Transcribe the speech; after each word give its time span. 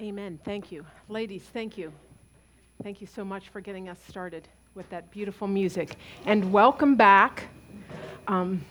Amen. 0.00 0.40
Thank 0.44 0.72
you. 0.72 0.84
Ladies, 1.08 1.42
thank 1.52 1.78
you. 1.78 1.92
Thank 2.82 3.00
you 3.00 3.06
so 3.06 3.24
much 3.24 3.50
for 3.50 3.60
getting 3.60 3.88
us 3.88 3.98
started 4.08 4.48
with 4.74 4.90
that 4.90 5.08
beautiful 5.12 5.46
music. 5.46 5.94
And 6.26 6.52
welcome 6.52 6.96
back. 6.96 7.44
Um, 8.26 8.64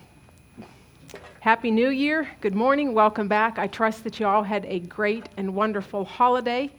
Happy 1.40 1.72
New 1.72 1.90
Year. 1.90 2.28
Good 2.42 2.56
morning. 2.56 2.94
Welcome 2.94 3.30
back. 3.30 3.58
I 3.58 3.68
trust 3.68 4.04
that 4.04 4.20
you 4.20 4.26
all 4.26 4.44
had 4.44 4.66
a 4.66 4.80
great 4.80 5.30
and 5.38 5.56
wonderful 5.56 6.04
holiday. 6.04 6.70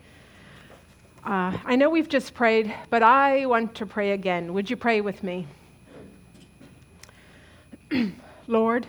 Uh, 1.25 1.57
I 1.65 1.77
know 1.77 1.89
we've 1.89 2.09
just 2.09 2.35
prayed, 2.35 2.75
but 2.91 3.03
I 3.03 3.47
want 3.47 3.75
to 3.77 3.87
pray 3.87 4.11
again. 4.11 4.53
Would 4.53 4.69
you 4.69 4.77
pray 4.77 5.01
with 5.01 5.23
me? 5.23 5.47
Lord, 8.47 8.87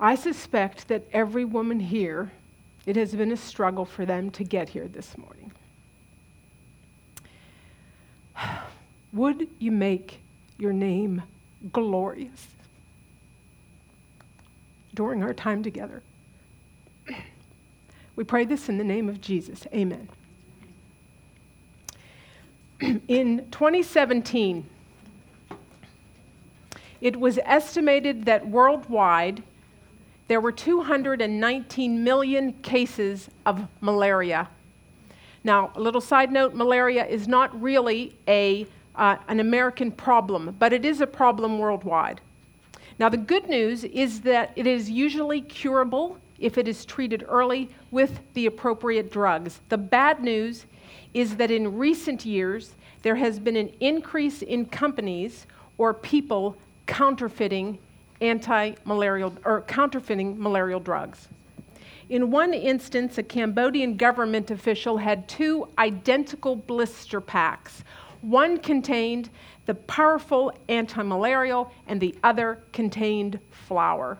I 0.00 0.16
suspect 0.16 0.88
that 0.88 1.04
every 1.12 1.44
woman 1.44 1.78
here, 1.78 2.32
it 2.86 2.96
has 2.96 3.14
been 3.14 3.32
a 3.32 3.36
struggle 3.36 3.84
for 3.84 4.06
them 4.06 4.30
to 4.30 4.44
get 4.44 4.68
here 4.68 4.88
this 4.88 5.16
morning. 5.18 5.52
Would 9.12 9.48
you 9.58 9.70
make 9.70 10.20
your 10.58 10.72
name 10.72 11.22
glorious 11.72 12.48
during 14.94 15.22
our 15.22 15.34
time 15.34 15.62
together? 15.62 16.02
We 18.16 18.24
pray 18.24 18.44
this 18.44 18.68
in 18.68 18.76
the 18.76 18.84
name 18.84 19.08
of 19.08 19.22
Jesus. 19.22 19.66
Amen. 19.72 20.06
In 23.08 23.46
2017, 23.50 24.68
it 27.00 27.18
was 27.18 27.38
estimated 27.44 28.26
that 28.26 28.46
worldwide 28.46 29.42
there 30.30 30.40
were 30.40 30.52
219 30.52 32.04
million 32.04 32.52
cases 32.62 33.28
of 33.44 33.66
malaria. 33.80 34.48
Now, 35.42 35.72
a 35.74 35.80
little 35.80 36.00
side 36.00 36.30
note 36.30 36.54
malaria 36.54 37.04
is 37.04 37.26
not 37.26 37.60
really 37.60 38.14
a, 38.28 38.64
uh, 38.94 39.16
an 39.26 39.40
American 39.40 39.90
problem, 39.90 40.54
but 40.56 40.72
it 40.72 40.84
is 40.84 41.00
a 41.00 41.06
problem 41.08 41.58
worldwide. 41.58 42.20
Now, 43.00 43.08
the 43.08 43.16
good 43.16 43.48
news 43.48 43.82
is 43.82 44.20
that 44.20 44.52
it 44.54 44.68
is 44.68 44.88
usually 44.88 45.40
curable 45.40 46.16
if 46.38 46.58
it 46.58 46.68
is 46.68 46.84
treated 46.84 47.24
early 47.28 47.68
with 47.90 48.20
the 48.34 48.46
appropriate 48.46 49.10
drugs. 49.10 49.58
The 49.68 49.78
bad 49.78 50.22
news 50.22 50.64
is 51.12 51.34
that 51.38 51.50
in 51.50 51.76
recent 51.76 52.24
years, 52.24 52.76
there 53.02 53.16
has 53.16 53.40
been 53.40 53.56
an 53.56 53.72
increase 53.80 54.42
in 54.42 54.66
companies 54.66 55.48
or 55.76 55.92
people 55.92 56.56
counterfeiting 56.86 57.80
anti-malarial 58.20 59.34
or 59.44 59.62
counterfeiting 59.62 60.40
malarial 60.40 60.80
drugs. 60.80 61.28
In 62.08 62.30
one 62.30 62.52
instance, 62.52 63.18
a 63.18 63.22
Cambodian 63.22 63.96
government 63.96 64.50
official 64.50 64.96
had 64.96 65.28
two 65.28 65.68
identical 65.78 66.56
blister 66.56 67.20
packs. 67.20 67.84
One 68.20 68.58
contained 68.58 69.30
the 69.66 69.74
powerful 69.74 70.52
anti-malarial 70.68 71.72
and 71.86 72.00
the 72.00 72.14
other 72.24 72.58
contained 72.72 73.38
flour. 73.50 74.18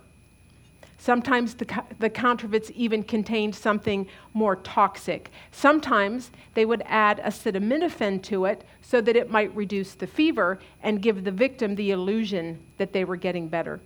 Sometimes 1.01 1.55
the, 1.55 1.83
the 1.98 2.11
counterfeits 2.11 2.70
even 2.75 3.03
contained 3.03 3.55
something 3.55 4.06
more 4.34 4.56
toxic. 4.56 5.31
Sometimes 5.51 6.31
they 6.53 6.67
would 6.67 6.83
add 6.84 7.20
acetaminophen 7.20 8.23
to 8.25 8.45
it 8.45 8.67
so 8.83 9.01
that 9.01 9.17
it 9.17 9.31
might 9.31 9.56
reduce 9.56 9.95
the 9.95 10.06
fever 10.06 10.59
and 10.83 11.01
give 11.01 11.25
the 11.25 11.31
victim 11.31 11.75
the 11.75 11.91
illusion 11.91 12.59
that 12.77 12.93
they 12.93 13.03
were 13.03 13.17
getting 13.17 13.48
better. 13.48 13.81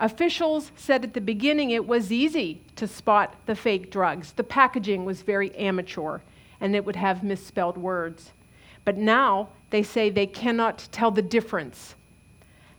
Officials 0.00 0.72
said 0.74 1.04
at 1.04 1.12
the 1.12 1.20
beginning 1.20 1.68
it 1.68 1.86
was 1.86 2.10
easy 2.10 2.62
to 2.76 2.88
spot 2.88 3.34
the 3.44 3.54
fake 3.54 3.90
drugs. 3.90 4.32
The 4.32 4.42
packaging 4.42 5.04
was 5.04 5.20
very 5.20 5.54
amateur 5.54 6.20
and 6.62 6.74
it 6.74 6.86
would 6.86 6.96
have 6.96 7.22
misspelled 7.22 7.76
words. 7.76 8.32
But 8.86 8.96
now 8.96 9.50
they 9.68 9.82
say 9.82 10.08
they 10.08 10.26
cannot 10.26 10.88
tell 10.92 11.10
the 11.10 11.20
difference. 11.20 11.94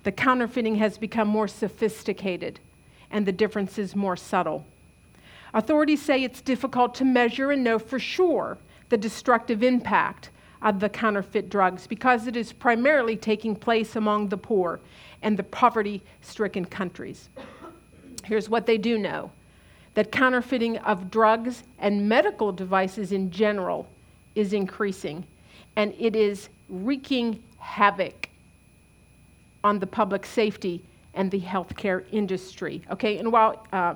The 0.01 0.11
counterfeiting 0.11 0.77
has 0.77 0.97
become 0.97 1.27
more 1.27 1.47
sophisticated 1.47 2.59
and 3.11 3.25
the 3.25 3.31
difference 3.31 3.77
is 3.77 3.95
more 3.95 4.15
subtle. 4.15 4.65
Authorities 5.53 6.01
say 6.01 6.23
it's 6.23 6.41
difficult 6.41 6.93
to 6.95 7.05
measure 7.05 7.51
and 7.51 7.63
know 7.63 7.79
for 7.79 7.99
sure 7.99 8.57
the 8.89 8.97
destructive 8.97 9.63
impact 9.63 10.29
of 10.61 10.79
the 10.79 10.89
counterfeit 10.89 11.49
drugs 11.49 11.87
because 11.87 12.27
it 12.27 12.35
is 12.35 12.51
primarily 12.51 13.15
taking 13.15 13.55
place 13.55 13.95
among 13.95 14.29
the 14.29 14.37
poor 14.37 14.79
and 15.21 15.37
the 15.37 15.43
poverty 15.43 16.01
stricken 16.21 16.65
countries. 16.65 17.29
Here's 18.23 18.49
what 18.49 18.65
they 18.65 18.77
do 18.77 18.97
know 18.97 19.31
that 19.93 20.11
counterfeiting 20.11 20.77
of 20.79 21.09
drugs 21.09 21.63
and 21.79 22.07
medical 22.07 22.51
devices 22.51 23.11
in 23.11 23.31
general 23.31 23.87
is 24.35 24.53
increasing, 24.53 25.25
and 25.75 25.91
it 25.97 26.15
is 26.15 26.49
wreaking 26.69 27.41
havoc 27.57 28.29
on 29.63 29.79
the 29.79 29.87
public 29.87 30.23
safety 30.25 30.83
and 31.17 31.31
the 31.31 31.41
healthcare 31.41 32.05
industry. 32.11 32.81
Okay, 32.91 33.17
and 33.17 33.31
while 33.31 33.67
uh, 33.73 33.95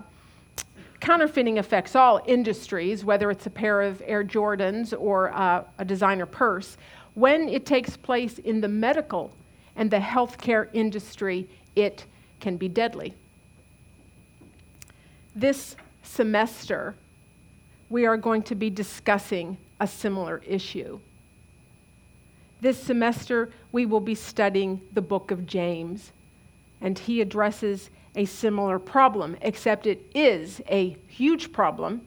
counterfeiting 0.99 1.59
affects 1.59 1.95
all 1.95 2.19
industries, 2.25 3.05
whether 3.05 3.31
it's 3.31 3.45
a 3.45 3.49
pair 3.49 3.81
of 3.81 4.01
Air 4.05 4.23
Jordans 4.23 4.93
or 4.99 5.31
uh, 5.33 5.63
a 5.77 5.85
designer 5.85 6.25
purse, 6.25 6.77
when 7.13 7.47
it 7.47 7.65
takes 7.65 7.95
place 7.95 8.39
in 8.39 8.59
the 8.59 8.67
medical 8.67 9.31
and 9.75 9.89
the 9.89 9.99
healthcare 9.99 10.67
industry, 10.73 11.47
it 11.75 12.05
can 12.39 12.57
be 12.57 12.67
deadly. 12.67 13.13
This 15.35 15.75
semester, 16.03 16.95
we 17.89 18.05
are 18.05 18.17
going 18.17 18.43
to 18.43 18.55
be 18.55 18.69
discussing 18.69 19.57
a 19.79 19.87
similar 19.87 20.41
issue. 20.45 20.99
This 22.59 22.81
semester, 22.81 23.51
we 23.71 23.85
will 23.85 24.01
be 24.01 24.15
studying 24.15 24.81
the 24.93 25.01
book 25.01 25.31
of 25.31 25.45
James 25.45 26.11
and 26.81 26.97
he 26.97 27.21
addresses 27.21 27.89
a 28.15 28.25
similar 28.25 28.79
problem, 28.79 29.37
except 29.41 29.87
it 29.87 30.05
is 30.13 30.61
a 30.69 30.97
huge 31.07 31.51
problem 31.51 32.01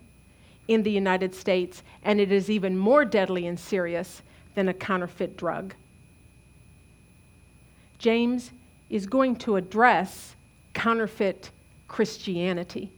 in 0.68 0.82
the 0.82 0.90
United 0.90 1.34
States, 1.34 1.82
and 2.02 2.20
it 2.20 2.32
is 2.32 2.50
even 2.50 2.76
more 2.76 3.04
deadly 3.04 3.46
and 3.46 3.58
serious 3.58 4.22
than 4.54 4.68
a 4.68 4.74
counterfeit 4.74 5.36
drug. 5.36 5.74
James 7.98 8.50
is 8.90 9.06
going 9.06 9.36
to 9.36 9.56
address 9.56 10.34
counterfeit 10.74 11.50
Christianity. 11.88 12.90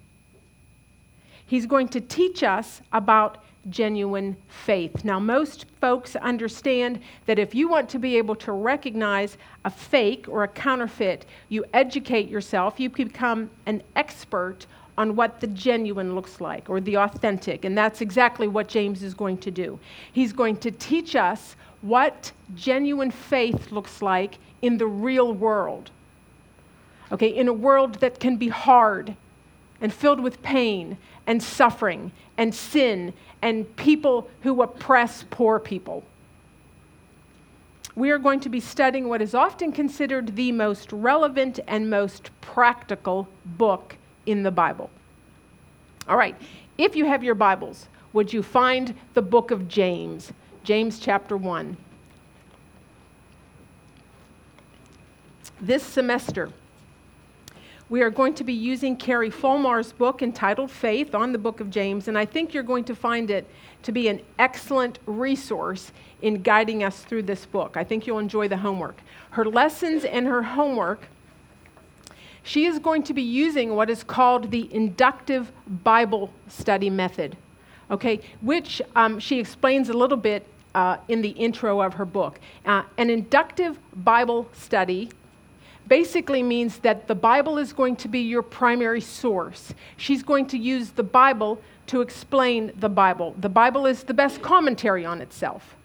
He's 1.46 1.66
going 1.66 1.88
to 1.88 2.00
teach 2.00 2.42
us 2.42 2.80
about 2.92 3.44
genuine 3.70 4.36
faith. 4.48 5.04
Now, 5.04 5.18
most 5.18 5.66
folks 5.80 6.16
understand 6.16 7.00
that 7.26 7.38
if 7.38 7.54
you 7.54 7.68
want 7.68 7.88
to 7.90 7.98
be 7.98 8.16
able 8.16 8.36
to 8.36 8.52
recognize 8.52 9.36
a 9.64 9.70
fake 9.70 10.26
or 10.28 10.44
a 10.44 10.48
counterfeit, 10.48 11.26
you 11.48 11.64
educate 11.74 12.28
yourself, 12.28 12.78
you 12.78 12.90
become 12.90 13.50
an 13.66 13.82
expert 13.94 14.66
on 14.98 15.14
what 15.14 15.40
the 15.40 15.46
genuine 15.48 16.14
looks 16.14 16.40
like 16.40 16.70
or 16.70 16.80
the 16.80 16.96
authentic. 16.96 17.64
And 17.64 17.76
that's 17.76 18.00
exactly 18.00 18.48
what 18.48 18.68
James 18.68 19.02
is 19.02 19.14
going 19.14 19.38
to 19.38 19.50
do. 19.50 19.78
He's 20.12 20.32
going 20.32 20.56
to 20.58 20.70
teach 20.70 21.14
us 21.14 21.56
what 21.82 22.32
genuine 22.54 23.10
faith 23.10 23.70
looks 23.70 24.00
like 24.00 24.38
in 24.62 24.78
the 24.78 24.86
real 24.86 25.32
world. 25.32 25.90
Okay, 27.12 27.28
in 27.28 27.46
a 27.46 27.52
world 27.52 27.96
that 27.96 28.18
can 28.18 28.36
be 28.36 28.48
hard 28.48 29.14
and 29.80 29.92
filled 29.92 30.20
with 30.20 30.42
pain 30.42 30.96
and 31.26 31.42
suffering 31.42 32.10
and 32.36 32.54
sin 32.54 33.12
and 33.42 33.76
people 33.76 34.28
who 34.42 34.62
oppress 34.62 35.24
poor 35.30 35.58
people. 35.58 36.04
We 37.94 38.10
are 38.10 38.18
going 38.18 38.40
to 38.40 38.48
be 38.48 38.60
studying 38.60 39.08
what 39.08 39.22
is 39.22 39.34
often 39.34 39.72
considered 39.72 40.36
the 40.36 40.52
most 40.52 40.92
relevant 40.92 41.60
and 41.66 41.88
most 41.88 42.30
practical 42.40 43.28
book 43.44 43.96
in 44.26 44.42
the 44.42 44.50
Bible. 44.50 44.90
All 46.08 46.16
right, 46.16 46.36
if 46.76 46.94
you 46.94 47.06
have 47.06 47.24
your 47.24 47.34
Bibles, 47.34 47.88
would 48.12 48.32
you 48.32 48.42
find 48.42 48.94
the 49.14 49.22
book 49.22 49.50
of 49.50 49.66
James, 49.66 50.32
James 50.62 50.98
chapter 50.98 51.36
1? 51.36 51.76
This 55.60 55.82
semester, 55.82 56.50
we 57.88 58.02
are 58.02 58.10
going 58.10 58.34
to 58.34 58.42
be 58.42 58.52
using 58.52 58.96
Carrie 58.96 59.30
Fulmar's 59.30 59.92
book 59.92 60.20
entitled 60.20 60.70
Faith 60.70 61.14
on 61.14 61.30
the 61.30 61.38
book 61.38 61.60
of 61.60 61.70
James, 61.70 62.08
and 62.08 62.18
I 62.18 62.24
think 62.24 62.52
you're 62.52 62.64
going 62.64 62.84
to 62.84 62.96
find 62.96 63.30
it 63.30 63.48
to 63.84 63.92
be 63.92 64.08
an 64.08 64.20
excellent 64.40 64.98
resource 65.06 65.92
in 66.20 66.42
guiding 66.42 66.82
us 66.82 67.02
through 67.04 67.22
this 67.22 67.46
book. 67.46 67.76
I 67.76 67.84
think 67.84 68.06
you'll 68.06 68.18
enjoy 68.18 68.48
the 68.48 68.56
homework. 68.56 69.00
Her 69.30 69.44
lessons 69.44 70.04
and 70.04 70.26
her 70.26 70.42
homework, 70.42 71.06
she 72.42 72.64
is 72.64 72.80
going 72.80 73.04
to 73.04 73.14
be 73.14 73.22
using 73.22 73.76
what 73.76 73.88
is 73.88 74.02
called 74.02 74.50
the 74.50 74.72
inductive 74.74 75.52
Bible 75.84 76.32
study 76.48 76.90
method, 76.90 77.36
okay, 77.88 78.20
which 78.40 78.82
um, 78.96 79.20
she 79.20 79.38
explains 79.38 79.90
a 79.90 79.94
little 79.94 80.16
bit 80.16 80.44
uh, 80.74 80.96
in 81.06 81.22
the 81.22 81.30
intro 81.30 81.80
of 81.80 81.94
her 81.94 82.04
book. 82.04 82.40
Uh, 82.64 82.82
an 82.98 83.10
inductive 83.10 83.78
Bible 83.94 84.48
study 84.52 85.08
basically 85.88 86.42
means 86.42 86.78
that 86.78 87.06
the 87.06 87.14
Bible 87.14 87.58
is 87.58 87.72
going 87.72 87.96
to 87.96 88.08
be 88.08 88.20
your 88.20 88.42
primary 88.42 89.00
source. 89.00 89.74
She's 89.96 90.22
going 90.22 90.46
to 90.48 90.58
use 90.58 90.90
the 90.90 91.02
Bible 91.02 91.60
to 91.88 92.00
explain 92.00 92.72
the 92.78 92.88
Bible. 92.88 93.34
The 93.38 93.48
Bible 93.48 93.86
is 93.86 94.02
the 94.02 94.14
best 94.14 94.42
commentary 94.42 95.04
on 95.04 95.20
itself. 95.20 95.76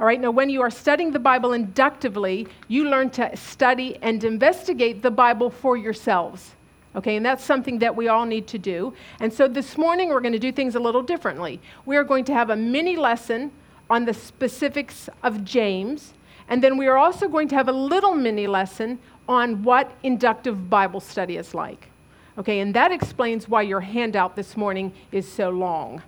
All 0.00 0.06
right, 0.06 0.20
now 0.20 0.32
when 0.32 0.50
you 0.50 0.60
are 0.60 0.70
studying 0.70 1.12
the 1.12 1.20
Bible 1.20 1.52
inductively, 1.52 2.48
you 2.66 2.88
learn 2.88 3.10
to 3.10 3.36
study 3.36 3.96
and 4.02 4.22
investigate 4.24 5.02
the 5.02 5.10
Bible 5.10 5.50
for 5.50 5.76
yourselves. 5.76 6.56
Okay, 6.96 7.16
and 7.16 7.26
that's 7.26 7.44
something 7.44 7.78
that 7.80 7.94
we 7.94 8.08
all 8.08 8.24
need 8.24 8.46
to 8.48 8.58
do. 8.58 8.94
And 9.20 9.32
so 9.32 9.48
this 9.48 9.76
morning 9.76 10.08
we're 10.08 10.20
going 10.20 10.32
to 10.32 10.38
do 10.38 10.52
things 10.52 10.74
a 10.74 10.80
little 10.80 11.02
differently. 11.02 11.60
We 11.86 11.96
are 11.96 12.04
going 12.04 12.24
to 12.26 12.34
have 12.34 12.50
a 12.50 12.56
mini 12.56 12.96
lesson 12.96 13.52
on 13.90 14.04
the 14.04 14.14
specifics 14.14 15.08
of 15.22 15.44
James, 15.44 16.14
and 16.48 16.62
then 16.62 16.76
we 16.76 16.86
are 16.86 16.96
also 16.96 17.28
going 17.28 17.48
to 17.48 17.54
have 17.54 17.68
a 17.68 17.72
little 17.72 18.14
mini 18.14 18.46
lesson 18.46 18.98
on 19.28 19.62
what 19.62 19.90
inductive 20.02 20.68
Bible 20.68 21.00
study 21.00 21.36
is 21.36 21.54
like. 21.54 21.88
Okay, 22.36 22.60
and 22.60 22.74
that 22.74 22.90
explains 22.90 23.48
why 23.48 23.62
your 23.62 23.80
handout 23.80 24.34
this 24.34 24.56
morning 24.56 24.92
is 25.12 25.30
so 25.30 25.50
long. 25.50 26.02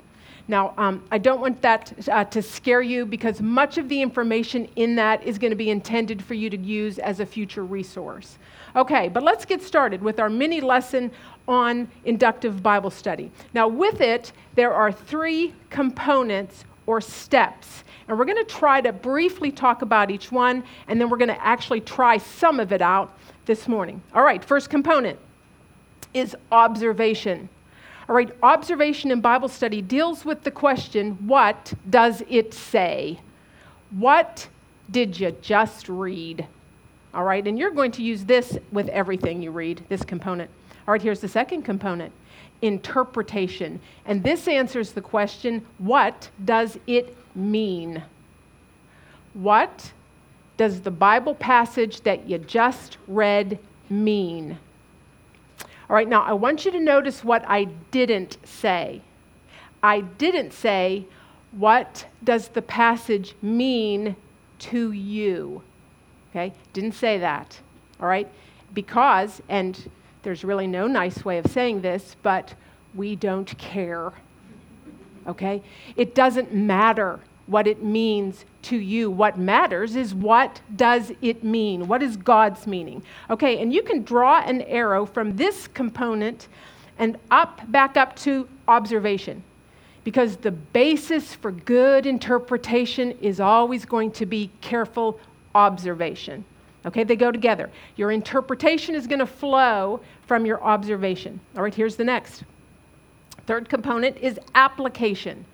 Now, 0.48 0.74
um, 0.76 1.02
I 1.10 1.18
don't 1.18 1.40
want 1.40 1.60
that 1.62 1.92
uh, 2.08 2.24
to 2.24 2.40
scare 2.40 2.82
you 2.82 3.04
because 3.04 3.40
much 3.40 3.78
of 3.78 3.88
the 3.88 4.00
information 4.00 4.68
in 4.76 4.94
that 4.96 5.24
is 5.24 5.38
going 5.38 5.50
to 5.50 5.56
be 5.56 5.70
intended 5.70 6.22
for 6.22 6.34
you 6.34 6.48
to 6.50 6.56
use 6.56 6.98
as 6.98 7.18
a 7.18 7.26
future 7.26 7.64
resource. 7.64 8.38
Okay, 8.76 9.08
but 9.08 9.22
let's 9.22 9.44
get 9.44 9.62
started 9.62 10.02
with 10.02 10.20
our 10.20 10.28
mini 10.28 10.60
lesson 10.60 11.10
on 11.48 11.88
inductive 12.04 12.62
Bible 12.62 12.90
study. 12.90 13.30
Now, 13.54 13.66
with 13.66 14.00
it, 14.00 14.32
there 14.54 14.72
are 14.72 14.92
three 14.92 15.52
components 15.70 16.64
or 16.86 17.00
steps. 17.00 17.84
And 18.08 18.18
we're 18.18 18.24
going 18.24 18.44
to 18.44 18.44
try 18.44 18.80
to 18.80 18.92
briefly 18.92 19.50
talk 19.50 19.82
about 19.82 20.10
each 20.10 20.30
one, 20.30 20.62
and 20.88 21.00
then 21.00 21.10
we're 21.10 21.16
going 21.16 21.28
to 21.28 21.44
actually 21.44 21.80
try 21.80 22.18
some 22.18 22.60
of 22.60 22.72
it 22.72 22.80
out 22.80 23.18
this 23.46 23.68
morning. 23.68 24.02
All 24.14 24.22
right, 24.22 24.44
first 24.44 24.70
component 24.70 25.18
is 26.14 26.36
observation. 26.52 27.48
All 28.08 28.14
right, 28.14 28.30
observation 28.42 29.10
in 29.10 29.20
Bible 29.20 29.48
study 29.48 29.82
deals 29.82 30.24
with 30.24 30.42
the 30.44 30.50
question 30.50 31.12
what 31.26 31.74
does 31.90 32.22
it 32.28 32.54
say? 32.54 33.20
What 33.90 34.48
did 34.90 35.18
you 35.18 35.36
just 35.42 35.88
read? 35.88 36.46
All 37.12 37.24
right, 37.24 37.44
and 37.46 37.58
you're 37.58 37.70
going 37.70 37.92
to 37.92 38.02
use 38.02 38.24
this 38.24 38.58
with 38.70 38.88
everything 38.90 39.42
you 39.42 39.50
read, 39.50 39.84
this 39.88 40.04
component. 40.04 40.50
All 40.86 40.92
right, 40.92 41.02
here's 41.02 41.20
the 41.20 41.28
second 41.28 41.62
component 41.62 42.12
interpretation. 42.62 43.80
And 44.04 44.22
this 44.22 44.48
answers 44.48 44.92
the 44.92 45.00
question 45.00 45.64
what 45.78 46.30
does 46.44 46.78
it 46.86 47.16
mean? 47.34 48.02
What 49.34 49.92
does 50.56 50.80
the 50.80 50.90
Bible 50.90 51.34
passage 51.34 52.00
that 52.02 52.28
you 52.28 52.38
just 52.38 52.96
read 53.06 53.58
mean? 53.90 54.58
All 55.88 55.94
right, 55.94 56.08
now 56.08 56.22
I 56.22 56.32
want 56.32 56.64
you 56.64 56.70
to 56.72 56.80
notice 56.80 57.22
what 57.22 57.44
I 57.46 57.64
didn't 57.64 58.38
say. 58.44 59.02
I 59.82 60.00
didn't 60.00 60.52
say, 60.52 61.06
What 61.52 62.06
does 62.24 62.48
the 62.48 62.62
passage 62.62 63.34
mean 63.40 64.16
to 64.58 64.90
you? 64.90 65.62
Okay, 66.30 66.52
didn't 66.72 66.94
say 66.94 67.18
that. 67.18 67.60
All 68.00 68.08
right, 68.08 68.28
because, 68.74 69.40
and 69.48 69.90
there's 70.26 70.42
really 70.42 70.66
no 70.66 70.88
nice 70.88 71.24
way 71.24 71.38
of 71.38 71.46
saying 71.46 71.82
this, 71.82 72.16
but 72.20 72.52
we 72.96 73.14
don't 73.14 73.56
care. 73.58 74.12
Okay, 75.24 75.62
it 75.94 76.16
doesn't 76.16 76.52
matter 76.52 77.20
what 77.46 77.68
it 77.68 77.80
means 77.80 78.44
to 78.62 78.76
you. 78.76 79.08
What 79.08 79.38
matters 79.38 79.94
is 79.94 80.12
what 80.12 80.60
does 80.74 81.12
it 81.22 81.44
mean? 81.44 81.86
What 81.86 82.02
is 82.02 82.16
God's 82.16 82.66
meaning? 82.66 83.04
Okay, 83.30 83.62
and 83.62 83.72
you 83.72 83.84
can 83.84 84.02
draw 84.02 84.40
an 84.40 84.62
arrow 84.62 85.06
from 85.06 85.36
this 85.36 85.68
component 85.68 86.48
and 86.98 87.18
up 87.30 87.60
back 87.70 87.96
up 87.96 88.16
to 88.16 88.48
observation. 88.66 89.44
Because 90.02 90.38
the 90.38 90.50
basis 90.50 91.36
for 91.36 91.52
good 91.52 92.04
interpretation 92.04 93.12
is 93.20 93.38
always 93.38 93.84
going 93.84 94.10
to 94.10 94.26
be 94.26 94.50
careful 94.60 95.20
observation. 95.54 96.44
Okay, 96.86 97.02
they 97.02 97.16
go 97.16 97.32
together. 97.32 97.70
Your 97.96 98.12
interpretation 98.12 98.94
is 98.94 99.06
going 99.06 99.18
to 99.18 99.26
flow 99.26 100.00
from 100.26 100.46
your 100.46 100.62
observation. 100.62 101.40
All 101.56 101.62
right, 101.62 101.74
here's 101.74 101.96
the 101.96 102.04
next. 102.04 102.44
Third 103.46 103.68
component 103.68 104.16
is 104.18 104.38
application. 104.54 105.44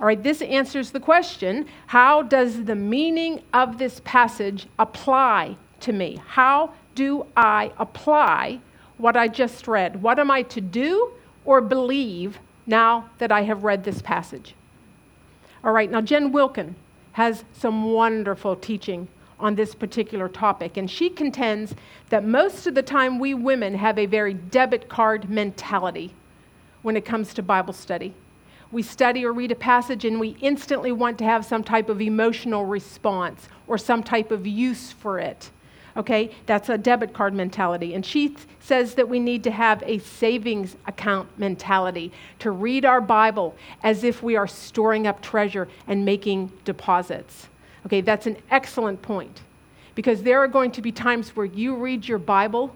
All 0.00 0.06
right, 0.06 0.20
this 0.20 0.42
answers 0.42 0.90
the 0.90 1.00
question 1.00 1.66
how 1.86 2.22
does 2.22 2.64
the 2.64 2.74
meaning 2.74 3.42
of 3.52 3.78
this 3.78 4.00
passage 4.04 4.66
apply 4.78 5.56
to 5.80 5.92
me? 5.92 6.20
How 6.26 6.74
do 6.94 7.26
I 7.36 7.72
apply 7.78 8.60
what 8.98 9.16
I 9.16 9.28
just 9.28 9.68
read? 9.68 10.02
What 10.02 10.18
am 10.18 10.30
I 10.30 10.42
to 10.42 10.60
do 10.60 11.12
or 11.44 11.60
believe 11.60 12.38
now 12.66 13.10
that 13.18 13.30
I 13.30 13.42
have 13.42 13.62
read 13.62 13.84
this 13.84 14.02
passage? 14.02 14.54
All 15.62 15.72
right, 15.72 15.90
now 15.90 16.00
Jen 16.00 16.32
Wilkin 16.32 16.74
has 17.12 17.44
some 17.52 17.92
wonderful 17.92 18.56
teaching 18.56 19.08
on 19.40 19.54
this 19.54 19.74
particular 19.74 20.28
topic, 20.28 20.76
and 20.76 20.90
she 20.90 21.10
contends 21.10 21.74
that 22.08 22.24
most 22.24 22.66
of 22.66 22.74
the 22.74 22.82
time 22.82 23.18
we 23.18 23.34
women 23.34 23.74
have 23.74 23.98
a 23.98 24.06
very 24.06 24.34
debit 24.34 24.88
card 24.88 25.28
mentality 25.28 26.14
when 26.82 26.96
it 26.96 27.04
comes 27.04 27.34
to 27.34 27.42
Bible 27.42 27.72
study 27.72 28.14
we 28.74 28.82
study 28.82 29.24
or 29.24 29.32
read 29.32 29.52
a 29.52 29.54
passage 29.54 30.04
and 30.04 30.18
we 30.18 30.36
instantly 30.40 30.92
want 30.92 31.16
to 31.18 31.24
have 31.24 31.44
some 31.44 31.62
type 31.62 31.88
of 31.88 32.02
emotional 32.02 32.66
response 32.66 33.48
or 33.68 33.78
some 33.78 34.02
type 34.02 34.32
of 34.32 34.46
use 34.46 34.90
for 34.90 35.18
it. 35.18 35.50
Okay, 35.96 36.32
that's 36.46 36.68
a 36.68 36.76
debit 36.76 37.12
card 37.14 37.34
mentality. 37.34 37.94
And 37.94 38.04
she 38.04 38.30
th- 38.30 38.40
says 38.58 38.96
that 38.96 39.08
we 39.08 39.20
need 39.20 39.44
to 39.44 39.52
have 39.52 39.80
a 39.86 39.98
savings 39.98 40.76
account 40.88 41.28
mentality 41.38 42.10
to 42.40 42.50
read 42.50 42.84
our 42.84 43.00
Bible 43.00 43.54
as 43.84 44.02
if 44.02 44.20
we 44.20 44.34
are 44.34 44.48
storing 44.48 45.06
up 45.06 45.22
treasure 45.22 45.68
and 45.86 46.04
making 46.04 46.50
deposits. 46.64 47.48
Okay, 47.86 48.00
that's 48.00 48.26
an 48.26 48.36
excellent 48.50 49.00
point 49.02 49.42
because 49.94 50.22
there 50.22 50.38
are 50.40 50.48
going 50.48 50.70
to 50.72 50.82
be 50.82 50.90
times 50.90 51.36
where 51.36 51.46
you 51.46 51.76
read 51.76 52.06
your 52.06 52.18
Bible 52.18 52.74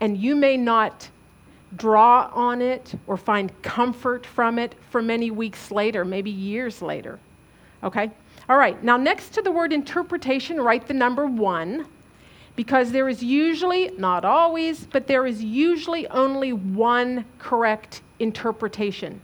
and 0.00 0.16
you 0.16 0.36
may 0.36 0.56
not 0.56 1.08
draw 1.76 2.30
on 2.32 2.62
it 2.62 2.94
or 3.06 3.16
find 3.16 3.50
comfort 3.62 4.24
from 4.24 4.58
it 4.58 4.74
for 4.90 5.02
many 5.02 5.30
weeks 5.30 5.70
later, 5.70 6.04
maybe 6.04 6.30
years 6.30 6.80
later. 6.80 7.18
Okay? 7.82 8.10
All 8.48 8.56
right, 8.56 8.82
now 8.82 8.96
next 8.96 9.30
to 9.30 9.42
the 9.42 9.50
word 9.50 9.72
interpretation, 9.72 10.60
write 10.60 10.86
the 10.86 10.94
number 10.94 11.26
one 11.26 11.86
because 12.54 12.90
there 12.90 13.08
is 13.08 13.22
usually, 13.22 13.90
not 13.98 14.24
always, 14.24 14.86
but 14.86 15.06
there 15.06 15.26
is 15.26 15.44
usually 15.44 16.06
only 16.08 16.52
one 16.52 17.24
correct 17.38 18.00
interpretation. 18.18 19.20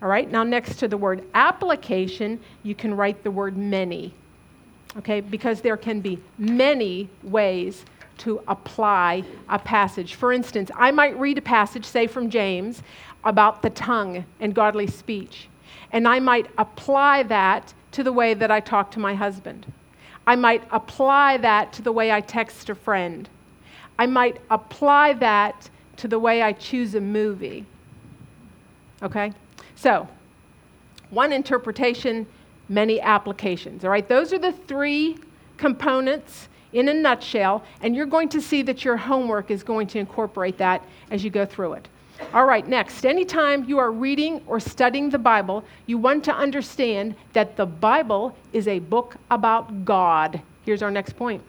All 0.00 0.08
right, 0.08 0.30
now 0.30 0.44
next 0.44 0.76
to 0.76 0.88
the 0.88 0.96
word 0.96 1.24
application, 1.34 2.40
you 2.62 2.74
can 2.74 2.94
write 2.94 3.22
the 3.22 3.30
word 3.30 3.56
many. 3.56 4.14
Okay, 4.96 5.20
because 5.20 5.60
there 5.60 5.76
can 5.76 6.00
be 6.00 6.18
many 6.38 7.08
ways 7.22 7.84
to 8.18 8.42
apply 8.48 9.22
a 9.48 9.58
passage. 9.58 10.14
For 10.14 10.32
instance, 10.32 10.70
I 10.76 10.90
might 10.90 11.18
read 11.18 11.38
a 11.38 11.42
passage, 11.42 11.84
say 11.84 12.06
from 12.06 12.30
James, 12.30 12.82
about 13.24 13.62
the 13.62 13.70
tongue 13.70 14.24
and 14.40 14.54
godly 14.54 14.86
speech, 14.86 15.48
and 15.92 16.08
I 16.08 16.18
might 16.18 16.50
apply 16.58 17.24
that 17.24 17.74
to 17.92 18.02
the 18.02 18.12
way 18.12 18.34
that 18.34 18.50
I 18.50 18.60
talk 18.60 18.90
to 18.92 18.98
my 18.98 19.14
husband. 19.14 19.72
I 20.26 20.36
might 20.36 20.62
apply 20.70 21.38
that 21.38 21.72
to 21.74 21.82
the 21.82 21.92
way 21.92 22.12
I 22.12 22.20
text 22.20 22.68
a 22.68 22.74
friend. 22.74 23.28
I 23.98 24.06
might 24.06 24.40
apply 24.50 25.14
that 25.14 25.70
to 25.96 26.08
the 26.08 26.18
way 26.18 26.42
I 26.42 26.52
choose 26.52 26.94
a 26.94 27.00
movie. 27.00 27.64
Okay? 29.02 29.32
So, 29.74 30.08
one 31.10 31.32
interpretation, 31.32 32.26
many 32.68 33.00
applications. 33.00 33.84
All 33.84 33.90
right, 33.90 34.08
those 34.08 34.32
are 34.32 34.38
the 34.38 34.52
three 34.52 35.18
components 35.56 36.48
in 36.72 36.88
a 36.88 36.94
nutshell, 36.94 37.64
and 37.80 37.96
you're 37.96 38.06
going 38.06 38.28
to 38.28 38.40
see 38.40 38.62
that 38.62 38.84
your 38.84 38.96
homework 38.96 39.50
is 39.50 39.62
going 39.62 39.86
to 39.88 39.98
incorporate 39.98 40.58
that 40.58 40.82
as 41.10 41.24
you 41.24 41.30
go 41.30 41.46
through 41.46 41.74
it. 41.74 41.88
All 42.34 42.44
right, 42.44 42.66
next. 42.66 43.06
Anytime 43.06 43.64
you 43.64 43.78
are 43.78 43.92
reading 43.92 44.42
or 44.46 44.60
studying 44.60 45.08
the 45.08 45.18
Bible, 45.18 45.64
you 45.86 45.98
want 45.98 46.24
to 46.24 46.34
understand 46.34 47.14
that 47.32 47.56
the 47.56 47.64
Bible 47.64 48.36
is 48.52 48.68
a 48.68 48.80
book 48.80 49.16
about 49.30 49.84
God. 49.84 50.42
Here's 50.64 50.82
our 50.82 50.90
next 50.90 51.16
point. 51.16 51.42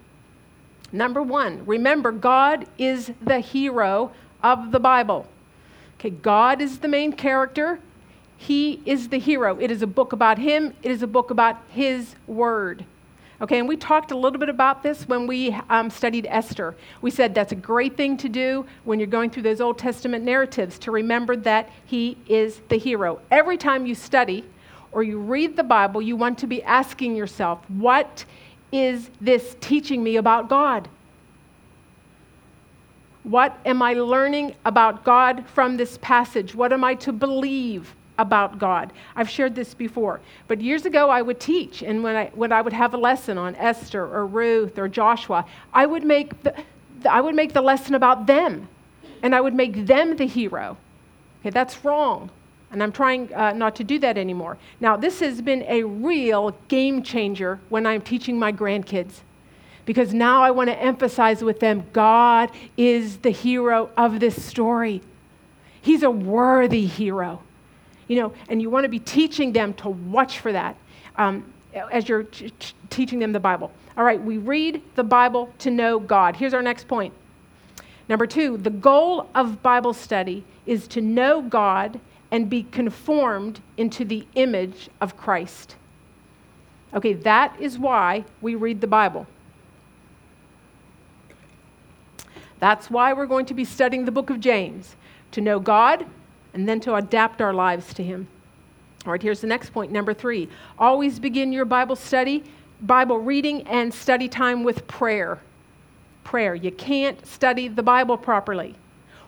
Number 0.92 1.22
one, 1.22 1.66
remember, 1.66 2.12
God 2.12 2.66
is 2.78 3.12
the 3.22 3.40
hero 3.40 4.12
of 4.42 4.72
the 4.72 4.80
Bible. 4.80 5.28
Okay, 6.00 6.12
God 6.12 6.62
is 6.62 6.80
the 6.80 6.88
main 6.88 7.12
character. 7.12 7.80
He 8.42 8.82
is 8.86 9.10
the 9.10 9.20
hero. 9.20 9.60
It 9.60 9.70
is 9.70 9.82
a 9.82 9.88
book 9.88 10.14
about 10.14 10.38
Him, 10.38 10.74
it 10.82 10.90
is 10.90 11.04
a 11.04 11.08
book 11.08 11.30
about 11.30 11.58
His 11.70 12.16
Word. 12.26 12.86
Okay, 13.42 13.60
and 13.60 13.68
we 13.68 13.76
talked 13.76 14.12
a 14.12 14.18
little 14.18 14.40
bit 14.40 14.48
about 14.48 14.82
this 14.82 15.08
when 15.08 15.28
we 15.28 15.52
um, 15.70 15.90
studied 15.90 16.26
Esther. 16.30 16.74
We 17.02 17.12
said 17.12 17.36
that's 17.36 17.52
a 17.52 17.56
great 17.56 17.98
thing 17.98 18.16
to 18.18 18.30
do 18.30 18.66
when 18.86 18.98
you're 18.98 19.08
going 19.08 19.30
through 19.30 19.44
those 19.44 19.60
Old 19.60 19.78
Testament 19.78 20.24
narratives 20.24 20.80
to 20.80 20.92
remember 20.92 21.36
that 21.36 21.70
he 21.86 22.18
is 22.28 22.62
the 22.70 22.78
hero. 22.78 23.20
Every 23.30 23.58
time 23.58 23.86
you 23.86 23.94
study 23.94 24.46
or 24.94 25.04
you 25.04 25.20
read 25.20 25.58
the 25.58 25.64
Bible, 25.64 26.02
you 26.02 26.16
want 26.16 26.38
to 26.40 26.48
be 26.48 26.64
asking 26.64 27.18
yourself, 27.18 27.60
what 27.70 28.24
is 28.72 29.10
this 29.20 29.58
teaching 29.60 30.02
me 30.02 30.16
about 30.16 30.48
God? 30.48 30.88
What 33.24 33.58
am 33.66 33.82
I 33.82 33.94
learning 33.96 34.56
about 34.64 35.04
God 35.04 35.46
from 35.48 35.76
this 35.76 35.98
passage? 36.02 36.56
What 36.56 36.72
am 36.72 36.86
I 36.86 36.96
to 36.96 37.12
believe 37.12 37.96
about 38.20 38.60
God? 38.60 38.94
I've 39.16 39.30
shared 39.30 39.56
this 39.56 39.74
before, 39.74 40.22
but 40.48 40.62
years 40.62 40.86
ago 40.86 41.10
I 41.10 41.22
would 41.22 41.40
teach, 41.40 41.82
and 41.82 42.04
when 42.04 42.16
I, 42.16 42.32
when 42.36 42.52
I 42.52 42.62
would 42.62 42.74
have 42.74 42.94
a 42.94 42.98
lesson 42.98 43.38
on 43.38 43.56
Esther 43.56 44.04
or 44.04 44.28
Ruth 44.28 44.78
or 44.78 44.88
Joshua, 44.88 45.46
I 45.74 45.86
would 45.86 46.04
make 46.04 46.44
the, 46.44 46.54
I 47.10 47.22
would 47.22 47.36
make 47.36 47.54
the 47.54 47.62
lesson 47.62 47.96
about 47.96 48.28
them, 48.28 48.68
and 49.24 49.34
I 49.34 49.42
would 49.42 49.56
make 49.56 49.86
them 49.86 50.16
the 50.16 50.28
hero. 50.28 50.78
Okay, 51.42 51.50
that's 51.50 51.84
wrong. 51.84 52.30
And 52.72 52.84
I'm 52.84 52.92
trying 52.92 53.34
uh, 53.34 53.54
not 53.54 53.76
to 53.78 53.84
do 53.84 53.98
that 54.00 54.18
anymore. 54.18 54.58
Now, 54.80 54.96
this 54.96 55.22
has 55.22 55.42
been 55.42 55.64
a 55.64 55.84
real 55.84 56.56
game 56.68 57.02
changer 57.02 57.60
when 57.70 57.88
I'm 57.88 58.02
teaching 58.02 58.38
my 58.38 58.52
grandkids 58.52 59.22
because 59.86 60.14
now 60.14 60.44
I 60.44 60.52
want 60.52 60.70
to 60.70 60.80
emphasize 60.80 61.44
with 61.44 61.60
them 61.60 61.84
God 61.94 62.52
is 62.78 63.18
the 63.18 63.32
hero 63.32 63.90
of 63.98 64.20
this 64.20 64.40
story. 64.46 65.02
He's 65.82 66.04
a 66.04 66.12
worthy 66.12 66.86
hero. 66.86 67.42
You 68.10 68.18
know, 68.18 68.34
and 68.50 68.62
you 68.62 68.70
want 68.70 68.84
to 68.84 68.90
be 68.90 69.00
teaching 69.00 69.54
them 69.54 69.74
to 69.76 69.90
watch 69.90 70.40
for 70.40 70.52
that 70.52 70.76
um, 71.16 71.46
as 71.92 72.10
you're 72.10 72.24
t- 72.24 72.50
t- 72.60 72.74
teaching 72.90 73.20
them 73.20 73.32
the 73.32 73.40
Bible. 73.40 73.72
All 73.96 74.04
right, 74.04 74.22
we 74.22 74.38
read 74.38 74.82
the 74.96 75.04
Bible 75.04 75.54
to 75.60 75.72
know 75.72 76.00
God. 76.00 76.36
Here's 76.36 76.54
our 76.54 76.62
next 76.62 76.88
point. 76.88 77.14
Number 78.10 78.26
two, 78.26 78.58
the 78.58 78.72
goal 78.72 79.30
of 79.36 79.62
Bible 79.62 79.94
study 79.94 80.44
is 80.66 80.88
to 80.90 81.02
know 81.02 81.42
God 81.42 82.02
and 82.32 82.50
be 82.50 82.64
conformed 82.64 83.62
into 83.78 84.04
the 84.04 84.26
image 84.36 84.90
of 85.00 85.16
Christ. 85.16 85.76
Okay, 86.94 87.14
that 87.14 87.56
is 87.60 87.78
why 87.78 88.26
we 88.42 88.56
read 88.56 88.82
the 88.82 88.88
Bible. 88.88 89.28
That's 92.60 92.90
why 92.90 93.14
we're 93.14 93.28
going 93.28 93.46
to 93.46 93.54
be 93.54 93.64
studying 93.64 94.06
the 94.06 94.12
book 94.12 94.30
of 94.30 94.40
James 94.40 94.96
to 95.32 95.42
know 95.42 95.60
God 95.60 96.06
and 96.54 96.68
then 96.68 96.80
to 96.82 96.96
adapt 96.96 97.42
our 97.42 97.54
lives 97.54 97.94
to 97.96 98.04
Him. 98.04 98.28
All 99.06 99.12
right, 99.12 99.22
here's 99.22 99.42
the 99.42 99.48
next 99.48 99.72
point, 99.72 99.92
number 99.92 100.14
three. 100.14 100.50
Always 100.78 101.20
begin 101.20 101.54
your 101.54 101.66
Bible 101.66 101.96
study, 101.96 102.44
Bible 102.82 103.20
reading, 103.20 103.64
and 103.68 103.94
study 103.94 104.28
time 104.28 104.64
with 104.64 104.88
prayer. 104.88 105.40
Prayer. 106.24 106.54
You 106.54 106.72
can't 106.72 107.26
study 107.26 107.68
the 107.68 107.84
Bible 107.84 108.18
properly 108.18 108.76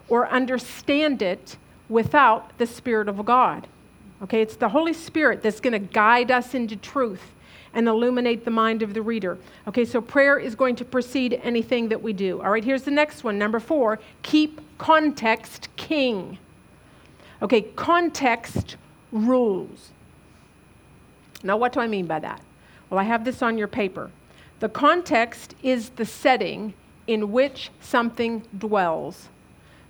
or 0.09 0.27
understand 0.27 1.21
it 1.21 1.55
without 1.87 2.57
the 2.57 2.67
Spirit 2.67 3.07
of 3.07 3.25
God. 3.25 3.67
Okay, 4.23 4.41
it's 4.41 4.55
the 4.55 4.69
Holy 4.69 4.93
Spirit 4.93 5.41
that's 5.41 5.59
going 5.59 5.73
to 5.73 5.79
guide 5.79 6.31
us 6.31 6.53
into 6.53 6.75
truth 6.75 7.23
and 7.73 7.87
illuminate 7.87 8.43
the 8.43 8.51
mind 8.51 8.81
of 8.81 8.93
the 8.93 9.01
reader. 9.01 9.37
Okay, 9.67 9.85
so 9.85 10.01
prayer 10.01 10.37
is 10.37 10.53
going 10.55 10.75
to 10.75 10.85
precede 10.85 11.39
anything 11.43 11.89
that 11.89 12.01
we 12.01 12.13
do. 12.13 12.41
All 12.41 12.51
right, 12.51 12.63
here's 12.63 12.83
the 12.83 12.91
next 12.91 13.23
one. 13.23 13.37
Number 13.37 13.59
four, 13.59 13.99
keep 14.21 14.59
context 14.77 15.69
king. 15.75 16.37
Okay, 17.41 17.61
context 17.61 18.75
rules. 19.11 19.91
Now, 21.43 21.57
what 21.57 21.73
do 21.73 21.79
I 21.79 21.87
mean 21.87 22.05
by 22.05 22.19
that? 22.19 22.41
Well, 22.89 22.99
I 22.99 23.03
have 23.03 23.25
this 23.25 23.41
on 23.41 23.57
your 23.57 23.67
paper. 23.67 24.11
The 24.59 24.69
context 24.69 25.55
is 25.63 25.89
the 25.89 26.05
setting 26.05 26.73
in 27.07 27.31
which 27.31 27.71
something 27.79 28.43
dwells. 28.57 29.29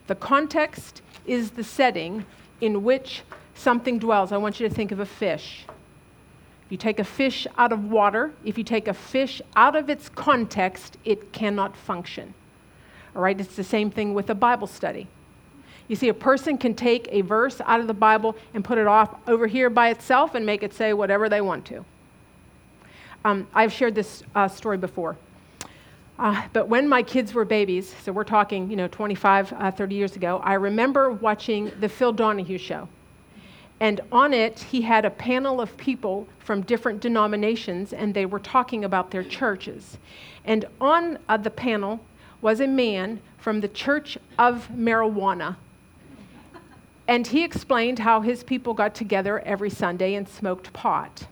The 0.08 0.15
context 0.15 1.01
is 1.25 1.51
the 1.51 1.63
setting 1.63 2.25
in 2.62 2.84
which 2.84 3.24
something 3.53 4.00
dwells. 4.00 4.31
I 4.31 4.38
want 4.38 4.60
you 4.60 4.70
to 4.70 4.74
think 4.74 4.91
of 4.91 5.00
a 5.00 5.05
fish. 5.05 5.65
If 6.65 6.72
you 6.72 6.77
take 6.77 7.00
a 7.00 7.03
fish 7.03 7.46
out 7.58 7.74
of 7.74 7.91
water, 7.91 8.31
if 8.46 8.58
you 8.58 8.63
take 8.63 8.88
a 8.88 8.93
fish 8.93 9.41
out 9.58 9.75
of 9.75 9.89
its 9.89 10.08
context, 10.08 10.98
it 11.03 11.34
cannot 11.34 11.75
function. 11.75 12.34
All 13.13 13.22
right, 13.22 13.39
it's 13.39 13.58
the 13.58 13.63
same 13.63 13.91
thing 13.91 14.13
with 14.13 14.29
a 14.29 14.36
Bible 14.36 14.67
study. 14.67 15.08
You 15.88 15.96
see, 15.96 16.10
a 16.10 16.14
person 16.14 16.58
can 16.58 16.74
take 16.74 17.08
a 17.12 17.22
verse 17.22 17.62
out 17.66 17.80
of 17.80 17.88
the 17.88 17.94
Bible 17.94 18.36
and 18.54 18.64
put 18.64 18.78
it 18.78 18.88
off 18.88 19.16
over 19.28 19.48
here 19.48 19.70
by 19.70 19.90
itself 19.90 20.36
and 20.36 20.46
make 20.46 20.64
it 20.64 20.74
say 20.74 20.94
whatever 20.94 21.30
they 21.30 21.42
want 21.42 21.66
to. 21.66 21.86
Um, 23.24 23.48
I've 23.54 23.72
shared 23.72 23.96
this 23.96 24.24
uh, 24.36 24.48
story 24.48 24.78
before. 24.78 25.18
Uh, 26.18 26.44
but 26.54 26.68
when 26.68 26.88
my 26.88 27.02
kids 27.02 27.34
were 27.34 27.46
babies, 27.46 27.96
so 28.04 28.12
we're 28.12 28.24
talking, 28.24 28.70
you 28.70 28.76
know, 28.76 28.88
25, 28.88 29.54
uh, 29.54 29.72
30 29.72 29.96
years 29.96 30.16
ago, 30.16 30.40
I 30.44 30.54
remember 30.54 31.12
watching 31.12 31.72
the 31.80 31.90
Phil 31.90 32.14
Donahue 32.14 32.58
show. 32.58 32.88
And 33.80 34.02
on 34.12 34.32
it, 34.32 34.60
he 34.60 34.82
had 34.82 35.06
a 35.06 35.10
panel 35.10 35.60
of 35.60 35.76
people 35.78 36.28
from 36.38 36.62
different 36.62 37.02
denominations, 37.02 37.94
and 37.94 38.14
they 38.14 38.28
were 38.28 38.40
talking 38.40 38.86
about 38.86 39.10
their 39.10 39.24
churches. 39.24 39.98
And 40.46 40.66
on 40.80 41.18
uh, 41.28 41.38
the 41.38 41.50
panel 41.50 42.00
was 42.42 42.60
a 42.62 42.68
man 42.68 43.20
from 43.40 43.60
the 43.62 43.68
Church 43.68 44.20
of 44.38 44.70
Marijuana. 44.70 45.56
And 47.08 47.27
he 47.27 47.43
explained 47.43 48.00
how 48.00 48.22
his 48.22 48.43
people 48.43 48.74
got 48.74 48.96
together 48.96 49.39
every 49.39 49.70
Sunday 49.70 50.15
and 50.15 50.27
smoked 50.27 50.72
pot. 50.74 51.25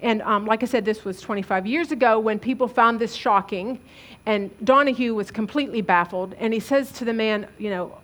And 0.00 0.20
um, 0.22 0.46
like 0.46 0.62
I 0.62 0.66
said, 0.66 0.84
this 0.84 1.04
was 1.04 1.20
25 1.20 1.66
years 1.66 1.92
ago 1.92 2.18
when 2.18 2.38
people 2.38 2.66
found 2.66 2.98
this 2.98 3.14
shocking. 3.14 3.78
And 4.26 4.50
Donahue 4.64 5.14
was 5.14 5.30
completely 5.30 5.80
baffled. 5.80 6.34
And 6.38 6.52
he 6.52 6.60
says 6.60 6.92
to 6.92 7.04
the 7.04 7.12
man, 7.12 7.46
You 7.58 7.70
know, 7.70 7.98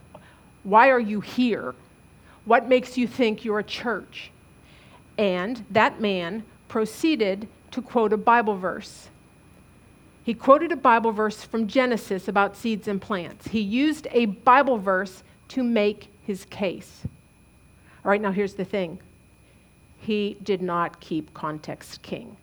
why 0.63 0.91
are 0.91 1.01
you 1.01 1.21
here? 1.21 1.75
What 2.45 2.69
makes 2.69 2.97
you 2.97 3.07
think 3.07 3.45
you're 3.45 3.59
a 3.59 3.65
church? 3.65 4.31
And 5.17 5.65
that 5.71 6.01
man 6.01 6.45
proceeded 6.69 7.49
to 7.73 7.83
quote 7.83 8.13
a 8.13 8.17
Bible 8.17 8.57
verse. 8.57 9.09
He 10.23 10.35
quoted 10.35 10.73
a 10.73 10.77
Bible 10.77 11.13
verse 11.13 11.43
from 11.43 11.67
Genesis 11.67 12.29
about 12.29 12.57
seeds 12.57 12.87
and 12.87 13.01
plants. 13.01 13.49
He 13.49 13.61
used 13.61 14.07
a 14.13 14.27
Bible 14.27 14.79
verse 14.79 15.23
to 15.49 15.63
make 15.63 16.09
his 16.29 16.45
case. 16.45 17.01
All 18.05 18.11
right, 18.11 18.21
now 18.21 18.31
here's 18.31 18.55
the 18.55 18.65
thing 18.65 19.01
he 19.97 20.37
did 20.45 20.63
not 20.63 21.01
keep 21.01 21.33
context 21.35 22.03
king. 22.03 22.37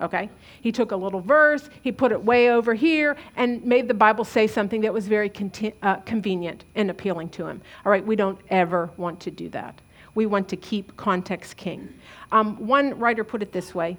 Okay? 0.00 0.30
He 0.62 0.72
took 0.72 0.92
a 0.92 0.96
little 0.96 1.20
verse, 1.20 1.68
he 1.82 1.92
put 1.92 2.12
it 2.12 2.24
way 2.24 2.50
over 2.50 2.72
here, 2.72 3.16
and 3.36 3.62
made 3.64 3.88
the 3.88 3.94
Bible 3.94 4.24
say 4.24 4.46
something 4.46 4.80
that 4.82 4.94
was 4.94 5.08
very 5.08 5.28
conti- 5.28 5.74
uh, 5.82 5.96
convenient 5.96 6.64
and 6.76 6.90
appealing 6.90 7.28
to 7.30 7.46
him. 7.46 7.60
All 7.84 7.90
right, 7.90 8.06
we 8.06 8.16
don't 8.16 8.38
ever 8.48 8.88
want 8.96 9.20
to 9.20 9.30
do 9.30 9.48
that. 9.50 9.78
We 10.14 10.26
want 10.26 10.48
to 10.48 10.56
keep 10.56 10.96
context 10.96 11.56
king. 11.56 11.92
Um, 12.32 12.56
one 12.66 12.98
writer 12.98 13.24
put 13.24 13.42
it 13.42 13.52
this 13.52 13.74
way 13.74 13.98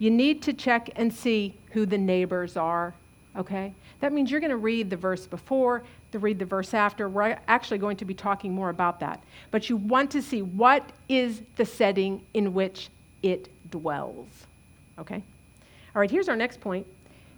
you 0.00 0.10
need 0.10 0.42
to 0.42 0.52
check 0.52 0.90
and 0.96 1.12
see 1.14 1.54
who 1.72 1.86
the 1.86 1.98
neighbors 1.98 2.56
are, 2.56 2.94
okay? 3.36 3.72
That 4.00 4.12
means 4.12 4.30
you're 4.30 4.40
going 4.40 4.50
to 4.50 4.56
read 4.56 4.90
the 4.90 4.96
verse 4.96 5.26
before, 5.26 5.82
to 6.12 6.18
read 6.18 6.38
the 6.38 6.44
verse 6.44 6.74
after. 6.74 7.08
We're 7.08 7.38
actually 7.48 7.78
going 7.78 7.96
to 7.98 8.04
be 8.04 8.14
talking 8.14 8.52
more 8.54 8.70
about 8.70 9.00
that. 9.00 9.22
But 9.50 9.68
you 9.68 9.76
want 9.76 10.10
to 10.12 10.22
see 10.22 10.42
what 10.42 10.90
is 11.08 11.42
the 11.56 11.64
setting 11.64 12.22
in 12.34 12.54
which 12.54 12.88
it 13.22 13.48
dwells. 13.70 14.28
Okay? 14.98 15.22
All 15.94 16.00
right, 16.00 16.10
here's 16.10 16.28
our 16.28 16.36
next 16.36 16.60
point. 16.60 16.86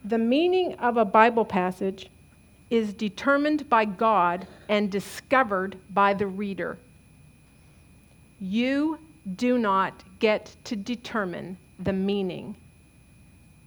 The 0.04 0.18
meaning 0.18 0.74
of 0.74 0.96
a 0.96 1.04
Bible 1.04 1.44
passage 1.44 2.10
is 2.70 2.94
determined 2.94 3.68
by 3.68 3.84
God 3.84 4.46
and 4.68 4.90
discovered 4.90 5.76
by 5.90 6.14
the 6.14 6.26
reader. 6.26 6.78
You 8.40 8.98
do 9.36 9.58
not 9.58 10.02
get 10.18 10.56
to 10.64 10.74
determine 10.74 11.58
the 11.78 11.92
meaning. 11.92 12.56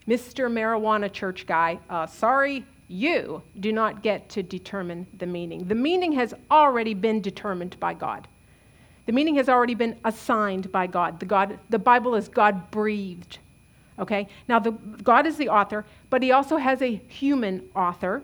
Mr. 0.07 0.51
Marijuana 0.51 1.11
Church 1.11 1.45
guy, 1.45 1.79
uh, 1.89 2.05
sorry, 2.05 2.65
you 2.87 3.41
do 3.59 3.71
not 3.71 4.03
get 4.03 4.29
to 4.29 4.43
determine 4.43 5.07
the 5.17 5.25
meaning. 5.25 5.67
The 5.67 5.75
meaning 5.75 6.11
has 6.13 6.33
already 6.51 6.93
been 6.93 7.21
determined 7.21 7.79
by 7.79 7.95
God. 7.95 8.27
The 9.07 9.11
meaning 9.11 9.35
has 9.35 9.49
already 9.49 9.75
been 9.75 9.97
assigned 10.03 10.71
by 10.71 10.87
God. 10.87 11.19
The, 11.19 11.25
God, 11.25 11.59
the 11.69 11.79
Bible 11.79 12.15
is 12.15 12.27
God 12.27 12.69
breathed. 12.71 13.39
Okay? 13.97 14.27
Now, 14.47 14.59
the, 14.59 14.71
God 14.71 15.25
is 15.25 15.37
the 15.37 15.49
author, 15.49 15.85
but 16.09 16.21
He 16.21 16.31
also 16.31 16.57
has 16.57 16.81
a 16.81 16.95
human 17.07 17.63
author, 17.75 18.23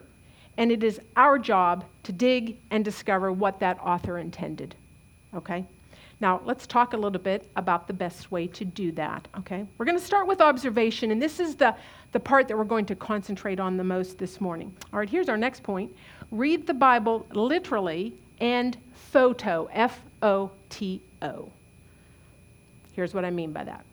and 0.57 0.71
it 0.71 0.83
is 0.83 0.99
our 1.15 1.39
job 1.39 1.85
to 2.03 2.11
dig 2.11 2.57
and 2.69 2.83
discover 2.85 3.31
what 3.31 3.59
that 3.59 3.79
author 3.79 4.17
intended. 4.17 4.75
Okay? 5.33 5.65
Now, 6.21 6.39
let's 6.45 6.67
talk 6.67 6.93
a 6.93 6.97
little 6.97 7.19
bit 7.19 7.49
about 7.55 7.87
the 7.87 7.93
best 7.93 8.31
way 8.31 8.45
to 8.45 8.63
do 8.63 8.91
that, 8.91 9.27
okay? 9.39 9.65
We're 9.79 9.85
going 9.85 9.97
to 9.97 10.05
start 10.05 10.27
with 10.27 10.39
observation, 10.39 11.09
and 11.09 11.19
this 11.19 11.39
is 11.39 11.55
the, 11.55 11.75
the 12.11 12.19
part 12.19 12.47
that 12.47 12.55
we're 12.55 12.63
going 12.63 12.85
to 12.85 12.95
concentrate 12.95 13.59
on 13.59 13.75
the 13.75 13.83
most 13.83 14.19
this 14.19 14.39
morning. 14.39 14.71
All 14.93 14.99
right, 14.99 15.09
here's 15.09 15.29
our 15.29 15.37
next 15.37 15.63
point 15.63 15.91
read 16.29 16.67
the 16.67 16.75
Bible 16.75 17.25
literally 17.33 18.13
and 18.39 18.77
photo, 18.93 19.67
F 19.73 19.99
O 20.21 20.51
T 20.69 21.01
O. 21.23 21.51
Here's 22.93 23.13
what 23.15 23.25
I 23.25 23.31
mean 23.31 23.51
by 23.51 23.63
that. 23.63 23.83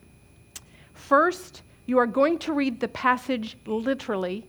First, 0.93 1.63
you 1.87 1.97
are 1.97 2.07
going 2.07 2.37
to 2.39 2.53
read 2.53 2.79
the 2.79 2.87
passage 2.89 3.57
literally 3.65 4.45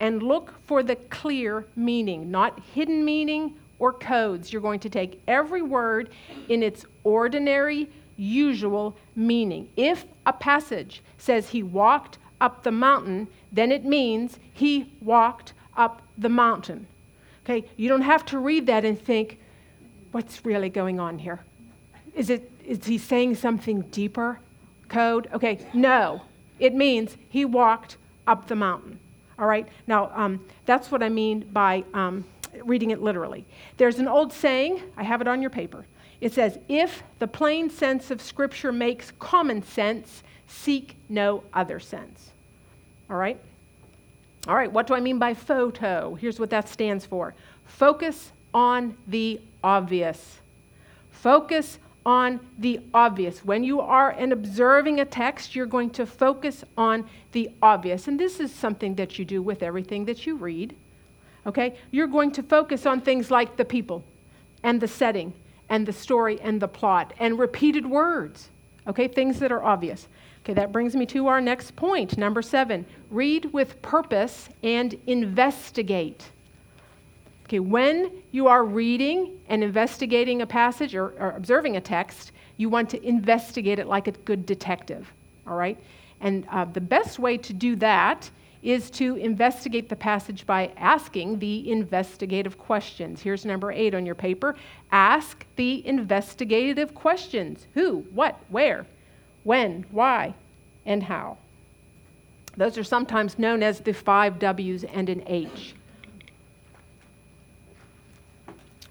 and 0.00 0.22
look 0.22 0.54
for 0.66 0.82
the 0.82 0.96
clear 0.96 1.64
meaning, 1.76 2.32
not 2.32 2.58
hidden 2.74 3.04
meaning 3.04 3.54
or 3.82 3.92
codes. 3.92 4.52
You're 4.52 4.62
going 4.62 4.78
to 4.78 4.88
take 4.88 5.20
every 5.26 5.60
word 5.60 6.10
in 6.48 6.62
its 6.62 6.86
ordinary, 7.02 7.90
usual 8.16 8.96
meaning. 9.16 9.68
If 9.76 10.04
a 10.24 10.32
passage 10.32 11.02
says 11.18 11.48
he 11.48 11.64
walked 11.64 12.18
up 12.40 12.62
the 12.62 12.70
mountain, 12.70 13.26
then 13.50 13.72
it 13.72 13.84
means 13.84 14.38
he 14.52 14.92
walked 15.00 15.52
up 15.76 16.00
the 16.16 16.28
mountain. 16.28 16.86
Okay, 17.44 17.68
you 17.76 17.88
don't 17.88 18.02
have 18.02 18.24
to 18.26 18.38
read 18.38 18.66
that 18.66 18.84
and 18.84 18.96
think, 18.96 19.40
what's 20.12 20.44
really 20.44 20.68
going 20.68 21.00
on 21.00 21.18
here? 21.18 21.40
Is, 22.14 22.30
it, 22.30 22.52
is 22.64 22.84
he 22.84 22.98
saying 22.98 23.34
something 23.34 23.80
deeper? 23.90 24.38
Code? 24.88 25.28
Okay, 25.32 25.58
no. 25.74 26.22
It 26.60 26.72
means 26.72 27.16
he 27.28 27.44
walked 27.44 27.96
up 28.28 28.46
the 28.46 28.54
mountain. 28.54 29.00
All 29.40 29.46
right, 29.48 29.66
now 29.88 30.12
um, 30.14 30.44
that's 30.66 30.92
what 30.92 31.02
I 31.02 31.08
mean 31.08 31.48
by 31.52 31.82
um, 31.94 32.24
reading 32.64 32.90
it 32.90 33.02
literally. 33.02 33.44
There's 33.76 33.98
an 33.98 34.08
old 34.08 34.32
saying, 34.32 34.82
I 34.96 35.02
have 35.04 35.20
it 35.20 35.28
on 35.28 35.40
your 35.40 35.50
paper. 35.50 35.86
It 36.20 36.32
says, 36.32 36.58
If 36.68 37.02
the 37.18 37.26
plain 37.26 37.70
sense 37.70 38.10
of 38.10 38.20
Scripture 38.20 38.72
makes 38.72 39.12
common 39.18 39.62
sense, 39.62 40.22
seek 40.46 40.96
no 41.08 41.42
other 41.52 41.80
sense. 41.80 42.30
All 43.10 43.16
right? 43.16 43.38
All 44.46 44.54
right, 44.54 44.72
what 44.72 44.86
do 44.86 44.94
I 44.94 45.00
mean 45.00 45.18
by 45.18 45.34
photo? 45.34 46.14
Here's 46.14 46.40
what 46.40 46.50
that 46.50 46.68
stands 46.68 47.06
for 47.06 47.34
focus 47.64 48.32
on 48.52 48.96
the 49.06 49.40
obvious. 49.62 50.38
Focus 51.10 51.78
on 52.04 52.40
the 52.58 52.80
obvious. 52.92 53.44
When 53.44 53.62
you 53.62 53.80
are 53.80 54.10
and 54.10 54.32
observing 54.32 55.00
a 55.00 55.04
text, 55.04 55.54
you're 55.54 55.66
going 55.66 55.90
to 55.90 56.04
focus 56.06 56.64
on 56.76 57.08
the 57.30 57.50
obvious. 57.62 58.08
And 58.08 58.18
this 58.18 58.40
is 58.40 58.52
something 58.52 58.96
that 58.96 59.18
you 59.18 59.24
do 59.24 59.40
with 59.40 59.62
everything 59.62 60.04
that 60.06 60.26
you 60.26 60.36
read. 60.36 60.74
Okay? 61.46 61.76
You're 61.90 62.06
going 62.06 62.32
to 62.32 62.42
focus 62.42 62.86
on 62.86 63.00
things 63.00 63.30
like 63.30 63.56
the 63.56 63.64
people 63.64 64.04
and 64.62 64.80
the 64.80 64.88
setting 64.88 65.32
and 65.68 65.86
the 65.86 65.92
story 65.92 66.40
and 66.40 66.60
the 66.60 66.68
plot 66.68 67.12
and 67.18 67.38
repeated 67.38 67.86
words. 67.86 68.50
Okay? 68.86 69.08
Things 69.08 69.38
that 69.40 69.52
are 69.52 69.62
obvious. 69.62 70.08
Okay, 70.44 70.54
that 70.54 70.72
brings 70.72 70.96
me 70.96 71.06
to 71.06 71.28
our 71.28 71.40
next 71.40 71.76
point. 71.76 72.18
Number 72.18 72.42
seven 72.42 72.84
read 73.10 73.52
with 73.52 73.80
purpose 73.80 74.48
and 74.64 74.98
investigate. 75.06 76.30
Okay, 77.44 77.60
when 77.60 78.10
you 78.32 78.48
are 78.48 78.64
reading 78.64 79.38
and 79.48 79.62
investigating 79.62 80.42
a 80.42 80.46
passage 80.46 80.96
or, 80.96 81.10
or, 81.20 81.32
observing 81.36 81.76
a 81.76 81.80
text, 81.80 82.32
you 82.56 82.68
want 82.68 82.90
to 82.90 83.06
investigate 83.06 83.78
it 83.78 83.86
like 83.86 84.08
a 84.08 84.12
good 84.12 84.46
detective, 84.46 85.12
all 85.46 85.54
right? 85.54 85.78
And 86.20 86.44
uh, 86.50 86.64
the 86.64 86.80
best 86.80 87.18
way 87.18 87.36
to 87.38 87.52
do 87.52 87.76
that 87.76 88.28
is 88.62 88.90
to 88.92 89.16
investigate 89.16 89.88
the 89.88 89.96
passage 89.96 90.46
by 90.46 90.70
asking 90.76 91.38
the 91.40 91.70
investigative 91.70 92.56
questions. 92.56 93.20
Here's 93.20 93.44
number 93.44 93.72
eight 93.72 93.94
on 93.94 94.06
your 94.06 94.14
paper 94.14 94.54
ask 94.92 95.44
the 95.56 95.86
investigative 95.86 96.94
questions 96.94 97.66
who, 97.74 98.04
what, 98.12 98.38
where, 98.50 98.86
when, 99.42 99.84
why, 99.90 100.34
and 100.86 101.02
how. 101.02 101.38
Those 102.56 102.76
are 102.78 102.84
sometimes 102.84 103.38
known 103.38 103.62
as 103.62 103.80
the 103.80 103.92
five 103.92 104.38
W's 104.38 104.84
and 104.84 105.08
an 105.08 105.22
H. 105.26 105.74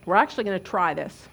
We're 0.05 0.15
actually 0.15 0.45
going 0.45 0.59
to 0.59 0.65
try 0.65 0.93
this. 0.93 1.27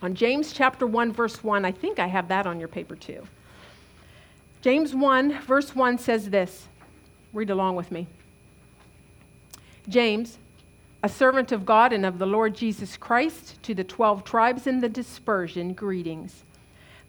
On 0.00 0.14
James 0.14 0.52
chapter 0.52 0.86
1 0.86 1.12
verse 1.12 1.44
1, 1.44 1.64
I 1.64 1.70
think 1.70 1.98
I 1.98 2.06
have 2.06 2.28
that 2.28 2.46
on 2.46 2.58
your 2.58 2.68
paper 2.68 2.96
too. 2.96 3.22
James 4.62 4.94
1 4.94 5.42
verse 5.42 5.74
1 5.76 5.98
says 5.98 6.30
this. 6.30 6.66
Read 7.32 7.50
along 7.50 7.76
with 7.76 7.90
me. 7.90 8.06
James, 9.88 10.38
a 11.02 11.08
servant 11.08 11.50
of 11.50 11.66
God 11.66 11.92
and 11.92 12.06
of 12.06 12.18
the 12.18 12.26
Lord 12.26 12.54
Jesus 12.54 12.96
Christ, 12.96 13.60
to 13.62 13.74
the 13.74 13.84
12 13.84 14.24
tribes 14.24 14.66
in 14.66 14.80
the 14.80 14.88
dispersion, 14.88 15.72
greetings. 15.72 16.44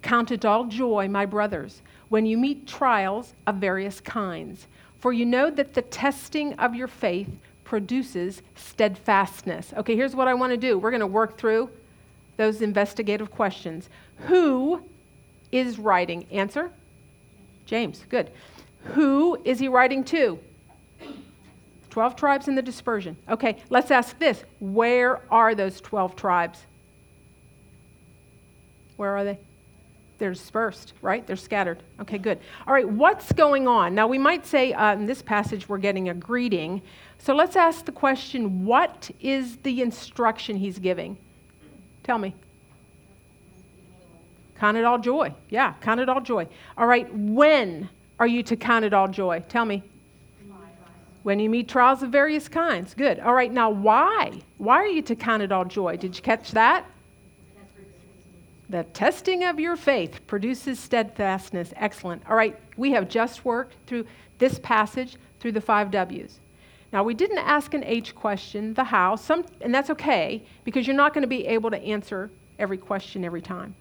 Count 0.01 0.31
it 0.31 0.45
all 0.45 0.65
joy, 0.65 1.07
my 1.07 1.25
brothers, 1.25 1.81
when 2.09 2.25
you 2.25 2.37
meet 2.37 2.67
trials 2.67 3.33
of 3.47 3.55
various 3.55 4.01
kinds, 4.01 4.67
for 4.99 5.13
you 5.13 5.25
know 5.25 5.49
that 5.49 5.73
the 5.73 5.81
testing 5.81 6.53
of 6.53 6.75
your 6.75 6.87
faith 6.87 7.29
produces 7.63 8.41
steadfastness. 8.55 9.73
Okay, 9.77 9.95
here's 9.95 10.15
what 10.15 10.27
I 10.27 10.33
want 10.33 10.51
to 10.51 10.57
do. 10.57 10.77
We're 10.77 10.91
going 10.91 10.99
to 10.99 11.07
work 11.07 11.37
through 11.37 11.69
those 12.37 12.61
investigative 12.61 13.31
questions. 13.31 13.89
Who 14.27 14.83
is 15.51 15.79
writing? 15.79 16.25
Answer? 16.31 16.71
James. 17.65 18.03
Good. 18.09 18.31
Who 18.85 19.41
is 19.43 19.59
he 19.59 19.67
writing 19.67 20.03
to? 20.05 20.39
12 21.89 22.15
tribes 22.15 22.47
in 22.47 22.55
the 22.55 22.61
dispersion. 22.61 23.15
Okay, 23.29 23.57
let's 23.69 23.91
ask 23.91 24.17
this. 24.17 24.43
Where 24.59 25.21
are 25.31 25.53
those 25.53 25.79
12 25.79 26.15
tribes? 26.15 26.59
Where 28.97 29.15
are 29.15 29.23
they? 29.23 29.37
They're 30.17 30.33
dispersed, 30.33 30.93
right? 31.01 31.25
They're 31.25 31.35
scattered. 31.35 31.83
Okay, 32.01 32.17
good. 32.17 32.39
All 32.65 32.73
right, 32.73 32.87
what's 32.87 33.31
going 33.31 33.67
on? 33.67 33.93
Now, 33.93 34.07
we 34.07 34.17
might 34.17 34.45
say 34.45 34.73
uh, 34.73 34.93
in 34.93 35.05
this 35.05 35.21
passage 35.21 35.67
we're 35.69 35.77
getting 35.77 36.09
a 36.09 36.13
greeting. 36.13 36.81
So 37.19 37.35
let's 37.35 37.55
ask 37.55 37.85
the 37.85 37.91
question 37.91 38.65
what 38.65 39.11
is 39.19 39.57
the 39.57 39.81
instruction 39.81 40.57
he's 40.57 40.79
giving? 40.79 41.17
Tell 42.03 42.17
me. 42.17 42.35
Count 44.57 44.77
it 44.77 44.85
all 44.85 44.97
joy. 44.97 45.33
Yeah, 45.49 45.73
count 45.81 45.99
it 45.99 46.09
all 46.09 46.21
joy. 46.21 46.47
All 46.77 46.87
right, 46.87 47.13
when 47.13 47.89
are 48.23 48.27
you 48.27 48.41
to 48.43 48.55
count 48.55 48.85
it 48.85 48.93
all 48.93 49.09
joy? 49.09 49.43
Tell 49.49 49.65
me. 49.65 49.83
When 51.23 51.39
you 51.39 51.49
meet 51.49 51.67
trials 51.67 52.03
of 52.03 52.09
various 52.09 52.47
kinds. 52.47 52.93
Good. 52.93 53.19
All 53.19 53.33
right, 53.33 53.51
now 53.51 53.69
why? 53.69 54.39
Why 54.59 54.75
are 54.75 54.87
you 54.87 55.01
to 55.01 55.15
count 55.15 55.43
it 55.43 55.51
all 55.51 55.65
joy? 55.65 55.97
Did 55.97 56.15
you 56.15 56.21
catch 56.21 56.51
that? 56.51 56.85
The 58.69 58.85
testing 58.85 59.43
of 59.43 59.59
your 59.59 59.75
faith 59.75 60.25
produces 60.25 60.79
steadfastness. 60.79 61.73
Excellent. 61.75 62.23
All 62.29 62.37
right, 62.37 62.57
we 62.77 62.91
have 62.91 63.09
just 63.09 63.43
worked 63.43 63.75
through 63.87 64.07
this 64.39 64.57
passage 64.59 65.17
through 65.41 65.51
the 65.51 65.61
five 65.61 65.91
W's. 65.91 66.39
Now, 66.93 67.03
we 67.03 67.13
didn't 67.13 67.39
ask 67.39 67.73
an 67.73 67.83
H 67.83 68.15
question, 68.15 68.73
the 68.73 68.85
how, 68.85 69.17
some, 69.17 69.43
and 69.59 69.75
that's 69.75 69.89
okay 69.89 70.43
because 70.63 70.87
you're 70.87 70.95
not 70.95 71.13
going 71.13 71.23
to 71.23 71.27
be 71.27 71.45
able 71.45 71.71
to 71.71 71.77
answer 71.83 72.29
every 72.57 72.77
question 72.77 73.25
every 73.25 73.41
time. 73.41 73.75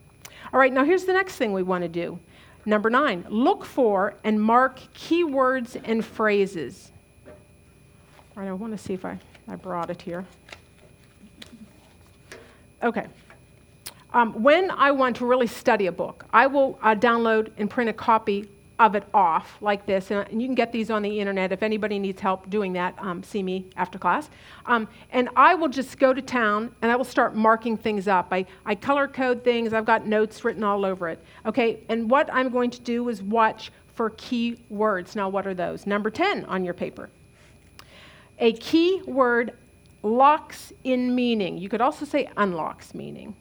All 0.53 0.59
right, 0.59 0.73
now 0.73 0.85
here's 0.85 1.05
the 1.05 1.13
next 1.13 1.37
thing 1.37 1.53
we 1.53 1.63
want 1.63 1.83
to 1.83 1.89
do. 1.89 2.19
Number 2.65 2.91
nine, 2.91 3.25
look 3.29 3.65
for 3.65 4.15
and 4.23 4.41
mark 4.41 4.81
keywords 4.95 5.81
and 5.85 6.05
phrases. 6.05 6.93
All 7.27 8.43
right, 8.43 8.49
I 8.49 8.53
want 8.53 8.73
to 8.73 8.79
see 8.79 8.95
if 8.95 9.05
I, 9.05 9.19
I 9.49 9.57
brought 9.57 9.91
it 9.91 10.01
here. 10.01 10.25
Okay. 12.83 13.07
Um, 14.15 14.43
when 14.43 14.71
I 14.71 14.91
want 14.91 15.17
to 15.17 15.27
really 15.27 15.47
study 15.47 15.87
a 15.87 15.93
book, 15.93 16.27
I 16.33 16.47
will 16.47 16.79
uh, 16.83 16.95
download 16.95 17.51
and 17.57 17.69
print 17.69 17.91
a 17.91 17.93
copy 17.93 18.49
of 18.79 18.95
it 18.95 19.05
off 19.15 19.59
like 19.61 19.87
this, 19.87 20.11
and, 20.11 20.27
and, 20.29 20.41
you 20.41 20.49
can 20.49 20.55
get 20.55 20.73
these 20.73 20.91
on 20.91 21.03
the 21.03 21.21
internet. 21.21 21.53
If 21.53 21.63
anybody 21.63 21.99
needs 21.99 22.21
help 22.21 22.49
doing 22.51 22.73
that, 22.73 22.95
um, 22.99 23.23
see 23.23 23.43
me 23.43 23.67
after 23.77 23.99
class. 23.99 24.31
Um, 24.67 24.89
and 25.11 25.29
I 25.37 25.55
will 25.55 25.69
just 25.69 25.99
go 25.99 26.13
to 26.13 26.23
town 26.23 26.75
and 26.83 26.91
I 26.91 26.97
will 26.97 27.05
start 27.05 27.37
marking 27.37 27.77
things 27.77 28.09
up. 28.09 28.29
I, 28.33 28.47
I 28.65 28.75
color 28.75 29.07
code 29.07 29.45
things, 29.45 29.73
I've 29.73 29.85
got 29.85 30.07
notes 30.07 30.45
written 30.45 30.65
all 30.65 30.85
over 30.85 31.09
it. 31.09 31.23
Okay, 31.47 31.85
and 31.89 32.11
what 32.11 32.29
I'm 32.33 32.49
going 32.49 32.71
to 32.71 32.81
do 32.81 33.09
is 33.09 33.23
watch 33.23 33.71
for 33.95 34.11
key 34.11 34.61
words. 34.69 35.15
Now, 35.15 35.29
what 35.29 35.47
are 35.47 35.55
those? 35.55 35.87
Number 35.87 36.11
10 36.11 36.47
on 36.47 36.65
your 36.65 36.75
paper. 36.75 37.11
A 38.39 38.53
key 38.55 39.03
word 39.07 39.53
locks 40.03 40.73
in 40.83 41.15
meaning. 41.15 41.59
You 41.59 41.69
could 41.69 41.81
also 41.81 42.05
say 42.05 42.29
unlocks 42.37 42.95
meaning. 42.95 43.37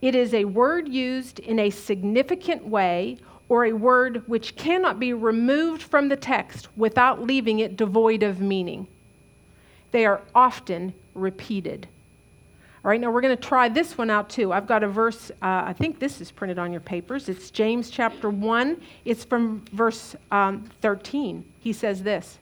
It 0.00 0.14
is 0.14 0.32
a 0.32 0.46
word 0.46 0.88
used 0.88 1.40
in 1.40 1.58
a 1.58 1.68
significant 1.68 2.66
way 2.66 3.18
or 3.50 3.64
a 3.64 3.72
word 3.72 4.22
which 4.28 4.54
cannot 4.54 5.00
be 5.00 5.12
removed 5.12 5.82
from 5.82 6.08
the 6.08 6.16
text 6.16 6.68
without 6.76 7.20
leaving 7.20 7.58
it 7.58 7.76
devoid 7.76 8.22
of 8.22 8.40
meaning. 8.40 8.86
They 9.90 10.06
are 10.06 10.22
often 10.36 10.94
repeated. 11.14 11.88
All 12.84 12.88
right, 12.88 13.00
now 13.00 13.10
we're 13.10 13.20
going 13.20 13.36
to 13.36 13.42
try 13.42 13.68
this 13.68 13.98
one 13.98 14.08
out 14.08 14.30
too. 14.30 14.52
I've 14.52 14.68
got 14.68 14.84
a 14.84 14.88
verse, 14.88 15.32
uh, 15.42 15.64
I 15.66 15.72
think 15.72 15.98
this 15.98 16.20
is 16.20 16.30
printed 16.30 16.60
on 16.60 16.70
your 16.70 16.80
papers. 16.80 17.28
It's 17.28 17.50
James 17.50 17.90
chapter 17.90 18.30
1. 18.30 18.80
It's 19.04 19.24
from 19.24 19.64
verse 19.72 20.14
um, 20.30 20.70
13. 20.80 21.44
He 21.58 21.72
says 21.72 22.04
this 22.04 22.38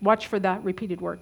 Watch 0.00 0.28
for 0.28 0.40
that 0.40 0.64
repeated 0.64 1.02
word. 1.02 1.20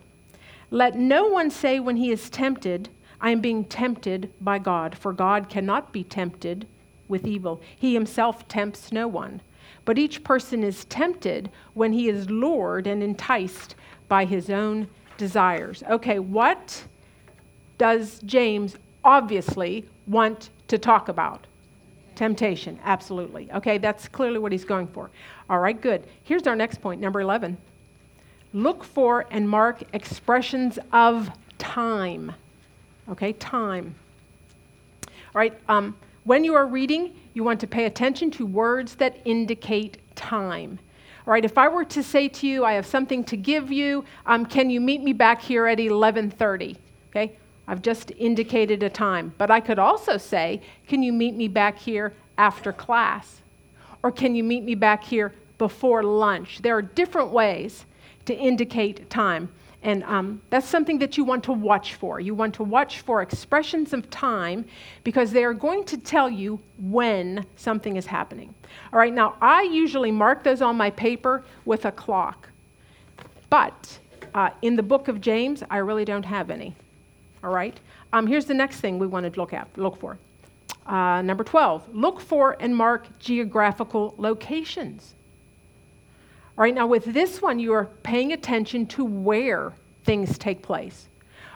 Let 0.70 0.96
no 0.96 1.26
one 1.26 1.50
say 1.50 1.80
when 1.80 1.96
he 1.96 2.12
is 2.12 2.30
tempted, 2.30 2.88
I 3.20 3.30
am 3.30 3.40
being 3.40 3.64
tempted 3.64 4.32
by 4.40 4.60
God, 4.60 4.96
for 4.96 5.12
God 5.12 5.48
cannot 5.48 5.92
be 5.92 6.04
tempted 6.04 6.64
with 7.10 7.26
evil. 7.26 7.60
He 7.76 7.92
himself 7.92 8.48
tempts 8.48 8.92
no 8.92 9.06
one. 9.06 9.42
But 9.84 9.98
each 9.98 10.22
person 10.24 10.62
is 10.62 10.84
tempted 10.86 11.50
when 11.74 11.92
he 11.92 12.08
is 12.08 12.30
lured 12.30 12.86
and 12.86 13.02
enticed 13.02 13.74
by 14.08 14.24
his 14.24 14.50
own 14.50 14.88
desires. 15.16 15.82
Okay, 15.90 16.18
what 16.18 16.84
does 17.78 18.20
James 18.24 18.76
obviously 19.04 19.88
want 20.06 20.50
to 20.68 20.78
talk 20.78 21.08
about? 21.08 21.46
Temptation, 22.14 22.78
absolutely. 22.84 23.50
Okay, 23.52 23.78
that's 23.78 24.06
clearly 24.08 24.38
what 24.38 24.52
he's 24.52 24.64
going 24.64 24.86
for. 24.86 25.10
All 25.48 25.58
right, 25.58 25.80
good. 25.80 26.06
Here's 26.24 26.46
our 26.46 26.56
next 26.56 26.80
point, 26.80 27.00
number 27.00 27.20
11. 27.20 27.56
Look 28.52 28.84
for 28.84 29.26
and 29.30 29.48
mark 29.48 29.82
expressions 29.92 30.78
of 30.92 31.30
time. 31.58 32.32
Okay, 33.08 33.32
time. 33.34 33.94
All 35.06 35.38
right, 35.38 35.58
um, 35.68 35.96
when 36.24 36.44
you 36.44 36.54
are 36.54 36.66
reading, 36.66 37.14
you 37.34 37.44
want 37.44 37.60
to 37.60 37.66
pay 37.66 37.86
attention 37.86 38.30
to 38.32 38.46
words 38.46 38.94
that 38.96 39.16
indicate 39.24 39.98
time. 40.14 40.78
All 41.26 41.32
right, 41.32 41.44
if 41.44 41.56
I 41.56 41.68
were 41.68 41.84
to 41.84 42.02
say 42.02 42.28
to 42.28 42.46
you, 42.46 42.64
I 42.64 42.72
have 42.72 42.86
something 42.86 43.24
to 43.24 43.36
give 43.36 43.70
you, 43.70 44.04
um, 44.26 44.44
can 44.44 44.70
you 44.70 44.80
meet 44.80 45.02
me 45.02 45.12
back 45.12 45.40
here 45.40 45.66
at 45.66 45.78
11:30? 45.78 46.76
Okay, 47.10 47.32
I've 47.66 47.82
just 47.82 48.12
indicated 48.18 48.82
a 48.82 48.90
time. 48.90 49.32
But 49.38 49.50
I 49.50 49.60
could 49.60 49.78
also 49.78 50.16
say, 50.16 50.60
can 50.88 51.02
you 51.02 51.12
meet 51.12 51.34
me 51.34 51.48
back 51.48 51.78
here 51.78 52.12
after 52.36 52.72
class? 52.72 53.42
Or 54.02 54.10
can 54.10 54.34
you 54.34 54.42
meet 54.42 54.64
me 54.64 54.74
back 54.74 55.04
here 55.04 55.32
before 55.58 56.02
lunch? 56.02 56.62
There 56.62 56.76
are 56.76 56.82
different 56.82 57.30
ways 57.30 57.84
to 58.24 58.34
indicate 58.34 59.08
time. 59.10 59.50
And 59.82 60.04
um, 60.04 60.42
that's 60.50 60.68
something 60.68 60.98
that 60.98 61.16
you 61.16 61.24
want 61.24 61.42
to 61.44 61.52
watch 61.52 61.94
for. 61.94 62.20
You 62.20 62.34
want 62.34 62.54
to 62.56 62.62
watch 62.62 63.00
for 63.00 63.22
expressions 63.22 63.94
of 63.94 64.10
time 64.10 64.66
because 65.04 65.30
they 65.30 65.42
are 65.42 65.54
going 65.54 65.84
to 65.84 65.96
tell 65.96 66.28
you 66.28 66.60
when 66.78 67.46
something 67.56 67.96
is 67.96 68.04
happening. 68.04 68.54
All 68.92 68.98
right, 68.98 69.12
now 69.12 69.36
I 69.40 69.62
usually 69.62 70.10
mark 70.10 70.44
those 70.44 70.60
on 70.60 70.76
my 70.76 70.90
paper 70.90 71.44
with 71.64 71.86
a 71.86 71.92
clock. 71.92 72.50
But 73.48 73.98
uh, 74.34 74.50
in 74.60 74.76
the 74.76 74.82
book 74.82 75.08
of 75.08 75.20
James, 75.20 75.62
I 75.70 75.78
really 75.78 76.04
don't 76.04 76.24
have 76.24 76.50
any. 76.50 76.74
All 77.42 77.50
right? 77.50 77.78
Um, 78.12 78.26
here's 78.26 78.44
the 78.44 78.54
next 78.54 78.80
thing 78.80 78.98
we 78.98 79.06
want 79.06 79.32
to 79.32 79.40
look 79.40 79.54
at, 79.54 79.66
look 79.76 79.98
for. 79.98 80.18
Uh, 80.86 81.22
number 81.22 81.44
12, 81.44 81.94
look 81.94 82.20
for 82.20 82.56
and 82.60 82.76
mark 82.76 83.06
geographical 83.18 84.14
locations. 84.18 85.14
All 86.60 86.64
right, 86.64 86.74
now 86.74 86.86
with 86.86 87.06
this 87.06 87.40
one, 87.40 87.58
you 87.58 87.72
are 87.72 87.86
paying 88.02 88.34
attention 88.34 88.84
to 88.88 89.02
where 89.02 89.72
things 90.04 90.36
take 90.36 90.60
place. 90.60 91.08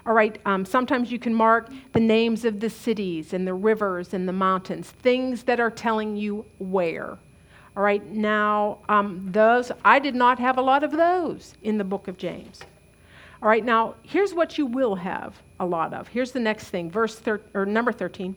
All 0.06 0.14
right, 0.14 0.40
um, 0.46 0.64
sometimes 0.64 1.12
you 1.12 1.18
can 1.18 1.34
mark 1.34 1.68
the 1.92 2.00
names 2.00 2.46
of 2.46 2.58
the 2.58 2.70
cities 2.70 3.34
and 3.34 3.46
the 3.46 3.52
rivers 3.52 4.14
and 4.14 4.26
the 4.26 4.32
mountains, 4.32 4.88
things 4.88 5.42
that 5.42 5.60
are 5.60 5.70
telling 5.70 6.16
you 6.16 6.46
where. 6.58 7.18
All 7.76 7.82
right, 7.82 8.02
now 8.12 8.78
um, 8.88 9.28
those, 9.30 9.70
I 9.84 9.98
did 9.98 10.14
not 10.14 10.38
have 10.38 10.56
a 10.56 10.62
lot 10.62 10.82
of 10.82 10.90
those 10.90 11.52
in 11.62 11.76
the 11.76 11.84
book 11.84 12.08
of 12.08 12.16
James. 12.16 12.60
All 13.42 13.48
right, 13.50 13.62
now 13.62 13.96
here's 14.04 14.32
what 14.32 14.56
you 14.56 14.64
will 14.64 14.94
have 14.94 15.34
a 15.60 15.66
lot 15.66 15.92
of. 15.92 16.08
Here's 16.08 16.32
the 16.32 16.40
next 16.40 16.70
thing, 16.70 16.90
verse 16.90 17.18
thir- 17.18 17.42
or 17.52 17.66
number 17.66 17.92
13. 17.92 18.34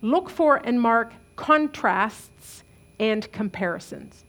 Look 0.00 0.30
for 0.30 0.56
and 0.64 0.80
mark 0.80 1.12
contrasts 1.36 2.64
and 2.98 3.30
comparisons. 3.30 4.24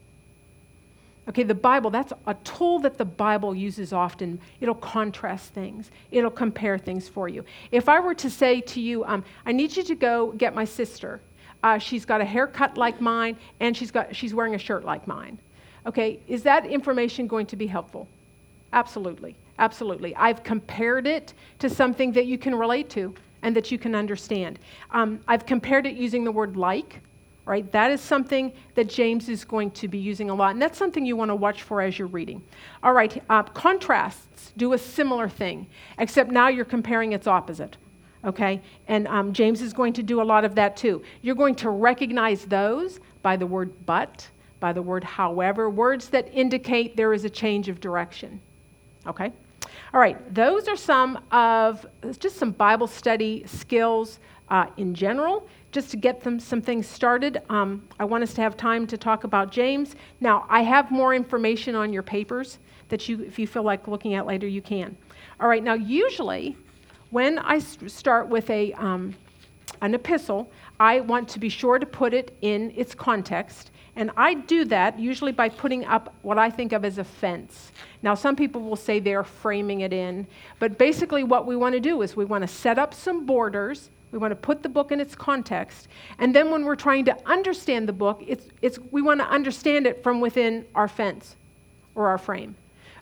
Okay, 1.29 1.43
the 1.43 1.55
Bible, 1.55 1.89
that's 1.89 2.11
a 2.27 2.33
tool 2.43 2.79
that 2.79 2.97
the 2.97 3.05
Bible 3.05 3.55
uses 3.55 3.93
often. 3.93 4.39
It'll 4.59 4.75
contrast 4.75 5.53
things, 5.53 5.89
it'll 6.11 6.29
compare 6.29 6.77
things 6.77 7.07
for 7.07 7.29
you. 7.29 7.45
If 7.71 7.87
I 7.87 7.99
were 7.99 8.13
to 8.15 8.29
say 8.29 8.59
to 8.61 8.81
you, 8.81 9.05
um, 9.05 9.23
I 9.45 9.53
need 9.53 9.75
you 9.75 9.83
to 9.83 9.95
go 9.95 10.33
get 10.33 10.53
my 10.53 10.65
sister, 10.65 11.21
uh, 11.63 11.77
she's 11.77 12.03
got 12.03 12.19
a 12.19 12.25
haircut 12.25 12.77
like 12.77 12.99
mine, 12.99 13.37
and 13.61 13.75
she's, 13.75 13.89
got, 13.89 14.13
she's 14.13 14.33
wearing 14.33 14.55
a 14.55 14.57
shirt 14.57 14.83
like 14.83 15.07
mine. 15.07 15.39
Okay, 15.85 16.19
is 16.27 16.43
that 16.43 16.65
information 16.65 17.25
going 17.25 17.45
to 17.45 17.55
be 17.55 17.67
helpful? 17.67 18.07
Absolutely, 18.73 19.35
absolutely. 19.59 20.13
I've 20.15 20.43
compared 20.43 21.07
it 21.07 21.33
to 21.59 21.69
something 21.69 22.11
that 22.13 22.25
you 22.25 22.37
can 22.37 22.53
relate 22.53 22.89
to 22.91 23.13
and 23.43 23.55
that 23.55 23.71
you 23.71 23.77
can 23.77 23.95
understand. 23.95 24.59
Um, 24.91 25.21
I've 25.27 25.45
compared 25.45 25.85
it 25.85 25.95
using 25.95 26.23
the 26.23 26.31
word 26.31 26.57
like 26.57 27.01
right? 27.45 27.69
That 27.71 27.91
is 27.91 28.01
something 28.01 28.53
that 28.75 28.87
James 28.87 29.27
is 29.27 29.43
going 29.43 29.71
to 29.71 29.87
be 29.87 29.97
using 29.97 30.29
a 30.29 30.35
lot, 30.35 30.51
and 30.51 30.61
that's 30.61 30.77
something 30.77 31.05
you 31.05 31.15
want 31.15 31.29
to 31.29 31.35
watch 31.35 31.63
for 31.63 31.81
as 31.81 31.99
you're 31.99 32.07
reading. 32.07 32.41
All 32.81 32.93
right, 32.93 33.21
uh, 33.29 33.43
contrasts 33.43 34.53
do 34.55 34.73
a 34.73 34.77
similar 34.77 35.27
thing, 35.27 35.67
except 35.97 36.31
now 36.31 36.47
you're 36.47 36.65
comparing 36.65 37.13
its 37.13 37.27
opposite, 37.27 37.75
okay? 38.23 38.61
And 38.87 39.07
um, 39.07 39.33
James 39.33 39.61
is 39.61 39.73
going 39.73 39.93
to 39.93 40.03
do 40.03 40.21
a 40.21 40.23
lot 40.23 40.45
of 40.45 40.55
that 40.55 40.77
too. 40.77 41.01
You're 41.21 41.35
going 41.35 41.55
to 41.55 41.69
recognize 41.69 42.45
those 42.45 42.99
by 43.21 43.35
the 43.35 43.45
word 43.45 43.73
but, 43.85 44.27
by 44.59 44.71
the 44.71 44.81
word 44.81 45.03
however, 45.03 45.69
words 45.69 46.07
that 46.09 46.29
indicate 46.33 46.95
there 46.95 47.13
is 47.13 47.25
a 47.25 47.29
change 47.29 47.67
of 47.67 47.81
direction, 47.81 48.39
okay? 49.05 49.33
All 49.93 49.99
right, 49.99 50.33
those 50.33 50.67
are 50.67 50.77
some 50.77 51.19
of 51.31 51.85
just 52.19 52.37
some 52.37 52.51
Bible 52.51 52.87
study 52.87 53.43
skills 53.45 54.19
uh, 54.49 54.67
in 54.77 54.93
general 54.95 55.47
just 55.73 55.89
to 55.91 55.97
get 55.97 56.21
them 56.21 56.39
some 56.39 56.61
things 56.61 56.87
started, 56.87 57.41
um, 57.49 57.83
I 57.99 58.05
want 58.05 58.23
us 58.23 58.33
to 58.35 58.41
have 58.41 58.55
time 58.55 58.85
to 58.87 58.97
talk 58.97 59.23
about 59.23 59.51
James. 59.51 59.95
Now, 60.21 60.45
I 60.47 60.61
have 60.61 60.91
more 60.91 61.13
information 61.13 61.75
on 61.75 61.91
your 61.91 62.03
papers 62.03 62.59
that 62.89 63.09
you, 63.09 63.21
if 63.23 63.39
you 63.39 63.47
feel 63.47 63.63
like 63.63 63.87
looking 63.87 64.13
at 64.13 64.25
later, 64.25 64.47
you 64.47 64.61
can. 64.61 64.95
All 65.39 65.49
right, 65.49 65.63
now, 65.63 65.73
usually 65.73 66.55
when 67.09 67.39
I 67.39 67.59
start 67.59 68.29
with 68.29 68.49
a, 68.51 68.71
um, 68.73 69.15
an 69.81 69.95
epistle, 69.95 70.49
I 70.79 70.99
want 70.99 71.27
to 71.29 71.39
be 71.39 71.49
sure 71.49 71.79
to 71.79 71.85
put 71.85 72.13
it 72.13 72.37
in 72.41 72.71
its 72.75 72.93
context. 72.93 73.71
And 73.95 74.11
I 74.15 74.35
do 74.35 74.65
that 74.65 74.99
usually 74.99 75.31
by 75.31 75.49
putting 75.49 75.85
up 75.85 76.13
what 76.21 76.37
I 76.37 76.49
think 76.49 76.71
of 76.71 76.85
as 76.85 76.97
a 76.99 77.03
fence. 77.03 77.71
Now, 78.01 78.15
some 78.15 78.35
people 78.35 78.61
will 78.61 78.75
say 78.75 78.99
they're 78.99 79.23
framing 79.23 79.81
it 79.81 79.93
in, 79.93 80.27
but 80.59 80.77
basically, 80.77 81.23
what 81.23 81.45
we 81.45 81.55
want 81.55 81.73
to 81.73 81.79
do 81.79 82.01
is 82.01 82.15
we 82.15 82.25
want 82.25 82.41
to 82.43 82.47
set 82.47 82.79
up 82.79 82.93
some 82.93 83.25
borders 83.25 83.89
we 84.13 84.19
want 84.19 84.31
to 84.31 84.35
put 84.35 84.61
the 84.61 84.69
book 84.69 84.91
in 84.91 85.01
its 85.01 85.15
context. 85.15 85.87
And 86.19 86.35
then 86.35 86.51
when 86.51 86.63
we're 86.63 86.75
trying 86.75 87.03
to 87.05 87.17
understand 87.27 87.89
the 87.89 87.93
book, 87.93 88.23
it's, 88.25 88.45
it's, 88.61 88.77
we 88.91 89.01
want 89.01 89.19
to 89.19 89.27
understand 89.27 89.87
it 89.87 90.03
from 90.03 90.21
within 90.21 90.65
our 90.75 90.87
fence 90.87 91.35
or 91.95 92.07
our 92.07 92.19
frame, 92.19 92.55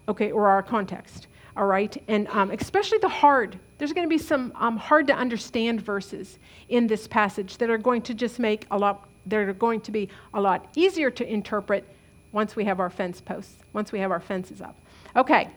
okay, 0.08 0.32
or 0.32 0.48
our 0.48 0.64
context. 0.64 1.28
All 1.58 1.66
right? 1.66 2.02
And 2.08 2.30
um, 2.30 2.50
especially 2.52 3.00
the 3.00 3.10
hard. 3.10 3.60
There's 3.78 3.92
going 3.92 4.08
to 4.08 4.10
be 4.10 4.18
some 4.18 4.54
um, 4.56 4.78
hard 4.78 5.06
to 5.08 5.14
understand 5.14 5.82
verses 5.82 6.40
in 6.70 6.88
this 6.88 7.08
passage 7.08 7.58
that 7.58 7.70
are 7.70 7.78
going 7.78 8.04
to 8.04 8.14
just 8.14 8.40
make 8.40 8.66
a 8.72 8.78
lot, 8.78 9.06
they're 9.26 9.52
going 9.52 9.82
to 9.82 9.92
be 9.92 10.08
a 10.34 10.40
lot 10.40 10.66
easier 10.76 11.12
to 11.12 11.30
interpret 11.30 11.86
once 12.32 12.56
we 12.56 12.64
have 12.64 12.80
our 12.80 12.90
fence 12.90 13.20
posts, 13.20 13.58
once 13.74 13.92
we 13.92 14.00
have 14.00 14.12
our 14.12 14.22
fences 14.22 14.62
up. 14.62 14.78
Okay. 15.18 15.50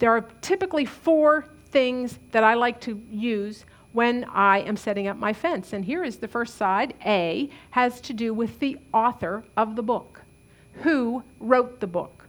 There 0.00 0.10
are 0.10 0.22
typically 0.40 0.86
four 0.86 1.46
things 1.70 2.18
that 2.32 2.42
I 2.42 2.54
like 2.54 2.80
to 2.80 3.00
use 3.08 3.64
when 3.92 4.24
I 4.24 4.60
am 4.60 4.76
setting 4.76 5.06
up 5.06 5.16
my 5.16 5.32
fence. 5.32 5.72
And 5.72 5.84
here 5.84 6.04
is 6.04 6.16
the 6.16 6.28
first 6.28 6.56
side. 6.56 6.94
A 7.04 7.50
has 7.70 8.00
to 8.02 8.12
do 8.12 8.32
with 8.32 8.58
the 8.58 8.78
author 8.92 9.44
of 9.56 9.76
the 9.76 9.82
book. 9.82 10.22
Who 10.82 11.22
wrote 11.40 11.80
the 11.80 11.86
book? 11.86 12.26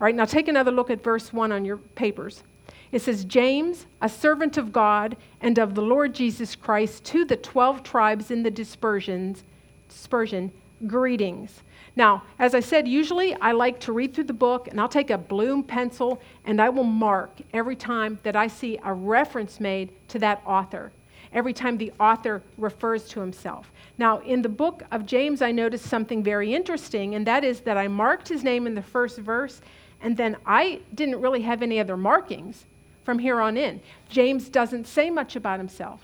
All 0.00 0.06
right, 0.06 0.14
now 0.14 0.24
take 0.24 0.48
another 0.48 0.70
look 0.70 0.90
at 0.90 1.02
verse 1.02 1.32
1 1.32 1.52
on 1.52 1.64
your 1.64 1.76
papers. 1.76 2.42
It 2.90 3.00
says, 3.00 3.24
James, 3.24 3.86
a 4.02 4.08
servant 4.08 4.58
of 4.58 4.72
God 4.72 5.16
and 5.40 5.58
of 5.58 5.74
the 5.74 5.82
Lord 5.82 6.14
Jesus 6.14 6.54
Christ, 6.54 7.04
to 7.06 7.24
the 7.24 7.36
12 7.36 7.82
tribes 7.82 8.30
in 8.30 8.42
the 8.42 8.50
dispersions, 8.50 9.44
dispersion, 9.88 10.52
greetings. 10.86 11.62
Now, 11.94 12.22
as 12.38 12.54
I 12.54 12.60
said, 12.60 12.88
usually 12.88 13.34
I 13.34 13.52
like 13.52 13.78
to 13.80 13.92
read 13.92 14.14
through 14.14 14.24
the 14.24 14.32
book 14.32 14.68
and 14.68 14.80
I'll 14.80 14.88
take 14.88 15.10
a 15.10 15.18
blue 15.18 15.62
pencil 15.62 16.20
and 16.44 16.60
I 16.60 16.70
will 16.70 16.84
mark 16.84 17.38
every 17.52 17.76
time 17.76 18.18
that 18.22 18.34
I 18.34 18.46
see 18.46 18.78
a 18.82 18.94
reference 18.94 19.60
made 19.60 19.90
to 20.08 20.18
that 20.20 20.42
author, 20.46 20.90
every 21.34 21.52
time 21.52 21.76
the 21.76 21.92
author 22.00 22.42
refers 22.56 23.08
to 23.10 23.20
himself. 23.20 23.70
Now, 23.98 24.20
in 24.20 24.40
the 24.40 24.48
book 24.48 24.82
of 24.90 25.04
James, 25.04 25.42
I 25.42 25.52
noticed 25.52 25.84
something 25.84 26.22
very 26.22 26.54
interesting, 26.54 27.14
and 27.14 27.26
that 27.26 27.44
is 27.44 27.60
that 27.60 27.76
I 27.76 27.88
marked 27.88 28.28
his 28.28 28.42
name 28.42 28.66
in 28.66 28.74
the 28.74 28.82
first 28.82 29.18
verse, 29.18 29.60
and 30.00 30.16
then 30.16 30.36
I 30.46 30.80
didn't 30.94 31.20
really 31.20 31.42
have 31.42 31.62
any 31.62 31.78
other 31.78 31.98
markings 31.98 32.64
from 33.04 33.18
here 33.18 33.40
on 33.40 33.58
in. 33.58 33.80
James 34.08 34.48
doesn't 34.48 34.86
say 34.86 35.10
much 35.10 35.36
about 35.36 35.58
himself 35.58 36.00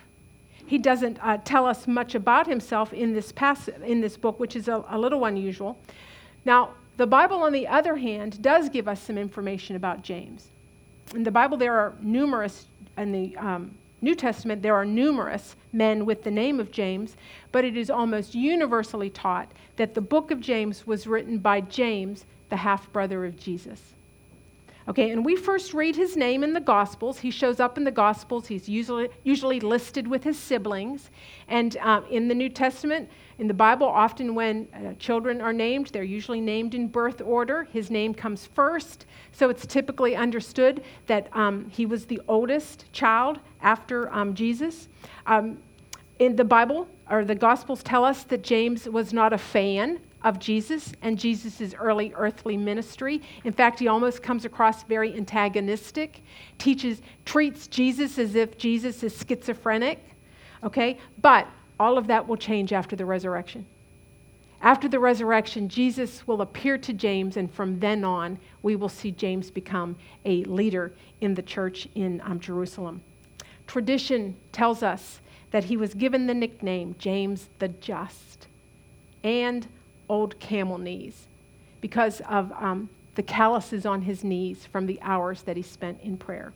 he 0.68 0.76
doesn't 0.76 1.18
uh, 1.22 1.38
tell 1.38 1.64
us 1.64 1.88
much 1.88 2.14
about 2.14 2.46
himself 2.46 2.92
in 2.92 3.14
this, 3.14 3.32
pass- 3.32 3.68
in 3.68 4.02
this 4.02 4.18
book, 4.18 4.38
which 4.38 4.54
is 4.54 4.68
a, 4.68 4.84
a 4.90 4.98
little 4.98 5.24
unusual. 5.24 5.78
Now, 6.44 6.70
the 6.98 7.06
Bible, 7.06 7.38
on 7.42 7.52
the 7.52 7.66
other 7.66 7.96
hand, 7.96 8.42
does 8.42 8.68
give 8.68 8.86
us 8.86 9.00
some 9.00 9.16
information 9.16 9.76
about 9.76 10.02
James. 10.02 10.48
In 11.14 11.22
the 11.22 11.30
Bible, 11.30 11.56
there 11.56 11.72
are 11.78 11.94
numerous, 12.02 12.66
in 12.98 13.12
the 13.12 13.36
um, 13.38 13.74
New 14.02 14.14
Testament, 14.14 14.60
there 14.60 14.74
are 14.74 14.84
numerous 14.84 15.56
men 15.72 16.04
with 16.04 16.22
the 16.22 16.30
name 16.30 16.60
of 16.60 16.70
James, 16.70 17.16
but 17.50 17.64
it 17.64 17.76
is 17.76 17.88
almost 17.88 18.34
universally 18.34 19.08
taught 19.08 19.50
that 19.76 19.94
the 19.94 20.00
book 20.00 20.30
of 20.30 20.40
James 20.40 20.86
was 20.86 21.06
written 21.06 21.38
by 21.38 21.62
James, 21.62 22.26
the 22.50 22.56
half 22.56 22.92
brother 22.92 23.24
of 23.24 23.38
Jesus. 23.38 23.94
Okay, 24.88 25.10
and 25.10 25.22
we 25.22 25.36
first 25.36 25.74
read 25.74 25.94
his 25.94 26.16
name 26.16 26.42
in 26.42 26.54
the 26.54 26.60
Gospels. 26.60 27.18
He 27.18 27.30
shows 27.30 27.60
up 27.60 27.76
in 27.76 27.84
the 27.84 27.90
Gospels. 27.90 28.46
He's 28.46 28.70
usually, 28.70 29.10
usually 29.22 29.60
listed 29.60 30.08
with 30.08 30.24
his 30.24 30.38
siblings. 30.38 31.10
And 31.46 31.76
uh, 31.82 32.00
in 32.10 32.26
the 32.26 32.34
New 32.34 32.48
Testament, 32.48 33.10
in 33.38 33.48
the 33.48 33.54
Bible, 33.54 33.86
often 33.86 34.34
when 34.34 34.66
uh, 34.72 34.94
children 34.94 35.42
are 35.42 35.52
named, 35.52 35.88
they're 35.88 36.02
usually 36.02 36.40
named 36.40 36.74
in 36.74 36.88
birth 36.88 37.20
order. 37.20 37.64
His 37.64 37.90
name 37.90 38.14
comes 38.14 38.46
first. 38.46 39.04
So 39.30 39.50
it's 39.50 39.66
typically 39.66 40.16
understood 40.16 40.82
that 41.06 41.28
um, 41.36 41.68
he 41.68 41.84
was 41.84 42.06
the 42.06 42.22
oldest 42.26 42.90
child 42.90 43.40
after 43.60 44.10
um, 44.10 44.32
Jesus. 44.32 44.88
Um, 45.26 45.58
in 46.18 46.34
the 46.34 46.44
Bible, 46.44 46.88
or 47.10 47.26
the 47.26 47.34
Gospels 47.34 47.82
tell 47.82 48.06
us 48.06 48.24
that 48.24 48.42
James 48.42 48.88
was 48.88 49.12
not 49.12 49.34
a 49.34 49.38
fan 49.38 50.00
of 50.24 50.38
Jesus 50.38 50.92
and 51.02 51.18
Jesus' 51.18 51.74
early 51.74 52.12
earthly 52.16 52.56
ministry. 52.56 53.22
In 53.44 53.52
fact, 53.52 53.78
he 53.78 53.88
almost 53.88 54.22
comes 54.22 54.44
across 54.44 54.82
very 54.82 55.14
antagonistic, 55.14 56.22
teaches, 56.58 57.00
treats 57.24 57.66
Jesus 57.68 58.18
as 58.18 58.34
if 58.34 58.58
Jesus 58.58 59.02
is 59.02 59.16
schizophrenic. 59.16 59.98
Okay? 60.64 60.98
But 61.22 61.46
all 61.78 61.98
of 61.98 62.08
that 62.08 62.26
will 62.26 62.36
change 62.36 62.72
after 62.72 62.96
the 62.96 63.06
resurrection. 63.06 63.64
After 64.60 64.88
the 64.88 64.98
resurrection, 64.98 65.68
Jesus 65.68 66.26
will 66.26 66.42
appear 66.42 66.78
to 66.78 66.92
James, 66.92 67.36
and 67.36 67.52
from 67.52 67.78
then 67.78 68.02
on, 68.02 68.40
we 68.62 68.74
will 68.74 68.88
see 68.88 69.12
James 69.12 69.52
become 69.52 69.94
a 70.24 70.42
leader 70.44 70.92
in 71.20 71.34
the 71.34 71.42
church 71.42 71.86
in 71.94 72.20
um, 72.24 72.40
Jerusalem. 72.40 73.00
Tradition 73.68 74.36
tells 74.50 74.82
us 74.82 75.20
that 75.52 75.64
he 75.64 75.76
was 75.76 75.94
given 75.94 76.26
the 76.26 76.34
nickname 76.34 76.96
James 76.98 77.48
the 77.60 77.68
Just 77.68 78.48
and 79.22 79.66
Old 80.08 80.38
Camel 80.40 80.78
Knees 80.78 81.26
because 81.80 82.20
of 82.28 82.52
um, 82.52 82.88
the 83.14 83.22
calluses 83.22 83.84
on 83.86 84.02
his 84.02 84.24
knees 84.24 84.66
from 84.66 84.86
the 84.86 84.98
hours 85.02 85.42
that 85.42 85.56
he 85.56 85.62
spent 85.62 86.00
in 86.02 86.16
prayer. 86.16 86.52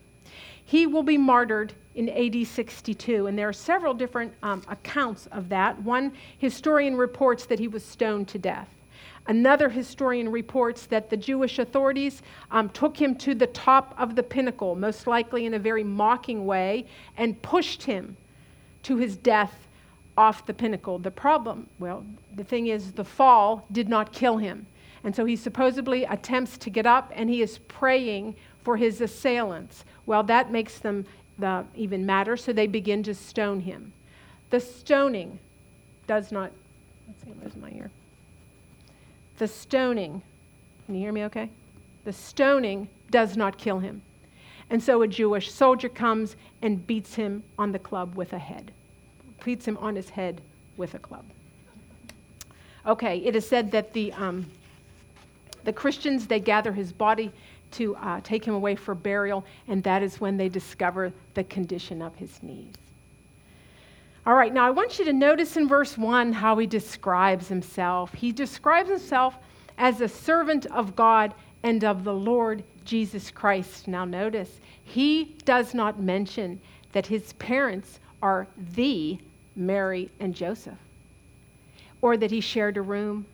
He 0.64 0.86
will 0.86 1.02
be 1.02 1.18
martyred 1.18 1.72
in 1.94 2.08
AD 2.08 2.46
62, 2.46 3.26
and 3.26 3.38
there 3.38 3.48
are 3.48 3.52
several 3.52 3.94
different 3.94 4.32
um, 4.42 4.62
accounts 4.68 5.26
of 5.32 5.48
that. 5.48 5.80
One 5.82 6.12
historian 6.38 6.96
reports 6.96 7.46
that 7.46 7.58
he 7.58 7.68
was 7.68 7.84
stoned 7.84 8.28
to 8.28 8.38
death. 8.38 8.68
Another 9.26 9.68
historian 9.68 10.28
reports 10.28 10.86
that 10.86 11.10
the 11.10 11.16
Jewish 11.16 11.58
authorities 11.58 12.22
um, 12.50 12.68
took 12.70 12.96
him 12.96 13.14
to 13.16 13.34
the 13.34 13.46
top 13.48 13.94
of 13.98 14.16
the 14.16 14.22
pinnacle, 14.22 14.74
most 14.74 15.06
likely 15.06 15.46
in 15.46 15.54
a 15.54 15.58
very 15.58 15.84
mocking 15.84 16.46
way, 16.46 16.86
and 17.16 17.40
pushed 17.42 17.82
him 17.82 18.16
to 18.84 18.96
his 18.96 19.16
death 19.16 19.68
off 20.16 20.46
the 20.46 20.54
pinnacle. 20.54 20.98
The 20.98 21.10
problem, 21.10 21.68
well, 21.78 22.04
the 22.34 22.44
thing 22.44 22.66
is, 22.66 22.92
the 22.92 23.04
fall 23.04 23.66
did 23.72 23.88
not 23.88 24.12
kill 24.12 24.36
him. 24.36 24.66
And 25.04 25.14
so 25.14 25.24
he 25.24 25.36
supposedly 25.36 26.04
attempts 26.04 26.56
to 26.58 26.70
get 26.70 26.86
up 26.86 27.12
and 27.14 27.28
he 27.28 27.42
is 27.42 27.58
praying 27.58 28.36
for 28.62 28.76
his 28.76 29.00
assailants. 29.00 29.84
Well, 30.06 30.22
that 30.24 30.52
makes 30.52 30.78
them 30.78 31.06
the, 31.38 31.64
even 31.74 32.06
matter, 32.06 32.36
so 32.36 32.52
they 32.52 32.66
begin 32.66 33.02
to 33.04 33.14
stone 33.14 33.60
him. 33.60 33.92
The 34.50 34.60
stoning 34.60 35.38
does 36.06 36.30
not, 36.30 36.52
let's 37.08 37.24
see, 37.24 37.30
where's 37.30 37.56
my 37.56 37.70
ear? 37.70 37.90
The 39.38 39.48
stoning, 39.48 40.22
can 40.86 40.94
you 40.94 41.00
hear 41.00 41.12
me 41.12 41.24
okay? 41.24 41.50
The 42.04 42.12
stoning 42.12 42.88
does 43.10 43.36
not 43.36 43.58
kill 43.58 43.78
him. 43.78 44.02
And 44.70 44.82
so 44.82 45.02
a 45.02 45.08
Jewish 45.08 45.50
soldier 45.50 45.88
comes 45.88 46.36
and 46.60 46.86
beats 46.86 47.14
him 47.14 47.42
on 47.58 47.72
the 47.72 47.78
club 47.78 48.14
with 48.14 48.32
a 48.32 48.38
head, 48.38 48.72
beats 49.44 49.66
him 49.66 49.76
on 49.78 49.96
his 49.96 50.08
head 50.08 50.40
with 50.76 50.94
a 50.94 50.98
club. 50.98 51.24
Okay, 52.86 53.18
it 53.18 53.36
is 53.36 53.46
said 53.46 53.70
that 53.70 53.92
the, 53.92 54.12
um, 54.14 54.46
the 55.64 55.72
Christians, 55.72 56.26
they 56.26 56.40
gather 56.40 56.72
his 56.72 56.92
body 56.92 57.30
to 57.72 57.96
uh, 57.96 58.20
take 58.22 58.44
him 58.44 58.54
away 58.54 58.74
for 58.74 58.94
burial, 58.94 59.44
and 59.68 59.82
that 59.84 60.02
is 60.02 60.20
when 60.20 60.36
they 60.36 60.48
discover 60.48 61.12
the 61.34 61.44
condition 61.44 62.02
of 62.02 62.14
his 62.16 62.42
knees. 62.42 62.74
All 64.24 64.34
right, 64.34 64.52
now 64.52 64.66
I 64.66 64.70
want 64.70 64.98
you 64.98 65.04
to 65.06 65.12
notice 65.12 65.56
in 65.56 65.66
verse 65.66 65.98
1 65.98 66.32
how 66.32 66.56
he 66.58 66.66
describes 66.66 67.48
himself. 67.48 68.12
He 68.14 68.30
describes 68.30 68.88
himself 68.88 69.36
as 69.78 70.00
a 70.00 70.08
servant 70.08 70.66
of 70.66 70.94
God 70.94 71.34
and 71.62 71.82
of 71.84 72.04
the 72.04 72.14
Lord 72.14 72.62
Jesus 72.84 73.30
Christ. 73.30 73.88
Now, 73.88 74.04
notice, 74.04 74.60
he 74.84 75.36
does 75.44 75.74
not 75.74 76.00
mention 76.00 76.60
that 76.92 77.06
his 77.06 77.32
parents 77.34 77.98
are 78.22 78.46
the 78.74 79.18
Mary 79.56 80.10
and 80.20 80.34
Joseph, 80.34 80.78
or 82.00 82.16
that 82.16 82.30
he 82.30 82.40
shared 82.40 82.76
a 82.76 82.82
room, 82.82 83.26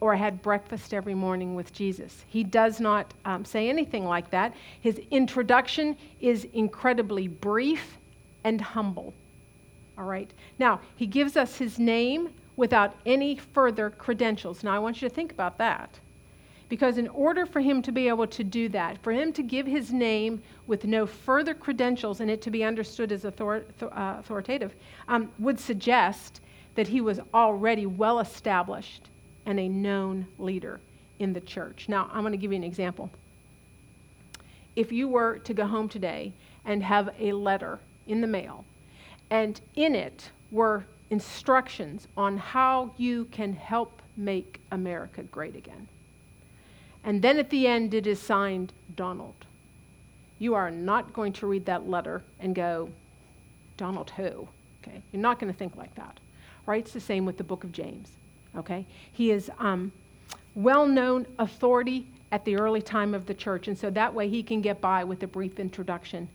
or 0.00 0.16
had 0.16 0.40
breakfast 0.40 0.94
every 0.94 1.14
morning 1.14 1.54
with 1.54 1.72
Jesus. 1.72 2.24
He 2.28 2.42
does 2.42 2.80
not 2.80 3.12
um, 3.24 3.44
say 3.44 3.68
anything 3.68 4.06
like 4.06 4.30
that. 4.30 4.54
His 4.80 5.00
introduction 5.10 5.96
is 6.20 6.46
incredibly 6.54 7.28
brief 7.28 7.98
and 8.44 8.60
humble. 8.60 9.12
All 9.98 10.04
right. 10.04 10.30
Now, 10.58 10.80
he 10.96 11.06
gives 11.06 11.36
us 11.36 11.56
his 11.56 11.78
name 11.78 12.30
without 12.56 12.94
any 13.04 13.36
further 13.36 13.90
credentials. 13.90 14.64
Now, 14.64 14.74
I 14.74 14.78
want 14.78 15.02
you 15.02 15.08
to 15.08 15.14
think 15.14 15.32
about 15.32 15.58
that. 15.58 15.98
Because 16.70 16.96
in 16.96 17.08
order 17.08 17.44
for 17.44 17.60
him 17.60 17.82
to 17.82 17.92
be 17.92 18.08
able 18.08 18.28
to 18.28 18.44
do 18.44 18.68
that, 18.70 18.96
for 19.02 19.12
him 19.12 19.32
to 19.34 19.42
give 19.42 19.66
his 19.66 19.92
name 19.92 20.40
with 20.66 20.84
no 20.84 21.04
further 21.04 21.52
credentials 21.52 22.20
and 22.20 22.30
it 22.30 22.40
to 22.42 22.50
be 22.50 22.64
understood 22.64 23.12
as 23.12 23.26
author- 23.26 23.66
uh, 23.82 24.16
authoritative, 24.18 24.74
um, 25.08 25.30
would 25.38 25.60
suggest 25.60 26.40
that 26.76 26.88
he 26.88 27.00
was 27.00 27.20
already 27.34 27.86
well 27.86 28.20
established 28.20 29.10
and 29.44 29.58
a 29.58 29.68
known 29.68 30.26
leader 30.38 30.80
in 31.18 31.32
the 31.32 31.40
church. 31.40 31.88
Now, 31.88 32.08
I'm 32.12 32.22
going 32.22 32.32
to 32.32 32.38
give 32.38 32.52
you 32.52 32.56
an 32.56 32.64
example. 32.64 33.10
If 34.76 34.92
you 34.92 35.08
were 35.08 35.38
to 35.40 35.52
go 35.52 35.66
home 35.66 35.88
today 35.88 36.32
and 36.64 36.84
have 36.84 37.10
a 37.18 37.32
letter 37.32 37.80
in 38.06 38.20
the 38.20 38.26
mail, 38.26 38.64
and 39.28 39.60
in 39.74 39.96
it 39.96 40.30
were 40.52 40.84
instructions 41.10 42.06
on 42.16 42.38
how 42.38 42.92
you 42.96 43.24
can 43.26 43.52
help 43.52 44.00
make 44.16 44.60
America 44.70 45.24
great 45.24 45.56
again. 45.56 45.88
And 47.04 47.22
then 47.22 47.38
at 47.38 47.50
the 47.50 47.66
end, 47.66 47.94
it 47.94 48.06
is 48.06 48.20
signed 48.20 48.72
Donald. 48.96 49.46
You 50.38 50.54
are 50.54 50.70
not 50.70 51.12
going 51.12 51.32
to 51.34 51.46
read 51.46 51.66
that 51.66 51.88
letter 51.88 52.22
and 52.38 52.54
go, 52.54 52.90
Donald 53.76 54.10
who? 54.10 54.48
Okay, 54.82 55.02
you're 55.12 55.22
not 55.22 55.38
going 55.38 55.52
to 55.52 55.58
think 55.58 55.76
like 55.76 55.94
that. 55.94 56.18
Right? 56.66 56.82
It's 56.84 56.92
the 56.92 57.00
same 57.00 57.24
with 57.24 57.36
the 57.36 57.44
book 57.44 57.64
of 57.64 57.72
James. 57.72 58.10
Okay? 58.56 58.86
He 59.12 59.30
is 59.30 59.50
um, 59.58 59.92
well 60.54 60.86
known 60.86 61.26
authority 61.38 62.06
at 62.32 62.44
the 62.44 62.56
early 62.56 62.82
time 62.82 63.14
of 63.14 63.26
the 63.26 63.34
church, 63.34 63.68
and 63.68 63.78
so 63.78 63.90
that 63.90 64.14
way 64.14 64.28
he 64.28 64.42
can 64.42 64.60
get 64.60 64.80
by 64.80 65.04
with 65.04 65.22
a 65.22 65.26
brief 65.26 65.58
introduction 65.58 66.28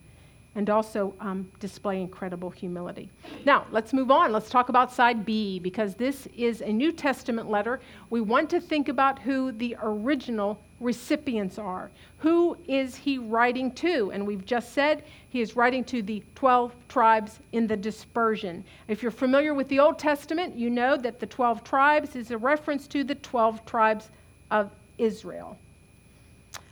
and 0.56 0.70
also 0.70 1.14
um, 1.20 1.50
display 1.60 2.02
incredible 2.02 2.50
humility. 2.50 3.10
Now, 3.46 3.68
let's 3.72 3.94
move 3.94 4.10
on. 4.10 4.32
Let's 4.32 4.50
talk 4.50 4.70
about 4.70 4.92
side 4.92 5.26
B 5.26 5.60
because 5.60 5.96
this 5.96 6.28
is 6.36 6.62
a 6.62 6.72
New 6.72 6.92
Testament 6.92 7.50
letter. 7.50 7.82
We 8.10 8.22
want 8.22 8.50
to 8.52 8.62
think 8.62 8.88
about 8.88 9.20
who 9.20 9.52
the 9.52 9.76
original 9.82 10.60
recipients 10.80 11.60
are. 11.60 11.92
Who 12.20 12.58
is 12.68 12.96
he 12.96 13.18
writing 13.18 13.72
to? 13.74 14.12
And 14.12 14.26
we've 14.26 14.46
just 14.46 14.74
said 14.74 15.04
he 15.30 15.42
is 15.42 15.56
writing 15.56 15.84
to 15.86 16.02
the 16.02 16.24
12 16.36 16.74
tribes 16.88 17.40
in 17.52 17.68
the 17.68 17.78
dispersion. 17.78 18.64
If 18.88 19.02
you're 19.02 19.12
familiar 19.12 19.54
with 19.54 19.68
the 19.68 19.80
Old 19.80 20.00
Testament, 20.00 20.56
you 20.56 20.70
know 20.70 20.96
that 20.98 21.20
the 21.20 21.28
12 21.28 21.64
tribes 21.64 22.16
is 22.16 22.32
a 22.32 22.38
reference 22.38 22.88
to 22.88 23.04
the 23.04 23.16
12 23.16 23.66
tribes 23.66 24.10
of 24.52 24.72
Israel. 24.98 25.58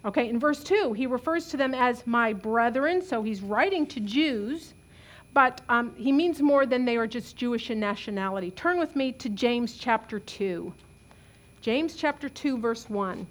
Okay, 0.06 0.30
in 0.30 0.40
verse 0.40 0.64
2, 0.64 0.94
he 0.94 1.08
refers 1.08 1.48
to 1.48 1.58
them 1.58 1.74
as 1.74 2.06
my 2.06 2.34
brethren, 2.34 3.02
so 3.02 3.24
he's 3.24 3.42
writing 3.42 3.86
to 3.88 4.02
Jews, 4.02 4.74
but 5.34 5.62
um, 5.70 5.96
he 5.96 6.12
means 6.12 6.42
more 6.42 6.66
than 6.66 6.84
they 6.84 6.98
are 6.98 7.08
just 7.08 7.38
Jewish 7.38 7.70
in 7.72 7.80
nationality. 7.80 8.52
Turn 8.52 8.78
with 8.78 8.96
me 8.96 9.14
to 9.14 9.30
James 9.30 9.78
chapter 9.78 10.20
2. 10.20 10.74
James 11.62 11.96
chapter 11.96 12.28
2, 12.28 12.58
verse 12.58 12.90
1. 12.90 13.26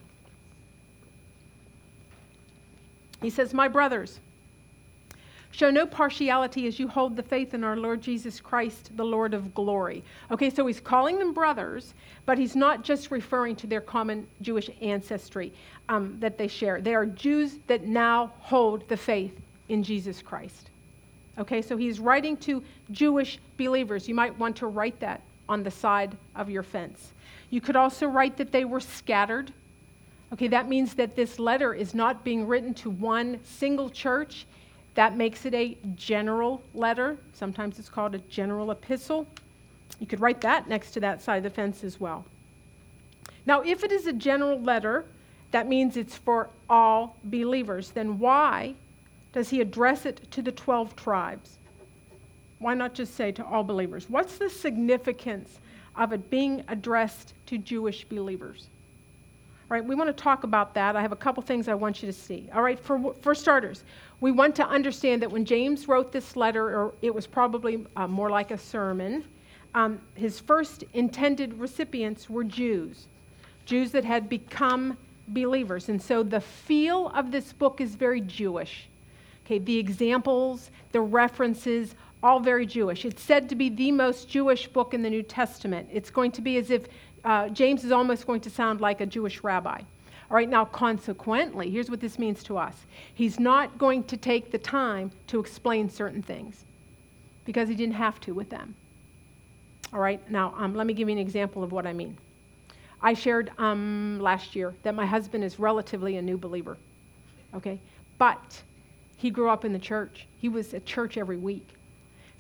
He 3.21 3.29
says, 3.29 3.53
My 3.53 3.69
brothers, 3.69 4.19
Show 5.53 5.71
no 5.71 5.85
partiality 5.85 6.67
as 6.67 6.79
you 6.79 6.89
hold 6.89 7.15
the 7.15 7.23
faith 7.23 7.53
in 7.53 7.63
our 7.63 7.77
Lord 7.77 8.01
Jesus 8.01 8.41
Christ, 8.41 8.91
the 8.97 9.05
Lord 9.05 9.35
of 9.35 9.55
glory. 9.55 10.03
Okay, 10.31 10.49
so 10.49 10.67
he's 10.67 10.81
calling 10.81 11.19
them 11.19 11.35
brothers, 11.35 11.93
but 12.25 12.39
he's 12.39 12.57
not 12.57 12.83
just 12.83 13.11
referring 13.11 13.55
to 13.57 13.67
their 13.67 13.83
common 13.83 14.27
Jewish 14.41 14.71
ancestry 14.81 15.53
um, 15.91 16.17
that 16.21 16.39
they 16.39 16.49
share. 16.49 16.81
They 16.81 16.95
are 16.95 17.05
Jews 17.05 17.59
that 17.67 17.85
now 17.85 18.33
hold 18.41 18.89
the 18.89 18.97
faith 18.97 19.39
in 19.69 19.83
Jesus 19.83 20.23
Christ. 20.23 20.71
Okay, 21.39 21.61
so 21.61 21.77
he's 21.77 22.01
writing 22.01 22.37
to 22.39 22.63
Jewish 22.91 23.39
believers. 23.59 24.09
You 24.09 24.15
might 24.15 24.39
want 24.39 24.57
to 24.57 24.67
write 24.67 24.99
that 25.01 25.21
on 25.51 25.63
the 25.63 25.71
side 25.71 26.17
of 26.35 26.49
your 26.49 26.63
fence. 26.63 27.13
You 27.51 27.61
could 27.61 27.77
also 27.77 28.07
write 28.07 28.39
that 28.39 28.53
they 28.53 28.65
were 28.65 28.81
scattered. 28.81 29.53
Okay, 30.33 30.49
that 30.49 30.67
means 30.67 30.95
that 30.95 31.15
this 31.15 31.39
letter 31.39 31.75
is 31.75 31.95
not 31.95 32.25
being 32.25 32.47
written 32.47 32.73
to 32.75 32.89
one 32.89 33.39
single 33.45 33.91
church. 33.91 34.47
That 34.95 35.17
makes 35.17 35.47
it 35.47 35.55
a 35.55 35.77
general 35.95 36.63
letter. 36.75 37.17
Sometimes 37.33 37.79
it's 37.79 37.89
called 37.89 38.15
a 38.15 38.19
general 38.19 38.71
epistle. 38.71 39.27
You 39.99 40.07
could 40.07 40.21
write 40.21 40.41
that 40.43 40.69
next 40.69 40.93
to 40.93 41.01
that 41.01 41.23
side 41.23 41.39
of 41.39 41.43
the 41.45 41.51
fence 41.51 41.85
as 41.85 41.99
well. 42.01 42.25
Now, 43.47 43.63
if 43.63 43.83
it 43.85 43.93
is 43.93 44.07
a 44.07 44.13
general 44.13 44.61
letter, 44.61 45.05
that 45.51 45.69
means 45.69 45.97
it's 45.97 46.17
for 46.17 46.49
all 46.69 47.17
believers. 47.25 47.91
Then 47.91 48.19
why 48.19 48.75
does 49.33 49.49
he 49.51 49.61
address 49.61 50.07
it 50.07 50.31
to 50.31 50.43
the 50.43 50.53
12 50.53 50.95
tribes? 50.97 51.59
Why 52.59 52.75
not 52.75 52.95
just 52.95 53.15
say 53.15 53.33
to 53.33 53.45
all 53.45 53.65
believers? 53.65 54.09
What's 54.09 54.39
the 54.39 54.49
significance 54.49 55.59
of 55.97 56.13
it 56.13 56.31
being 56.31 56.65
addressed 56.69 57.35
to 57.47 57.59
Jewish 57.59 58.05
believers? 58.05 58.69
Right, 59.73 59.83
we 59.83 59.95
want 59.95 60.15
to 60.15 60.23
talk 60.23 60.45
about 60.45 60.75
that. 60.75 60.97
I 60.97 61.01
have 61.01 61.13
a 61.13 61.17
couple 61.17 61.43
things 61.43 61.67
I 61.67 61.73
want 61.73 62.03
you 62.03 62.07
to 62.07 62.13
see. 62.13 62.47
All 62.53 62.61
right, 62.61 62.79
for, 62.79 63.15
for 63.23 63.35
starters, 63.35 63.85
we 64.21 64.31
want 64.31 64.55
to 64.57 64.69
understand 64.69 65.23
that 65.23 65.31
when 65.31 65.47
James 65.47 65.89
wrote 65.89 66.13
this 66.13 66.37
letter, 66.37 66.67
or 66.67 66.93
it 67.01 67.15
was 67.15 67.27
probably 67.27 67.87
uh, 67.97 68.07
more 68.07 68.29
like 68.29 68.51
a 68.51 68.59
sermon, 68.59 69.25
um, 69.75 69.99
his 70.15 70.39
first 70.39 70.85
intended 70.93 71.55
recipients 71.55 72.29
were 72.29 72.45
Jews, 72.45 73.07
Jews 73.65 73.93
that 73.93 74.05
had 74.05 74.29
become 74.29 74.99
believers. 75.29 75.89
And 75.89 76.03
so 76.03 76.23
the 76.23 76.43
feel 76.43 77.09
of 77.15 77.31
this 77.31 77.55
book 77.55 77.81
is 77.81 77.95
very 77.95 78.21
Jewish. 78.21 78.89
Okay, 79.47 79.59
the 79.59 79.79
examples, 79.79 80.71
the 80.93 81.01
references, 81.01 81.95
all 82.23 82.41
very 82.41 82.67
Jewish. 82.67 83.07
It's 83.07 83.23
said 83.23 83.49
to 83.49 83.55
be 83.55 83.71
the 83.71 83.91
most 83.91 84.29
Jewish 84.29 84.69
book 84.69 84.93
in 84.93 85.03
the 85.03 85.09
New 85.09 85.23
Testament. 85.23 85.89
It's 85.91 86.11
going 86.11 86.31
to 86.33 86.43
be 86.43 86.59
as 86.59 86.71
if 86.71 86.89
uh, 87.25 87.49
James 87.49 87.85
is 87.85 87.93
almost 87.93 88.27
going 88.27 88.41
to 88.41 88.51
sound 88.51 88.81
like 88.81 89.01
a 89.01 89.07
Jewish 89.07 89.43
rabbi. 89.43 89.81
All 90.31 90.37
right, 90.37 90.49
now, 90.49 90.65
consequently, 90.65 91.71
here's 91.71 91.91
what 91.91 92.01
this 92.01 92.19
means 92.19 92.43
to 92.45 92.57
us 92.57 92.75
He's 93.15 93.39
not 93.39 93.79
going 93.79 94.05
to 94.05 94.17
take 94.17 94.51
the 94.51 94.59
time 94.59 95.11
to 95.27 95.41
explain 95.41 95.91
certain 95.91 96.23
things 96.23 96.65
because 97.45 97.69
he 97.69 97.75
didn't 97.75 97.97
have 97.97 98.21
to 98.21 98.33
with 98.33 98.49
them. 98.49 98.75
All 99.93 100.01
right, 100.01 100.29
now, 100.31 100.55
um, 100.57 100.75
let 100.75 100.87
me 100.87 100.95
give 100.95 101.09
you 101.09 101.13
an 101.13 101.21
example 101.21 101.63
of 101.63 101.71
what 101.73 101.87
I 101.87 101.93
mean. 101.93 102.17
I 103.03 103.15
shared 103.15 103.51
um, 103.59 104.21
last 104.21 104.55
year 104.55 104.75
that 104.85 104.95
my 104.95 105.05
husband 105.05 105.45
is 105.45 105.59
relatively 105.59 106.17
a 106.17 106.23
new 106.23 106.39
believer, 106.39 106.79
okay? 107.55 107.81
But 108.17 108.63
he 109.17 109.29
grew 109.29 109.51
up 109.51 109.65
in 109.65 109.73
the 109.73 109.79
church, 109.79 110.27
he 110.39 110.49
was 110.49 110.73
at 110.73 110.87
church 110.87 111.19
every 111.19 111.37
week. 111.37 111.69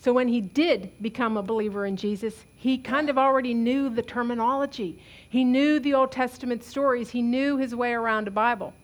So 0.03 0.13
when 0.13 0.27
he 0.27 0.41
did 0.41 0.91
become 1.01 1.37
a 1.37 1.45
believer 1.45 1.87
in 1.87 1.97
Jesus, 1.97 2.35
he 2.57 2.77
kind 2.77 3.09
of 3.09 3.17
already 3.17 3.55
knew 3.55 3.89
the 3.89 4.03
terminology. 4.03 4.99
He 5.29 5.45
knew 5.45 5.79
the 5.79 5.95
Old 5.95 6.11
Testament 6.11 6.65
stories. 6.65 7.11
He 7.11 7.23
knew 7.23 7.57
his 7.57 7.73
way 7.73 7.93
around 7.93 8.27
a 8.27 8.33
Bible. 8.33 8.75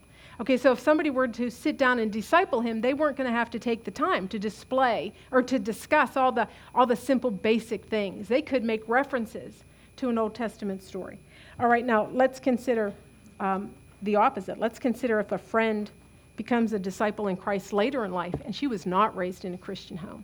Okay, 0.41 0.57
so 0.57 0.71
if 0.71 0.79
somebody 0.79 1.11
were 1.11 1.27
to 1.27 1.51
sit 1.51 1.77
down 1.77 1.99
and 1.99 2.13
disciple 2.13 2.61
him, 2.61 2.81
they 2.81 2.95
weren't 2.95 3.17
going 3.17 3.29
to 3.29 3.37
have 3.37 3.51
to 3.51 3.59
take 3.59 3.83
the 3.83 3.91
time 3.91 4.29
to 4.29 4.39
display 4.39 5.13
or 5.33 5.43
to 5.43 5.59
discuss 5.59 6.17
all 6.17 6.31
the, 6.31 6.47
all 6.73 6.87
the 6.87 6.95
simple 6.95 7.33
basic 7.33 7.87
things. 7.87 8.29
They 8.29 8.41
could 8.41 8.63
make 8.63 8.89
references 8.89 9.65
to 9.97 10.11
an 10.11 10.19
Old 10.19 10.37
Testament 10.37 10.85
story. 10.85 11.19
All 11.59 11.67
right, 11.67 11.85
now 11.85 12.09
let's 12.13 12.39
consider 12.39 12.95
um, 13.41 13.73
the 14.03 14.15
opposite. 14.15 14.61
Let's 14.61 14.79
consider 14.79 15.19
if 15.19 15.33
a 15.33 15.39
friend 15.39 15.91
becomes 16.37 16.75
a 16.75 16.79
disciple 16.79 17.27
in 17.27 17.37
Christ 17.37 17.73
later 17.73 18.05
in 18.05 18.13
life 18.13 18.37
and 18.45 18.55
she 18.55 18.69
was 18.69 18.87
not 18.87 19.17
raised 19.17 19.45
in 19.45 19.55
a 19.55 19.59
Christian 19.59 19.97
home 19.97 20.23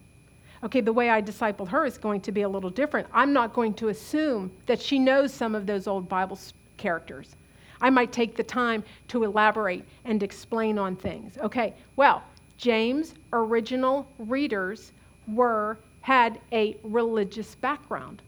okay, 0.65 0.81
the 0.81 0.93
way 0.93 1.11
I 1.11 1.21
disciple 1.21 1.67
her 1.67 1.85
is 1.85 1.99
going 1.99 2.23
to 2.23 2.33
be 2.33 2.43
a 2.43 2.49
little 2.49 2.71
different. 2.71 3.07
I'm 3.13 3.33
not 3.33 3.53
going 3.53 3.75
to 3.75 3.89
assume 3.89 4.51
that 4.67 4.81
she 4.81 4.99
knows 4.99 5.33
some 5.33 5.55
of 5.55 5.67
those 5.67 5.87
old 5.87 6.09
Bible 6.09 6.39
characters. 6.77 7.37
I 7.81 7.91
might 7.91 8.13
take 8.13 8.37
the 8.37 8.43
time 8.43 8.83
to 9.09 9.25
elaborate 9.25 9.85
and 10.05 10.23
explain 10.23 10.79
on 10.79 10.97
things. 10.97 11.37
Okay, 11.39 11.75
well, 11.97 12.23
James' 12.57 13.15
original 13.33 14.09
readers 14.19 14.93
were 15.29 15.77
had 16.01 16.39
a 16.53 16.77
religious 16.83 17.55
background. 17.55 18.23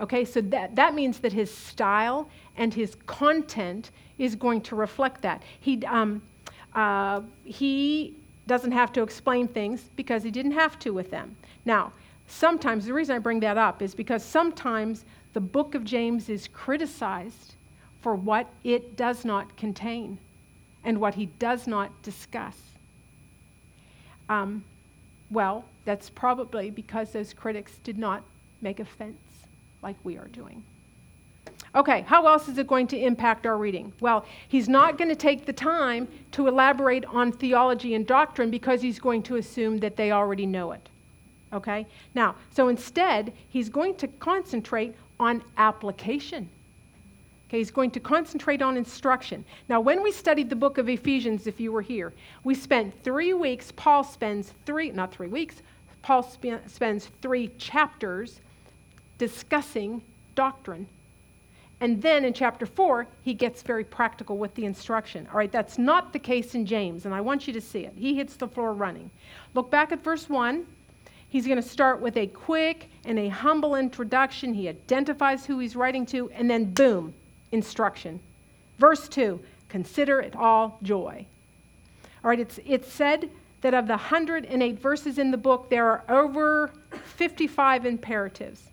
Okay, 0.00 0.24
so 0.24 0.40
that, 0.40 0.74
that 0.74 0.94
means 0.94 1.18
that 1.20 1.32
his 1.32 1.52
style 1.52 2.28
and 2.56 2.72
his 2.72 2.96
content 3.06 3.90
is 4.18 4.34
going 4.34 4.60
to 4.62 4.74
reflect 4.74 5.22
that. 5.22 5.42
He, 5.60 5.84
um, 5.86 6.22
uh, 6.74 7.20
he 7.44 8.16
doesn't 8.46 8.72
have 8.72 8.92
to 8.92 9.02
explain 9.02 9.48
things 9.48 9.84
because 9.96 10.22
he 10.22 10.30
didn't 10.30 10.52
have 10.52 10.78
to 10.80 10.90
with 10.90 11.10
them. 11.10 11.36
Now, 11.64 11.92
sometimes, 12.26 12.86
the 12.86 12.94
reason 12.94 13.14
I 13.16 13.18
bring 13.18 13.40
that 13.40 13.56
up 13.56 13.82
is 13.82 13.94
because 13.94 14.24
sometimes 14.24 15.04
the 15.32 15.40
book 15.40 15.74
of 15.74 15.84
James 15.84 16.28
is 16.28 16.48
criticized 16.48 17.54
for 18.00 18.14
what 18.14 18.48
it 18.64 18.96
does 18.96 19.24
not 19.24 19.56
contain 19.56 20.18
and 20.84 21.00
what 21.00 21.14
he 21.14 21.26
does 21.26 21.66
not 21.66 21.90
discuss. 22.02 22.56
Um, 24.28 24.64
well, 25.30 25.64
that's 25.84 26.10
probably 26.10 26.70
because 26.70 27.12
those 27.12 27.32
critics 27.32 27.72
did 27.84 27.98
not 27.98 28.24
make 28.60 28.80
a 28.80 28.84
fence 28.84 29.16
like 29.82 29.96
we 30.04 30.16
are 30.16 30.28
doing. 30.28 30.62
Okay, 31.74 32.02
how 32.02 32.26
else 32.26 32.48
is 32.48 32.58
it 32.58 32.66
going 32.66 32.86
to 32.88 32.98
impact 32.98 33.46
our 33.46 33.56
reading? 33.56 33.94
Well, 34.00 34.26
he's 34.48 34.68
not 34.68 34.98
going 34.98 35.08
to 35.08 35.16
take 35.16 35.46
the 35.46 35.54
time 35.54 36.06
to 36.32 36.46
elaborate 36.46 37.06
on 37.06 37.32
theology 37.32 37.94
and 37.94 38.06
doctrine 38.06 38.50
because 38.50 38.82
he's 38.82 38.98
going 38.98 39.22
to 39.24 39.36
assume 39.36 39.78
that 39.78 39.96
they 39.96 40.12
already 40.12 40.44
know 40.44 40.72
it. 40.72 40.86
Okay? 41.52 41.86
Now, 42.14 42.34
so 42.54 42.68
instead, 42.68 43.32
he's 43.48 43.70
going 43.70 43.94
to 43.96 44.08
concentrate 44.08 44.94
on 45.18 45.42
application. 45.56 46.48
Okay, 47.48 47.58
he's 47.58 47.70
going 47.70 47.90
to 47.92 48.00
concentrate 48.00 48.60
on 48.60 48.76
instruction. 48.76 49.42
Now, 49.68 49.80
when 49.80 50.02
we 50.02 50.12
studied 50.12 50.50
the 50.50 50.56
book 50.56 50.76
of 50.76 50.90
Ephesians, 50.90 51.46
if 51.46 51.58
you 51.58 51.72
were 51.72 51.82
here, 51.82 52.12
we 52.44 52.54
spent 52.54 52.94
three 53.02 53.32
weeks, 53.32 53.72
Paul 53.76 54.04
spends 54.04 54.52
three, 54.66 54.90
not 54.90 55.12
three 55.12 55.28
weeks, 55.28 55.56
Paul 56.02 56.22
sp- 56.24 56.64
spends 56.66 57.08
three 57.22 57.48
chapters 57.58 58.40
discussing 59.18 60.02
doctrine 60.34 60.86
and 61.82 62.00
then 62.00 62.24
in 62.24 62.32
chapter 62.32 62.64
4, 62.64 63.08
he 63.24 63.34
gets 63.34 63.60
very 63.60 63.82
practical 63.82 64.38
with 64.38 64.54
the 64.54 64.66
instruction. 64.66 65.26
All 65.32 65.36
right, 65.36 65.50
that's 65.50 65.78
not 65.78 66.12
the 66.12 66.18
case 66.20 66.54
in 66.54 66.64
James, 66.64 67.06
and 67.06 67.12
I 67.12 67.20
want 67.20 67.48
you 67.48 67.52
to 67.54 67.60
see 67.60 67.80
it. 67.80 67.92
He 67.96 68.14
hits 68.14 68.36
the 68.36 68.46
floor 68.46 68.72
running. 68.72 69.10
Look 69.54 69.68
back 69.68 69.90
at 69.90 70.04
verse 70.04 70.28
1. 70.28 70.64
He's 71.28 71.44
going 71.44 71.60
to 71.60 71.68
start 71.68 72.00
with 72.00 72.16
a 72.16 72.28
quick 72.28 72.88
and 73.04 73.18
a 73.18 73.28
humble 73.28 73.74
introduction. 73.74 74.54
He 74.54 74.68
identifies 74.68 75.44
who 75.44 75.58
he's 75.58 75.74
writing 75.74 76.06
to, 76.06 76.30
and 76.30 76.48
then 76.48 76.66
boom, 76.66 77.14
instruction. 77.50 78.20
Verse 78.78 79.08
2 79.08 79.40
consider 79.68 80.20
it 80.20 80.36
all 80.36 80.78
joy. 80.84 81.26
All 82.22 82.30
right, 82.30 82.38
it's, 82.38 82.60
it's 82.64 82.92
said 82.92 83.28
that 83.62 83.74
of 83.74 83.88
the 83.88 83.94
108 83.94 84.78
verses 84.78 85.18
in 85.18 85.32
the 85.32 85.36
book, 85.36 85.68
there 85.68 85.90
are 85.90 86.04
over 86.08 86.70
55 87.16 87.86
imperatives. 87.86 88.68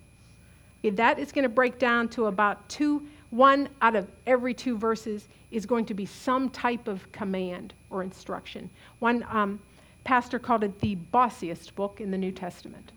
That 0.82 1.18
is 1.18 1.32
going 1.32 1.42
to 1.44 1.48
break 1.48 1.78
down 1.78 2.08
to 2.10 2.26
about 2.26 2.68
two, 2.68 3.06
one 3.30 3.68
out 3.82 3.96
of 3.96 4.08
every 4.26 4.54
two 4.54 4.76
verses 4.78 5.28
is 5.50 5.66
going 5.66 5.84
to 5.86 5.94
be 5.94 6.06
some 6.06 6.48
type 6.50 6.88
of 6.88 7.10
command 7.12 7.74
or 7.90 8.02
instruction. 8.02 8.70
One 8.98 9.26
um, 9.30 9.60
pastor 10.04 10.38
called 10.38 10.64
it 10.64 10.80
the 10.80 10.96
bossiest 11.12 11.74
book 11.74 12.00
in 12.00 12.10
the 12.10 12.18
New 12.18 12.32
Testament. 12.32 12.92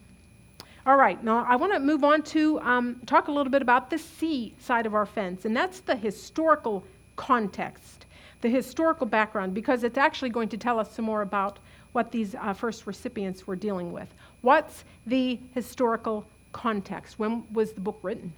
All 0.86 0.98
right, 0.98 1.22
now 1.24 1.46
I 1.48 1.56
want 1.56 1.74
to 1.74 1.80
move 1.80 2.04
on 2.04 2.24
to 2.24 2.60
um, 2.60 3.00
talk 3.06 3.28
a 3.28 3.32
little 3.32 3.52
bit 3.52 3.62
about 3.62 3.90
the 3.90 3.98
C 3.98 4.54
side 4.60 4.86
of 4.86 4.94
our 4.94 5.06
fence, 5.06 5.46
and 5.46 5.56
that's 5.56 5.80
the 5.80 5.96
historical 5.96 6.84
context, 7.16 8.06
the 8.42 8.50
historical 8.50 9.06
background, 9.06 9.54
because 9.54 9.84
it's 9.84 9.98
actually 9.98 10.30
going 10.30 10.50
to 10.50 10.58
tell 10.58 10.80
us 10.80 10.92
some 10.92 11.06
more 11.06 11.22
about 11.22 11.60
what 11.94 12.12
these 12.12 12.36
uh, 12.36 12.54
first 12.54 12.86
recipients 12.86 13.48
were 13.48 13.56
dealing 13.56 13.94
with. 13.94 14.14
What's 14.42 14.84
the 15.08 15.40
historical 15.54 16.26
context? 16.54 17.20
When 17.20 17.44
was 17.52 17.74
the 17.74 17.82
book 17.82 18.00
written? 18.02 18.34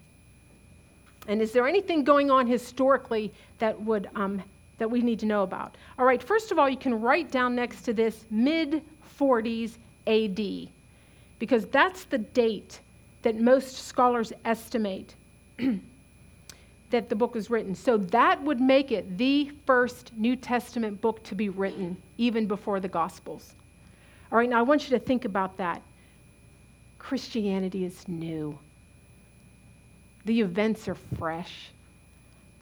And 1.27 1.41
is 1.41 1.51
there 1.51 1.67
anything 1.67 2.03
going 2.03 2.31
on 2.31 2.47
historically 2.47 3.31
that 3.59 3.79
would 3.81 4.09
um, 4.15 4.41
that 4.77 4.89
we 4.89 5.01
need 5.01 5.19
to 5.19 5.25
know 5.25 5.43
about? 5.43 5.75
All 5.97 6.05
right, 6.05 6.21
first 6.21 6.51
of 6.51 6.59
all, 6.59 6.69
you 6.69 6.77
can 6.77 6.99
write 6.99 7.31
down 7.31 7.55
next 7.55 7.83
to 7.83 7.93
this 7.93 8.25
mid 8.29 8.83
40s 9.19 9.77
AD, 10.07 10.69
because 11.39 11.65
that's 11.67 12.03
the 12.05 12.17
date 12.17 12.79
that 13.21 13.39
most 13.39 13.87
scholars 13.87 14.33
estimate 14.43 15.15
that 16.91 17.09
the 17.09 17.15
book 17.15 17.33
was 17.33 17.49
written. 17.49 17.73
So 17.73 17.97
that 17.97 18.41
would 18.43 18.61
make 18.61 18.91
it 18.91 19.17
the 19.17 19.51
first 19.65 20.11
New 20.15 20.35
Testament 20.35 21.01
book 21.01 21.23
to 21.23 21.35
be 21.35 21.49
written, 21.49 21.97
even 22.17 22.45
before 22.45 22.79
the 22.79 22.87
Gospels. 22.87 23.55
All 24.31 24.37
right, 24.37 24.49
now 24.49 24.59
I 24.59 24.63
want 24.63 24.89
you 24.89 24.97
to 24.97 25.03
think 25.03 25.25
about 25.25 25.57
that. 25.57 25.81
Christianity 27.07 27.85
is 27.85 28.07
new. 28.07 28.57
The 30.25 30.41
events 30.41 30.87
are 30.87 30.95
fresh. 30.95 31.69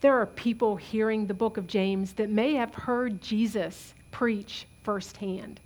There 0.01 0.19
are 0.19 0.25
people 0.25 0.75
hearing 0.75 1.25
the 1.25 1.33
book 1.33 1.55
of 1.55 1.65
James 1.65 2.11
that 2.13 2.29
may 2.29 2.55
have 2.55 2.75
heard 2.75 3.21
Jesus 3.21 3.93
preach 4.11 4.65
firsthand. 4.83 5.61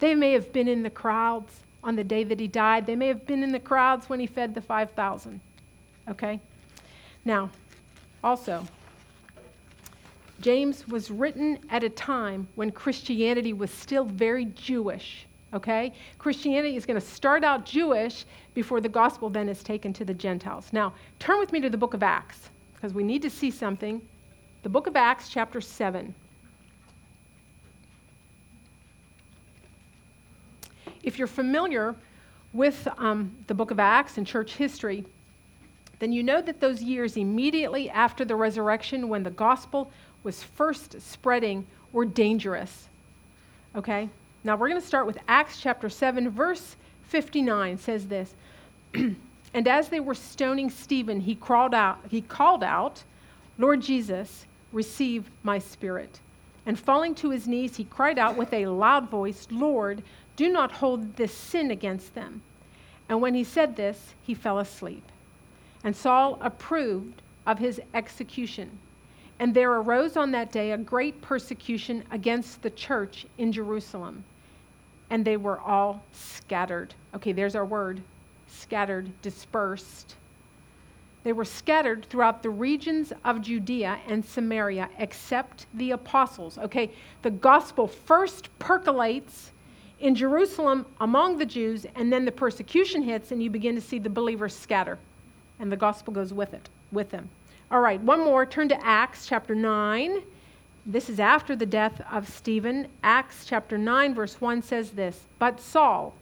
They 0.00 0.16
may 0.16 0.32
have 0.32 0.52
been 0.52 0.66
in 0.66 0.82
the 0.82 0.90
crowds 0.90 1.60
on 1.84 1.94
the 1.94 2.02
day 2.02 2.24
that 2.24 2.40
he 2.40 2.48
died. 2.48 2.86
They 2.86 2.96
may 2.96 3.06
have 3.06 3.24
been 3.24 3.44
in 3.44 3.52
the 3.52 3.60
crowds 3.60 4.08
when 4.08 4.18
he 4.18 4.26
fed 4.26 4.52
the 4.52 4.62
5,000. 4.62 5.40
Okay? 6.08 6.40
Now, 7.24 7.50
also, 8.24 8.66
James 10.40 10.88
was 10.88 11.08
written 11.08 11.60
at 11.70 11.84
a 11.84 11.88
time 11.88 12.48
when 12.56 12.72
Christianity 12.72 13.52
was 13.52 13.70
still 13.70 14.06
very 14.06 14.46
Jewish 14.46 15.27
okay? 15.54 15.92
Christianity 16.18 16.76
is 16.76 16.86
going 16.86 17.00
to 17.00 17.06
start 17.06 17.44
out 17.44 17.64
Jewish 17.64 18.24
before 18.54 18.80
the 18.80 18.88
gospel 18.88 19.30
then 19.30 19.48
is 19.48 19.62
taken 19.62 19.92
to 19.94 20.04
the 20.04 20.14
Gentiles. 20.14 20.68
Now, 20.72 20.94
turn 21.18 21.38
with 21.38 21.52
me 21.52 21.60
to 21.60 21.70
the 21.70 21.76
book 21.76 21.94
of 21.94 22.02
Acts 22.02 22.50
because 22.74 22.92
we 22.92 23.02
need 23.02 23.22
to 23.22 23.30
see 23.30 23.50
something. 23.50 24.00
The 24.62 24.68
book 24.68 24.86
of 24.86 24.96
Acts, 24.96 25.28
chapter 25.28 25.60
7. 25.60 26.14
If 31.02 31.18
you're 31.18 31.28
familiar 31.28 31.94
with 32.52 32.86
um, 32.98 33.34
the 33.46 33.54
book 33.54 33.70
of 33.70 33.78
Acts 33.78 34.18
and 34.18 34.26
church 34.26 34.54
history, 34.54 35.04
then 35.98 36.12
you 36.12 36.22
know 36.22 36.40
that 36.42 36.60
those 36.60 36.82
years 36.82 37.16
immediately 37.16 37.90
after 37.90 38.24
the 38.24 38.36
resurrection, 38.36 39.08
when 39.08 39.22
the 39.22 39.30
gospel 39.30 39.90
was 40.22 40.42
first 40.42 41.00
spreading, 41.00 41.66
were 41.92 42.04
dangerous. 42.04 42.88
Okay? 43.74 44.08
Now 44.44 44.56
we're 44.56 44.68
going 44.68 44.80
to 44.80 44.86
start 44.86 45.06
with 45.06 45.18
Acts 45.26 45.60
chapter 45.60 45.88
7, 45.88 46.30
verse 46.30 46.76
59 47.08 47.78
says 47.78 48.06
this. 48.06 48.34
and 48.94 49.68
as 49.68 49.88
they 49.88 50.00
were 50.00 50.14
stoning 50.14 50.70
Stephen, 50.70 51.20
he 51.20 51.34
crawled 51.34 51.74
out, 51.74 51.98
he 52.08 52.20
called 52.20 52.62
out, 52.62 53.02
Lord 53.58 53.80
Jesus, 53.80 54.46
receive 54.72 55.30
my 55.42 55.58
spirit. 55.58 56.20
And 56.66 56.78
falling 56.78 57.14
to 57.16 57.30
his 57.30 57.48
knees, 57.48 57.76
he 57.76 57.84
cried 57.84 58.18
out 58.18 58.36
with 58.36 58.52
a 58.52 58.66
loud 58.66 59.08
voice, 59.08 59.48
Lord, 59.50 60.02
do 60.36 60.48
not 60.48 60.70
hold 60.70 61.16
this 61.16 61.32
sin 61.32 61.70
against 61.70 62.14
them. 62.14 62.42
And 63.08 63.20
when 63.20 63.34
he 63.34 63.42
said 63.42 63.74
this, 63.74 64.14
he 64.22 64.34
fell 64.34 64.58
asleep. 64.58 65.02
And 65.82 65.96
Saul 65.96 66.38
approved 66.40 67.22
of 67.46 67.58
his 67.58 67.80
execution. 67.94 68.78
And 69.40 69.54
there 69.54 69.72
arose 69.72 70.16
on 70.16 70.32
that 70.32 70.50
day 70.50 70.72
a 70.72 70.78
great 70.78 71.20
persecution 71.22 72.04
against 72.10 72.62
the 72.62 72.70
church 72.70 73.26
in 73.38 73.52
Jerusalem. 73.52 74.24
And 75.10 75.24
they 75.24 75.36
were 75.36 75.60
all 75.60 76.02
scattered. 76.12 76.94
Okay, 77.14 77.32
there's 77.32 77.54
our 77.54 77.64
word 77.64 78.02
scattered, 78.48 79.10
dispersed. 79.22 80.16
They 81.24 81.32
were 81.32 81.44
scattered 81.44 82.06
throughout 82.06 82.42
the 82.42 82.50
regions 82.50 83.12
of 83.24 83.42
Judea 83.42 83.98
and 84.08 84.24
Samaria, 84.24 84.88
except 84.98 85.66
the 85.74 85.92
apostles. 85.92 86.58
Okay, 86.58 86.90
the 87.22 87.30
gospel 87.30 87.86
first 87.86 88.56
percolates 88.58 89.52
in 90.00 90.14
Jerusalem 90.14 90.86
among 91.00 91.38
the 91.38 91.46
Jews, 91.46 91.86
and 91.96 92.12
then 92.12 92.24
the 92.24 92.32
persecution 92.32 93.02
hits, 93.02 93.32
and 93.32 93.42
you 93.42 93.50
begin 93.50 93.74
to 93.74 93.80
see 93.80 93.98
the 93.98 94.10
believers 94.10 94.54
scatter. 94.54 94.98
And 95.58 95.72
the 95.72 95.76
gospel 95.76 96.12
goes 96.12 96.32
with 96.32 96.54
it, 96.54 96.68
with 96.92 97.10
them. 97.10 97.28
All 97.70 97.80
right, 97.80 98.00
one 98.00 98.24
more. 98.24 98.46
Turn 98.46 98.70
to 98.70 98.86
Acts 98.86 99.26
chapter 99.26 99.54
9. 99.54 100.22
This 100.86 101.10
is 101.10 101.20
after 101.20 101.54
the 101.54 101.66
death 101.66 102.00
of 102.10 102.26
Stephen. 102.26 102.88
Acts 103.02 103.44
chapter 103.44 103.76
9, 103.76 104.14
verse 104.14 104.40
1 104.40 104.62
says 104.62 104.92
this 104.92 105.26
But 105.38 105.60
Saul, 105.60 106.14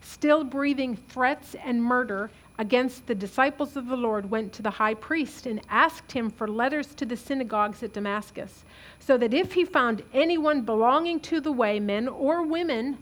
still 0.00 0.44
breathing 0.44 0.94
threats 0.94 1.56
and 1.64 1.82
murder 1.82 2.30
against 2.56 3.04
the 3.08 3.16
disciples 3.16 3.76
of 3.76 3.88
the 3.88 3.96
Lord, 3.96 4.30
went 4.30 4.52
to 4.52 4.62
the 4.62 4.70
high 4.70 4.94
priest 4.94 5.46
and 5.46 5.60
asked 5.68 6.12
him 6.12 6.30
for 6.30 6.46
letters 6.46 6.94
to 6.94 7.04
the 7.04 7.16
synagogues 7.16 7.82
at 7.82 7.94
Damascus, 7.94 8.62
so 9.00 9.18
that 9.18 9.34
if 9.34 9.52
he 9.52 9.64
found 9.64 10.04
anyone 10.14 10.62
belonging 10.62 11.18
to 11.18 11.40
the 11.40 11.50
way, 11.50 11.80
men 11.80 12.06
or 12.06 12.46
women, 12.46 12.96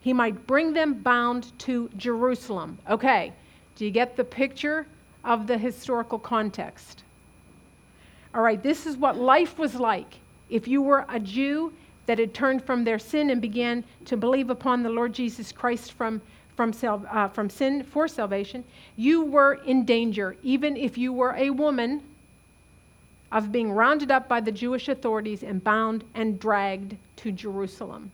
he 0.00 0.12
might 0.12 0.48
bring 0.48 0.72
them 0.72 0.94
bound 0.94 1.56
to 1.60 1.88
Jerusalem. 1.96 2.78
Okay, 2.90 3.32
do 3.76 3.84
you 3.84 3.92
get 3.92 4.16
the 4.16 4.24
picture 4.24 4.88
of 5.22 5.46
the 5.46 5.56
historical 5.56 6.18
context? 6.18 7.04
All 8.34 8.42
right, 8.42 8.60
this 8.60 8.84
is 8.84 8.96
what 8.96 9.16
life 9.16 9.58
was 9.58 9.76
like. 9.76 10.16
If 10.50 10.66
you 10.66 10.82
were 10.82 11.06
a 11.08 11.20
Jew 11.20 11.72
that 12.06 12.18
had 12.18 12.34
turned 12.34 12.64
from 12.64 12.82
their 12.82 12.98
sin 12.98 13.30
and 13.30 13.40
began 13.40 13.84
to 14.06 14.16
believe 14.16 14.50
upon 14.50 14.82
the 14.82 14.90
Lord 14.90 15.12
Jesus 15.12 15.52
Christ 15.52 15.92
from, 15.92 16.20
from, 16.56 16.72
sal- 16.72 17.06
uh, 17.10 17.28
from 17.28 17.48
sin 17.48 17.84
for 17.84 18.08
salvation, 18.08 18.64
you 18.96 19.22
were 19.24 19.54
in 19.64 19.84
danger, 19.84 20.36
even 20.42 20.76
if 20.76 20.98
you 20.98 21.12
were 21.12 21.34
a 21.36 21.50
woman, 21.50 22.02
of 23.30 23.50
being 23.50 23.72
rounded 23.72 24.10
up 24.10 24.28
by 24.28 24.40
the 24.40 24.52
Jewish 24.52 24.88
authorities 24.88 25.42
and 25.42 25.62
bound 25.62 26.04
and 26.14 26.38
dragged 26.38 26.96
to 27.16 27.32
Jerusalem. 27.32 28.10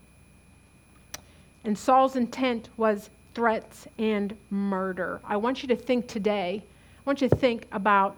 And 1.64 1.76
Saul's 1.76 2.16
intent 2.16 2.68
was 2.76 3.10
threats 3.34 3.86
and 3.98 4.34
murder. 4.50 5.20
I 5.24 5.36
want 5.36 5.62
you 5.62 5.68
to 5.68 5.76
think 5.76 6.06
today, 6.06 6.62
I 6.64 7.02
want 7.04 7.20
you 7.20 7.28
to 7.28 7.36
think 7.36 7.66
about 7.72 8.16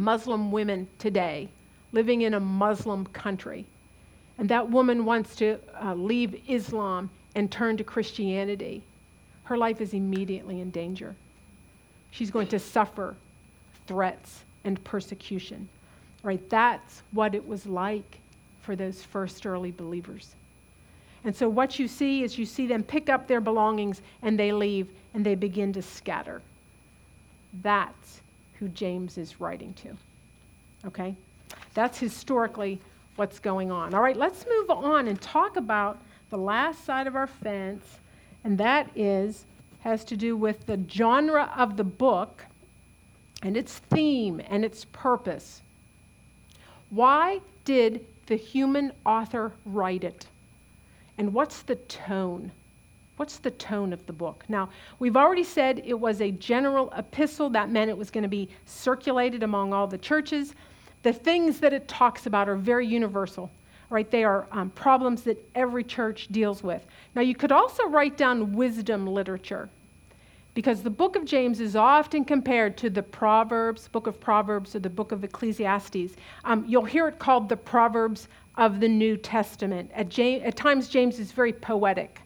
Muslim 0.00 0.50
women 0.50 0.88
today 0.98 1.48
living 1.92 2.22
in 2.22 2.34
a 2.34 2.40
Muslim 2.40 3.04
country. 3.06 3.66
And 4.38 4.48
that 4.48 4.70
woman 4.70 5.04
wants 5.04 5.36
to 5.36 5.58
uh, 5.82 5.94
leave 5.94 6.40
Islam 6.48 7.10
and 7.34 7.50
turn 7.50 7.76
to 7.76 7.84
Christianity. 7.84 8.82
Her 9.44 9.58
life 9.58 9.80
is 9.80 9.92
immediately 9.92 10.60
in 10.60 10.70
danger. 10.70 11.14
She's 12.10 12.30
going 12.30 12.48
to 12.48 12.58
suffer 12.58 13.14
threats 13.86 14.44
and 14.64 14.82
persecution. 14.84 15.68
Right? 16.22 16.48
That's 16.48 17.02
what 17.12 17.34
it 17.34 17.46
was 17.46 17.66
like 17.66 18.20
for 18.62 18.76
those 18.76 19.02
first 19.02 19.44
early 19.46 19.70
believers. 19.70 20.34
And 21.24 21.36
so, 21.36 21.48
what 21.48 21.78
you 21.78 21.86
see 21.86 22.22
is 22.22 22.38
you 22.38 22.46
see 22.46 22.66
them 22.66 22.82
pick 22.82 23.10
up 23.10 23.26
their 23.26 23.40
belongings 23.40 24.00
and 24.22 24.38
they 24.38 24.52
leave 24.52 24.88
and 25.12 25.24
they 25.24 25.34
begin 25.34 25.72
to 25.74 25.82
scatter. 25.82 26.40
That's 27.62 28.20
who 28.60 28.68
James 28.68 29.18
is 29.18 29.40
writing 29.40 29.74
to. 29.74 29.96
Okay? 30.86 31.16
That's 31.74 31.98
historically 31.98 32.80
what's 33.16 33.38
going 33.38 33.72
on. 33.72 33.94
All 33.94 34.02
right, 34.02 34.16
let's 34.16 34.46
move 34.48 34.70
on 34.70 35.08
and 35.08 35.20
talk 35.20 35.56
about 35.56 35.98
the 36.28 36.38
last 36.38 36.84
side 36.84 37.06
of 37.06 37.16
our 37.16 37.26
fence, 37.26 37.98
and 38.44 38.56
that 38.58 38.88
is 38.94 39.44
has 39.80 40.04
to 40.04 40.16
do 40.16 40.36
with 40.36 40.66
the 40.66 40.78
genre 40.90 41.52
of 41.56 41.76
the 41.76 41.84
book 41.84 42.44
and 43.42 43.56
its 43.56 43.78
theme 43.78 44.40
and 44.48 44.64
its 44.64 44.84
purpose. 44.92 45.62
Why 46.90 47.40
did 47.64 48.04
the 48.26 48.36
human 48.36 48.92
author 49.06 49.52
write 49.64 50.04
it? 50.04 50.26
And 51.16 51.32
what's 51.32 51.62
the 51.62 51.76
tone? 51.76 52.52
What's 53.20 53.36
the 53.36 53.50
tone 53.50 53.92
of 53.92 54.06
the 54.06 54.14
book? 54.14 54.44
Now, 54.48 54.70
we've 54.98 55.14
already 55.14 55.44
said 55.44 55.82
it 55.84 56.00
was 56.00 56.22
a 56.22 56.30
general 56.30 56.90
epistle. 56.96 57.50
That 57.50 57.68
meant 57.68 57.90
it 57.90 57.98
was 57.98 58.10
going 58.10 58.22
to 58.22 58.30
be 58.30 58.48
circulated 58.64 59.42
among 59.42 59.74
all 59.74 59.86
the 59.86 59.98
churches. 59.98 60.54
The 61.02 61.12
things 61.12 61.60
that 61.60 61.74
it 61.74 61.86
talks 61.86 62.24
about 62.24 62.48
are 62.48 62.56
very 62.56 62.86
universal, 62.86 63.50
right? 63.90 64.10
They 64.10 64.24
are 64.24 64.46
um, 64.52 64.70
problems 64.70 65.20
that 65.24 65.36
every 65.54 65.84
church 65.84 66.28
deals 66.30 66.62
with. 66.62 66.82
Now, 67.14 67.20
you 67.20 67.34
could 67.34 67.52
also 67.52 67.88
write 67.88 68.16
down 68.16 68.54
wisdom 68.54 69.06
literature 69.06 69.68
because 70.54 70.82
the 70.82 70.88
book 70.88 71.14
of 71.14 71.26
James 71.26 71.60
is 71.60 71.76
often 71.76 72.24
compared 72.24 72.78
to 72.78 72.88
the 72.88 73.02
Proverbs, 73.02 73.86
book 73.88 74.06
of 74.06 74.18
Proverbs, 74.18 74.74
or 74.74 74.78
the 74.78 74.88
book 74.88 75.12
of 75.12 75.24
Ecclesiastes. 75.24 76.16
Um, 76.46 76.64
you'll 76.66 76.86
hear 76.86 77.06
it 77.06 77.18
called 77.18 77.50
the 77.50 77.56
Proverbs 77.58 78.28
of 78.56 78.80
the 78.80 78.88
New 78.88 79.18
Testament. 79.18 79.90
At, 79.94 80.08
James, 80.08 80.42
at 80.42 80.56
times, 80.56 80.88
James 80.88 81.18
is 81.18 81.32
very 81.32 81.52
poetic. 81.52 82.22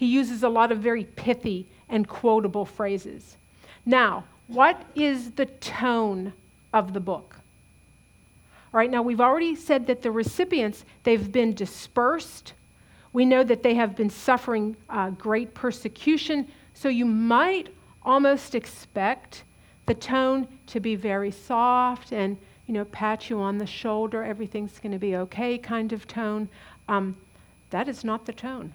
He 0.00 0.06
uses 0.06 0.42
a 0.42 0.48
lot 0.48 0.72
of 0.72 0.78
very 0.78 1.04
pithy 1.04 1.66
and 1.90 2.08
quotable 2.08 2.64
phrases. 2.64 3.36
Now, 3.84 4.24
what 4.46 4.82
is 4.94 5.32
the 5.32 5.44
tone 5.44 6.32
of 6.72 6.94
the 6.94 7.00
book? 7.00 7.36
All 8.72 8.78
right, 8.78 8.90
now 8.90 9.02
we've 9.02 9.20
already 9.20 9.54
said 9.54 9.86
that 9.88 10.00
the 10.00 10.10
recipients, 10.10 10.86
they've 11.02 11.30
been 11.30 11.52
dispersed. 11.52 12.54
We 13.12 13.26
know 13.26 13.44
that 13.44 13.62
they 13.62 13.74
have 13.74 13.94
been 13.94 14.08
suffering 14.08 14.74
uh, 14.88 15.10
great 15.10 15.52
persecution. 15.52 16.50
So 16.72 16.88
you 16.88 17.04
might 17.04 17.68
almost 18.02 18.54
expect 18.54 19.42
the 19.84 19.92
tone 19.92 20.48
to 20.68 20.80
be 20.80 20.94
very 20.94 21.30
soft 21.30 22.10
and, 22.10 22.38
you 22.66 22.72
know, 22.72 22.86
pat 22.86 23.28
you 23.28 23.38
on 23.38 23.58
the 23.58 23.66
shoulder, 23.66 24.24
everything's 24.24 24.78
going 24.78 24.92
to 24.92 24.98
be 24.98 25.16
okay 25.16 25.58
kind 25.58 25.92
of 25.92 26.06
tone. 26.06 26.48
Um, 26.88 27.18
that 27.68 27.86
is 27.86 28.02
not 28.02 28.24
the 28.24 28.32
tone. 28.32 28.72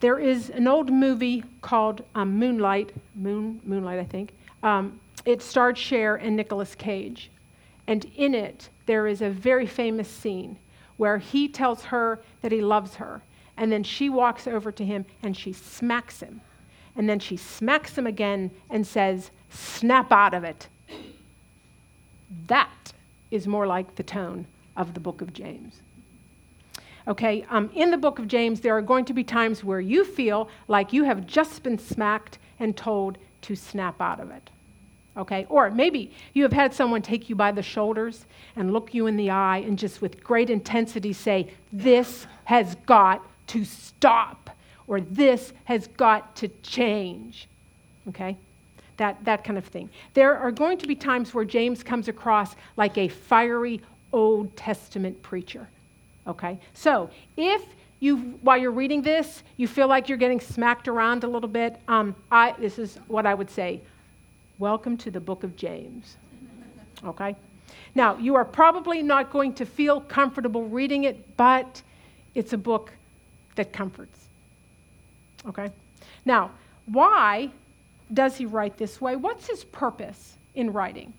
There 0.00 0.18
is 0.18 0.50
an 0.50 0.68
old 0.68 0.92
movie 0.92 1.42
called 1.62 2.04
um, 2.14 2.38
Moonlight, 2.38 2.92
Moon, 3.14 3.60
Moonlight, 3.64 3.98
I 3.98 4.04
think. 4.04 4.32
Um, 4.62 5.00
it 5.24 5.42
starred 5.42 5.78
Cher 5.78 6.16
and 6.16 6.36
Nicolas 6.36 6.74
Cage. 6.74 7.30
And 7.86 8.04
in 8.16 8.34
it, 8.34 8.68
there 8.86 9.06
is 9.06 9.22
a 9.22 9.30
very 9.30 9.66
famous 9.66 10.08
scene 10.08 10.58
where 10.96 11.18
he 11.18 11.48
tells 11.48 11.84
her 11.84 12.20
that 12.42 12.52
he 12.52 12.60
loves 12.60 12.96
her. 12.96 13.22
And 13.56 13.72
then 13.72 13.82
she 13.82 14.08
walks 14.08 14.46
over 14.46 14.70
to 14.72 14.84
him 14.84 15.04
and 15.22 15.36
she 15.36 15.52
smacks 15.52 16.20
him. 16.20 16.40
And 16.94 17.08
then 17.08 17.18
she 17.18 17.36
smacks 17.36 17.96
him 17.96 18.06
again 18.06 18.50
and 18.70 18.86
says, 18.86 19.30
Snap 19.50 20.12
out 20.12 20.34
of 20.34 20.44
it. 20.44 20.68
That 22.48 22.92
is 23.30 23.46
more 23.46 23.66
like 23.66 23.94
the 23.94 24.02
tone 24.02 24.46
of 24.76 24.94
the 24.94 25.00
book 25.00 25.20
of 25.20 25.32
James. 25.32 25.80
Okay, 27.08 27.46
um, 27.50 27.70
in 27.74 27.92
the 27.92 27.96
book 27.96 28.18
of 28.18 28.26
James, 28.26 28.60
there 28.60 28.76
are 28.76 28.82
going 28.82 29.04
to 29.04 29.14
be 29.14 29.22
times 29.22 29.62
where 29.62 29.80
you 29.80 30.04
feel 30.04 30.48
like 30.66 30.92
you 30.92 31.04
have 31.04 31.26
just 31.26 31.62
been 31.62 31.78
smacked 31.78 32.38
and 32.58 32.76
told 32.76 33.16
to 33.42 33.54
snap 33.54 34.00
out 34.00 34.18
of 34.18 34.30
it. 34.30 34.50
Okay, 35.16 35.46
or 35.48 35.70
maybe 35.70 36.12
you 36.34 36.42
have 36.42 36.52
had 36.52 36.74
someone 36.74 37.00
take 37.00 37.30
you 37.30 37.36
by 37.36 37.52
the 37.52 37.62
shoulders 37.62 38.26
and 38.56 38.72
look 38.72 38.92
you 38.92 39.06
in 39.06 39.16
the 39.16 39.30
eye 39.30 39.58
and 39.58 39.78
just 39.78 40.02
with 40.02 40.22
great 40.22 40.50
intensity 40.50 41.12
say, 41.12 41.50
This 41.72 42.26
has 42.44 42.74
got 42.86 43.24
to 43.48 43.64
stop, 43.64 44.50
or 44.86 45.00
this 45.00 45.52
has 45.64 45.86
got 45.86 46.34
to 46.36 46.48
change. 46.62 47.48
Okay? 48.08 48.36
That, 48.96 49.24
that 49.24 49.44
kind 49.44 49.58
of 49.58 49.64
thing. 49.66 49.90
There 50.14 50.36
are 50.36 50.50
going 50.50 50.78
to 50.78 50.86
be 50.86 50.94
times 50.94 51.32
where 51.32 51.44
James 51.44 51.82
comes 51.82 52.08
across 52.08 52.56
like 52.76 52.98
a 52.98 53.08
fiery 53.08 53.80
Old 54.12 54.56
Testament 54.56 55.22
preacher. 55.22 55.68
Okay? 56.26 56.58
So, 56.74 57.10
if 57.36 57.62
you, 58.00 58.38
while 58.42 58.58
you're 58.58 58.70
reading 58.70 59.02
this, 59.02 59.42
you 59.56 59.66
feel 59.68 59.88
like 59.88 60.08
you're 60.08 60.18
getting 60.18 60.40
smacked 60.40 60.88
around 60.88 61.24
a 61.24 61.28
little 61.28 61.48
bit, 61.48 61.80
um, 61.88 62.14
I, 62.30 62.54
this 62.58 62.78
is 62.78 62.98
what 63.06 63.26
I 63.26 63.34
would 63.34 63.50
say. 63.50 63.80
Welcome 64.58 64.96
to 64.98 65.10
the 65.10 65.20
book 65.20 65.44
of 65.44 65.56
James. 65.56 66.16
Okay? 67.04 67.36
Now, 67.94 68.16
you 68.16 68.34
are 68.34 68.44
probably 68.44 69.02
not 69.02 69.30
going 69.30 69.54
to 69.54 69.64
feel 69.64 70.00
comfortable 70.00 70.64
reading 70.64 71.04
it, 71.04 71.36
but 71.36 71.82
it's 72.34 72.52
a 72.52 72.58
book 72.58 72.92
that 73.54 73.72
comforts. 73.72 74.18
Okay? 75.48 75.70
Now, 76.24 76.50
why 76.86 77.50
does 78.12 78.36
he 78.36 78.46
write 78.46 78.76
this 78.76 79.00
way? 79.00 79.16
What's 79.16 79.48
his 79.48 79.64
purpose 79.64 80.34
in 80.54 80.72
writing? 80.72 81.12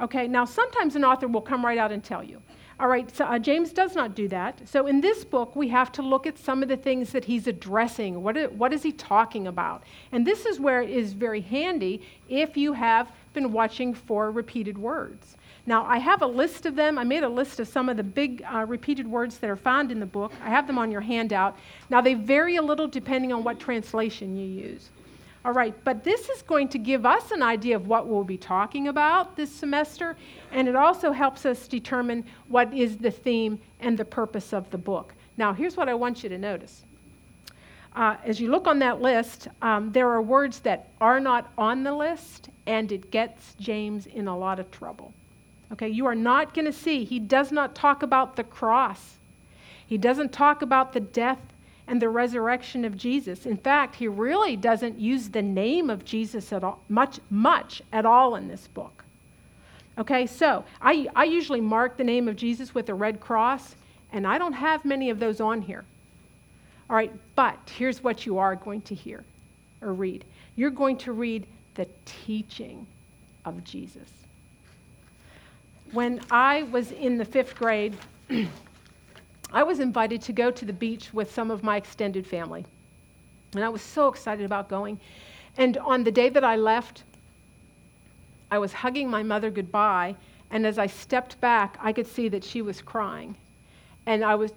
Okay, 0.00 0.28
now 0.28 0.44
sometimes 0.44 0.94
an 0.94 1.04
author 1.04 1.26
will 1.26 1.40
come 1.40 1.64
right 1.64 1.78
out 1.78 1.90
and 1.90 2.04
tell 2.04 2.22
you. 2.22 2.40
All 2.80 2.86
right, 2.86 3.12
so 3.14 3.24
uh, 3.24 3.40
James 3.40 3.72
does 3.72 3.96
not 3.96 4.14
do 4.14 4.28
that. 4.28 4.68
So 4.68 4.86
in 4.86 5.00
this 5.00 5.24
book, 5.24 5.56
we 5.56 5.66
have 5.68 5.90
to 5.92 6.02
look 6.02 6.28
at 6.28 6.38
some 6.38 6.62
of 6.62 6.68
the 6.68 6.76
things 6.76 7.10
that 7.10 7.24
he's 7.24 7.48
addressing. 7.48 8.22
What 8.22 8.36
is, 8.36 8.50
what 8.52 8.72
is 8.72 8.84
he 8.84 8.92
talking 8.92 9.48
about? 9.48 9.82
And 10.12 10.24
this 10.24 10.46
is 10.46 10.60
where 10.60 10.80
it 10.80 10.90
is 10.90 11.12
very 11.12 11.40
handy 11.40 12.02
if 12.28 12.56
you 12.56 12.72
have 12.74 13.10
been 13.34 13.50
watching 13.52 13.94
for 13.94 14.30
repeated 14.30 14.78
words. 14.78 15.36
Now, 15.66 15.86
I 15.86 15.98
have 15.98 16.22
a 16.22 16.26
list 16.26 16.66
of 16.66 16.76
them. 16.76 16.98
I 16.98 17.04
made 17.04 17.24
a 17.24 17.28
list 17.28 17.58
of 17.58 17.66
some 17.66 17.88
of 17.88 17.96
the 17.96 18.04
big 18.04 18.44
uh, 18.50 18.64
repeated 18.64 19.08
words 19.08 19.38
that 19.38 19.50
are 19.50 19.56
found 19.56 19.90
in 19.90 19.98
the 19.98 20.06
book. 20.06 20.32
I 20.44 20.48
have 20.48 20.68
them 20.68 20.78
on 20.78 20.92
your 20.92 21.00
handout. 21.00 21.58
Now, 21.90 22.00
they 22.00 22.14
vary 22.14 22.56
a 22.56 22.62
little 22.62 22.86
depending 22.86 23.32
on 23.32 23.42
what 23.42 23.58
translation 23.58 24.36
you 24.36 24.46
use. 24.46 24.90
All 25.44 25.52
right, 25.52 25.74
but 25.84 26.02
this 26.02 26.28
is 26.28 26.42
going 26.42 26.68
to 26.68 26.78
give 26.78 27.06
us 27.06 27.30
an 27.30 27.42
idea 27.42 27.76
of 27.76 27.86
what 27.86 28.08
we'll 28.08 28.24
be 28.24 28.36
talking 28.36 28.88
about 28.88 29.36
this 29.36 29.50
semester, 29.50 30.16
and 30.50 30.68
it 30.68 30.74
also 30.74 31.12
helps 31.12 31.46
us 31.46 31.68
determine 31.68 32.24
what 32.48 32.74
is 32.74 32.96
the 32.96 33.10
theme 33.10 33.60
and 33.80 33.96
the 33.96 34.04
purpose 34.04 34.52
of 34.52 34.68
the 34.70 34.78
book. 34.78 35.14
Now, 35.36 35.52
here's 35.52 35.76
what 35.76 35.88
I 35.88 35.94
want 35.94 36.22
you 36.22 36.28
to 36.28 36.38
notice. 36.38 36.82
Uh, 37.94 38.16
as 38.24 38.40
you 38.40 38.50
look 38.50 38.66
on 38.66 38.80
that 38.80 39.00
list, 39.00 39.48
um, 39.62 39.92
there 39.92 40.10
are 40.10 40.20
words 40.22 40.60
that 40.60 40.88
are 41.00 41.20
not 41.20 41.50
on 41.56 41.84
the 41.84 41.94
list, 41.94 42.48
and 42.66 42.90
it 42.90 43.10
gets 43.10 43.54
James 43.60 44.06
in 44.06 44.28
a 44.28 44.36
lot 44.36 44.58
of 44.58 44.70
trouble. 44.70 45.12
Okay, 45.72 45.88
you 45.88 46.06
are 46.06 46.14
not 46.14 46.54
going 46.54 46.64
to 46.64 46.72
see, 46.72 47.04
he 47.04 47.18
does 47.18 47.52
not 47.52 47.74
talk 47.74 48.02
about 48.02 48.36
the 48.36 48.44
cross. 48.44 49.18
He 49.86 49.98
doesn't 49.98 50.32
talk 50.32 50.62
about 50.62 50.92
the 50.92 51.00
death 51.00 51.40
and 51.88 52.00
the 52.00 52.08
resurrection 52.08 52.84
of 52.84 52.96
Jesus. 52.96 53.46
In 53.46 53.56
fact, 53.56 53.96
he 53.96 54.06
really 54.06 54.56
doesn't 54.56 55.00
use 55.00 55.30
the 55.30 55.42
name 55.42 55.90
of 55.90 56.04
Jesus 56.04 56.52
at 56.52 56.62
all, 56.62 56.80
much, 56.88 57.18
much 57.30 57.82
at 57.92 58.06
all 58.06 58.36
in 58.36 58.46
this 58.46 58.68
book. 58.68 59.04
Okay, 59.96 60.26
so 60.26 60.64
I, 60.80 61.08
I 61.16 61.24
usually 61.24 61.60
mark 61.60 61.96
the 61.96 62.04
name 62.04 62.28
of 62.28 62.36
Jesus 62.36 62.74
with 62.74 62.88
a 62.88 62.94
red 62.94 63.18
cross, 63.18 63.74
and 64.12 64.26
I 64.26 64.38
don't 64.38 64.52
have 64.52 64.84
many 64.84 65.10
of 65.10 65.18
those 65.18 65.40
on 65.40 65.62
here. 65.62 65.84
All 66.88 66.96
right, 66.96 67.12
but 67.34 67.58
here's 67.76 68.04
what 68.04 68.24
you 68.24 68.38
are 68.38 68.54
going 68.54 68.82
to 68.82 68.94
hear 68.94 69.24
or 69.80 69.92
read 69.92 70.24
you're 70.56 70.70
going 70.70 70.96
to 70.98 71.12
read 71.12 71.46
the 71.76 71.86
teaching 72.04 72.84
of 73.44 73.62
Jesus. 73.62 74.08
When 75.92 76.20
I 76.30 76.64
was 76.64 76.90
in 76.90 77.16
the 77.16 77.24
fifth 77.24 77.54
grade, 77.54 77.96
I 79.52 79.62
was 79.62 79.80
invited 79.80 80.22
to 80.22 80.32
go 80.32 80.50
to 80.50 80.64
the 80.64 80.72
beach 80.72 81.12
with 81.12 81.32
some 81.32 81.50
of 81.50 81.62
my 81.62 81.76
extended 81.76 82.26
family. 82.26 82.64
And 83.54 83.64
I 83.64 83.68
was 83.68 83.80
so 83.80 84.08
excited 84.08 84.44
about 84.44 84.68
going. 84.68 85.00
And 85.56 85.76
on 85.78 86.04
the 86.04 86.10
day 86.10 86.28
that 86.28 86.44
I 86.44 86.56
left, 86.56 87.04
I 88.50 88.58
was 88.58 88.72
hugging 88.72 89.08
my 89.08 89.22
mother 89.22 89.50
goodbye. 89.50 90.16
And 90.50 90.66
as 90.66 90.78
I 90.78 90.86
stepped 90.86 91.40
back, 91.40 91.78
I 91.80 91.92
could 91.92 92.06
see 92.06 92.28
that 92.28 92.44
she 92.44 92.62
was 92.62 92.82
crying. 92.82 93.34
And 94.06 94.24
I 94.24 94.34
was, 94.34 94.52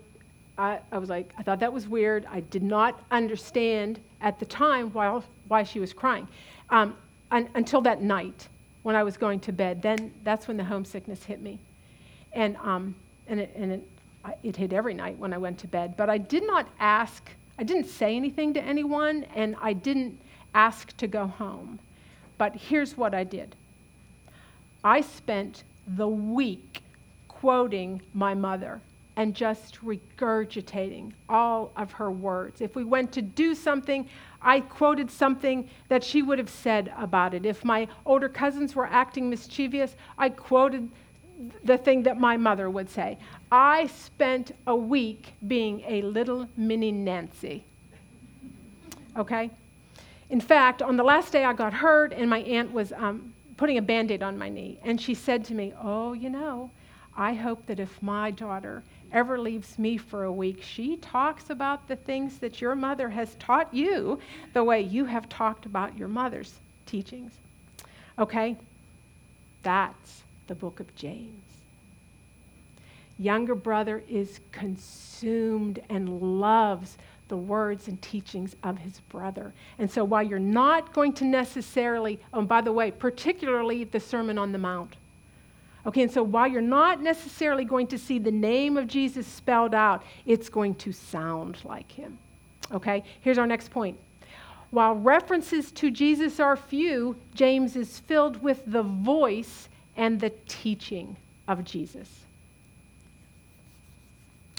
I, 0.57 0.79
I 0.91 0.97
was 0.97 1.09
like, 1.09 1.33
I 1.37 1.43
thought 1.43 1.59
that 1.59 1.71
was 1.71 1.87
weird. 1.87 2.25
I 2.29 2.41
did 2.41 2.63
not 2.63 3.01
understand 3.11 3.99
at 4.21 4.39
the 4.39 4.45
time 4.45 4.91
why, 4.91 5.21
why 5.47 5.63
she 5.63 5.79
was 5.79 5.93
crying 5.93 6.27
um, 6.69 6.95
un, 7.31 7.49
until 7.55 7.81
that 7.81 8.01
night 8.01 8.47
when 8.83 8.95
I 8.95 9.03
was 9.03 9.17
going 9.17 9.39
to 9.41 9.51
bed. 9.51 9.81
Then 9.81 10.13
that's 10.23 10.47
when 10.47 10.57
the 10.57 10.63
homesickness 10.63 11.23
hit 11.23 11.41
me. 11.41 11.59
And, 12.33 12.57
um, 12.57 12.95
and, 13.27 13.39
it, 13.39 13.51
and 13.55 13.71
it 13.71 13.87
it 14.43 14.55
hit 14.55 14.74
every 14.74 14.93
night 14.93 15.17
when 15.17 15.34
I 15.34 15.38
went 15.38 15.59
to 15.59 15.67
bed. 15.67 15.95
But 15.97 16.09
I 16.09 16.17
did 16.17 16.45
not 16.45 16.67
ask, 16.80 17.30
I 17.57 17.63
didn't 17.63 17.88
say 17.88 18.15
anything 18.15 18.53
to 18.53 18.61
anyone, 18.61 19.26
and 19.36 19.55
I 19.61 19.74
didn't 19.74 20.19
ask 20.53 20.95
to 20.97 21.07
go 21.07 21.28
home. 21.28 21.80
But 22.38 22.55
here's 22.55 22.97
what 22.97 23.13
I 23.13 23.24
did 23.24 23.55
I 24.84 25.01
spent 25.01 25.63
the 25.88 26.07
week 26.07 26.82
quoting 27.28 28.01
my 28.13 28.34
mother 28.34 28.82
and 29.15 29.36
just 29.36 29.84
regurgitating 29.84 31.11
all 31.28 31.72
of 31.76 31.91
her 31.93 32.09
words. 32.09 32.61
If 32.61 32.76
we 32.76 32.84
went 32.84 33.11
to 33.13 33.22
do 33.22 33.53
something, 33.53 34.07
I 34.41 34.61
quoted 34.61 35.11
something 35.11 35.69
that 35.89 36.03
she 36.03 36.22
would 36.22 36.39
have 36.39 36.49
said 36.49 36.91
about 36.97 37.34
it. 37.34 37.45
If 37.45 37.65
my 37.65 37.88
older 38.05 38.30
cousins 38.30 38.76
were 38.76 38.88
acting 38.88 39.30
mischievous, 39.30 39.95
I 40.17 40.30
quoted 40.30 40.89
the 41.63 41.77
thing 41.77 42.03
that 42.03 42.19
my 42.19 42.37
mother 42.37 42.69
would 42.69 42.89
say. 42.89 43.17
I 43.51 43.87
spent 43.87 44.55
a 44.67 44.75
week 44.75 45.33
being 45.47 45.83
a 45.87 46.01
little 46.01 46.47
mini 46.55 46.91
Nancy. 46.91 47.63
Okay? 49.17 49.51
In 50.29 50.39
fact, 50.39 50.81
on 50.81 50.95
the 50.97 51.03
last 51.03 51.31
day 51.33 51.43
I 51.43 51.53
got 51.53 51.73
hurt, 51.73 52.13
and 52.13 52.29
my 52.29 52.39
aunt 52.39 52.71
was 52.71 52.93
um, 52.93 53.33
putting 53.57 53.77
a 53.77 53.81
band 53.81 54.11
aid 54.11 54.23
on 54.23 54.37
my 54.37 54.49
knee, 54.49 54.79
and 54.83 54.99
she 54.99 55.13
said 55.13 55.43
to 55.45 55.53
me, 55.53 55.73
Oh, 55.81 56.13
you 56.13 56.29
know, 56.29 56.71
I 57.15 57.33
hope 57.33 57.65
that 57.65 57.79
if 57.79 58.01
my 58.01 58.31
daughter 58.31 58.83
ever 59.11 59.37
leaves 59.37 59.77
me 59.77 59.97
for 59.97 60.23
a 60.23 60.31
week, 60.31 60.61
she 60.61 60.95
talks 60.97 61.49
about 61.49 61.87
the 61.87 61.97
things 61.97 62.37
that 62.39 62.61
your 62.61 62.75
mother 62.75 63.09
has 63.09 63.35
taught 63.35 63.73
you 63.73 64.19
the 64.53 64.63
way 64.63 64.81
you 64.81 65.05
have 65.05 65.27
talked 65.27 65.65
about 65.65 65.97
your 65.97 66.07
mother's 66.07 66.53
teachings. 66.85 67.33
Okay? 68.17 68.55
That's 69.63 70.23
the 70.52 70.56
book 70.56 70.82
of 70.82 70.93
James 70.95 71.52
younger 73.22 73.56
brother 73.56 74.04
is 74.10 74.39
consumed 74.52 75.80
and 75.89 76.39
loves 76.41 76.97
the 77.28 77.38
words 77.38 77.88
and 77.88 78.02
teachings 78.02 78.56
of 78.64 78.80
his 78.80 78.99
brother. 79.02 79.54
And 79.78 79.89
so 79.89 80.04
while 80.04 80.24
you're 80.24 80.39
not 80.39 80.91
going 80.91 81.14
to 81.14 81.26
necessarily, 81.26 82.20
oh, 82.34 82.41
by 82.41 82.62
the 82.62 82.74
way, 82.74 82.91
particularly 82.91 83.84
the 83.84 83.99
Sermon 83.99 84.38
on 84.38 84.52
the 84.52 84.58
Mount, 84.58 84.95
okay, 85.86 86.02
and 86.02 86.12
so 86.12 86.24
while 86.24 86.47
you're 86.47 86.62
not 86.62 87.02
necessarily 87.02 87.64
going 87.64 87.88
to 87.88 87.97
see 87.97 88.18
the 88.18 88.32
name 88.32 88.76
of 88.76 88.88
Jesus 88.88 89.28
spelled 89.28 89.76
out, 89.76 90.04
it's 90.26 90.49
going 90.49 90.76
to 90.76 90.91
sound 90.91 91.60
like 91.64 91.91
him. 91.91 92.18
Okay, 92.72 93.04
here's 93.22 93.38
our 93.38 93.47
next 93.47 93.70
point. 93.70 93.97
While 94.72 94.95
references 94.95 95.72
to 95.74 95.91
Jesus 95.91 96.39
are 96.39 96.56
few, 96.56 97.18
James 97.36 97.76
is 97.76 97.99
filled 97.99 98.41
with 98.41 98.64
the 98.66 98.84
voice 98.84 99.70
and 100.02 100.20
the 100.20 100.32
teaching 100.47 101.16
of 101.47 101.64
Jesus. 101.64 102.10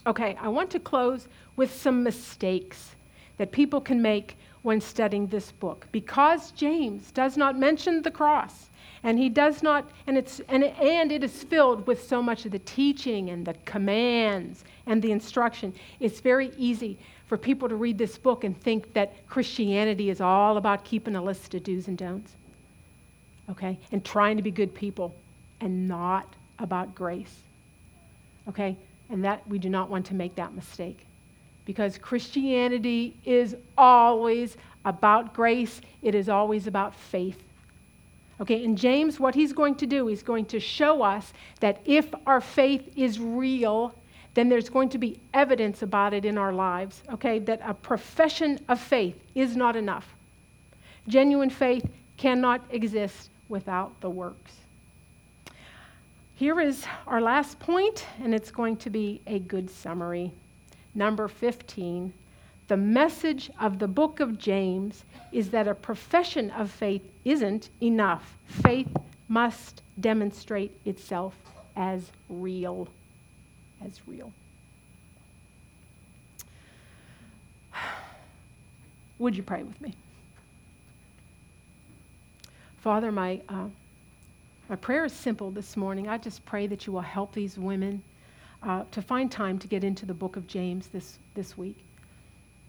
Okay, 0.07 0.38
I 0.40 0.47
want 0.47 0.70
to 0.70 0.78
close 0.78 1.26
with 1.57 1.74
some 1.74 2.05
mistakes 2.05 2.95
that 3.38 3.51
people 3.51 3.80
can 3.80 4.01
make 4.01 4.36
when 4.62 4.80
studying 4.80 5.26
this 5.26 5.51
book. 5.51 5.88
Because 5.90 6.53
James 6.53 7.11
does 7.11 7.36
not 7.36 7.59
mention 7.59 8.03
the 8.03 8.11
cross, 8.11 8.70
and 9.03 9.18
he 9.18 9.28
does 9.28 9.64
not, 9.64 9.90
and, 10.07 10.16
it's, 10.16 10.40
and, 10.49 10.62
and 10.62 11.11
it 11.11 11.24
is 11.24 11.43
filled 11.43 11.88
with 11.88 12.07
so 12.07 12.22
much 12.22 12.47
of 12.47 12.53
the 12.53 12.61
teaching 12.61 13.30
and 13.30 13.45
the 13.45 13.55
commands 13.64 14.62
and 14.86 15.03
the 15.03 15.11
instruction, 15.11 15.74
it's 15.99 16.20
very 16.20 16.53
easy 16.57 16.97
for 17.26 17.36
people 17.36 17.68
to 17.68 17.74
read 17.74 17.99
this 17.99 18.16
book 18.16 18.45
and 18.45 18.57
think 18.61 18.93
that 18.93 19.26
Christianity 19.26 20.09
is 20.09 20.20
all 20.20 20.57
about 20.57 20.84
keeping 20.84 21.16
a 21.16 21.22
list 21.22 21.53
of 21.55 21.64
do's 21.64 21.88
and 21.88 21.99
don'ts, 21.99 22.36
okay, 23.51 23.76
and 23.90 24.05
trying 24.05 24.36
to 24.36 24.43
be 24.45 24.53
good 24.53 24.72
people 24.72 25.12
and 25.62 25.86
not 25.86 26.26
about 26.58 26.94
grace, 26.94 27.34
okay? 28.48 28.76
And 29.08 29.24
that 29.24 29.46
we 29.48 29.58
do 29.58 29.70
not 29.70 29.88
want 29.88 30.06
to 30.06 30.14
make 30.14 30.34
that 30.34 30.54
mistake. 30.54 31.06
Because 31.64 31.96
Christianity 31.96 33.16
is 33.24 33.54
always 33.78 34.56
about 34.84 35.32
grace, 35.32 35.80
it 36.02 36.16
is 36.16 36.28
always 36.28 36.66
about 36.66 36.96
faith. 36.96 37.40
Okay, 38.40 38.64
and 38.64 38.76
James, 38.76 39.20
what 39.20 39.36
he's 39.36 39.52
going 39.52 39.76
to 39.76 39.86
do, 39.86 40.08
he's 40.08 40.24
going 40.24 40.46
to 40.46 40.58
show 40.58 41.02
us 41.02 41.32
that 41.60 41.80
if 41.84 42.12
our 42.26 42.40
faith 42.40 42.92
is 42.96 43.20
real, 43.20 43.94
then 44.34 44.48
there's 44.48 44.68
going 44.68 44.88
to 44.88 44.98
be 44.98 45.20
evidence 45.32 45.82
about 45.82 46.12
it 46.12 46.24
in 46.24 46.36
our 46.36 46.52
lives. 46.52 47.02
Okay, 47.12 47.38
that 47.38 47.60
a 47.64 47.72
profession 47.72 48.58
of 48.68 48.80
faith 48.80 49.16
is 49.36 49.54
not 49.54 49.76
enough. 49.76 50.12
Genuine 51.06 51.50
faith 51.50 51.88
cannot 52.16 52.62
exist 52.70 53.30
without 53.48 54.00
the 54.00 54.10
works. 54.10 54.61
Here 56.34 56.60
is 56.60 56.84
our 57.06 57.20
last 57.20 57.60
point, 57.60 58.06
and 58.22 58.34
it's 58.34 58.50
going 58.50 58.76
to 58.78 58.90
be 58.90 59.20
a 59.26 59.38
good 59.38 59.70
summary. 59.70 60.32
Number 60.94 61.28
15. 61.28 62.12
The 62.68 62.76
message 62.76 63.50
of 63.60 63.78
the 63.78 63.86
book 63.86 64.20
of 64.20 64.38
James 64.38 65.04
is 65.30 65.50
that 65.50 65.68
a 65.68 65.74
profession 65.74 66.50
of 66.52 66.70
faith 66.70 67.02
isn't 67.24 67.68
enough. 67.82 68.36
Faith 68.46 68.88
must 69.28 69.82
demonstrate 70.00 70.72
itself 70.86 71.34
as 71.76 72.10
real. 72.30 72.88
As 73.84 74.00
real. 74.06 74.32
Would 79.18 79.36
you 79.36 79.42
pray 79.42 79.62
with 79.62 79.80
me? 79.80 79.94
Father, 82.78 83.12
my. 83.12 83.40
Uh, 83.48 83.66
my 84.72 84.76
prayer 84.76 85.04
is 85.04 85.12
simple 85.12 85.50
this 85.50 85.76
morning. 85.76 86.08
I 86.08 86.16
just 86.16 86.42
pray 86.46 86.66
that 86.66 86.86
you 86.86 86.94
will 86.94 87.02
help 87.02 87.34
these 87.34 87.58
women 87.58 88.02
uh, 88.62 88.84
to 88.92 89.02
find 89.02 89.30
time 89.30 89.58
to 89.58 89.68
get 89.68 89.84
into 89.84 90.06
the 90.06 90.14
book 90.14 90.36
of 90.36 90.46
James 90.46 90.86
this, 90.86 91.18
this 91.34 91.58
week 91.58 91.76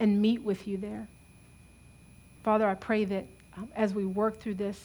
and 0.02 0.22
meet 0.22 0.44
with 0.44 0.68
you 0.68 0.76
there. 0.76 1.08
Father, 2.44 2.68
I 2.68 2.76
pray 2.76 3.06
that 3.06 3.26
um, 3.56 3.70
as 3.74 3.94
we 3.94 4.04
work 4.04 4.42
through 4.42 4.56
this 4.56 4.82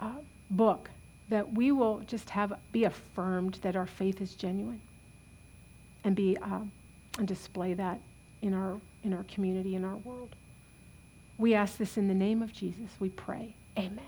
uh, 0.00 0.12
book, 0.52 0.88
that 1.30 1.52
we 1.52 1.72
will 1.72 1.98
just 2.06 2.30
have 2.30 2.52
be 2.70 2.84
affirmed 2.84 3.58
that 3.62 3.74
our 3.74 3.86
faith 3.86 4.20
is 4.20 4.36
genuine. 4.36 4.80
and 6.04 6.14
be 6.14 6.36
uh, 6.38 6.60
and 7.18 7.26
display 7.26 7.74
that 7.74 7.98
in 8.42 8.54
our 8.54 8.80
in 9.02 9.12
our 9.12 9.24
community 9.24 9.74
in 9.74 9.84
our 9.84 9.96
world. 9.96 10.36
We 11.38 11.54
ask 11.54 11.76
this 11.76 11.96
in 11.96 12.06
the 12.06 12.14
name 12.14 12.40
of 12.40 12.52
Jesus. 12.52 12.88
We 13.00 13.08
pray. 13.08 13.56
Amen. 13.76 13.98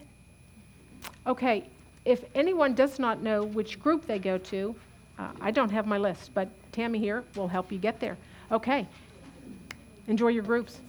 Okay, 1.27 1.69
if 2.09 2.25
anyone 2.35 2.75
does 2.75 2.99
not 2.99 3.23
know 3.23 3.43
which 3.45 3.79
group 3.79 4.07
they 4.07 4.19
go 4.19 4.39
to, 4.39 4.75
uh, 5.19 5.29
I 5.43 5.51
don't 5.51 5.69
have 5.69 5.87
my 5.87 5.99
list, 5.99 6.31
but 6.33 6.49
Tammy 6.73 6.99
here 6.99 7.23
will 7.37 7.49
help 7.49 7.71
you 7.71 7.79
get 7.79 8.01
there. 8.01 8.17
Okay. 8.51 8.87
Enjoy 10.07 10.29
your 10.29 10.43
groups. 10.43 10.81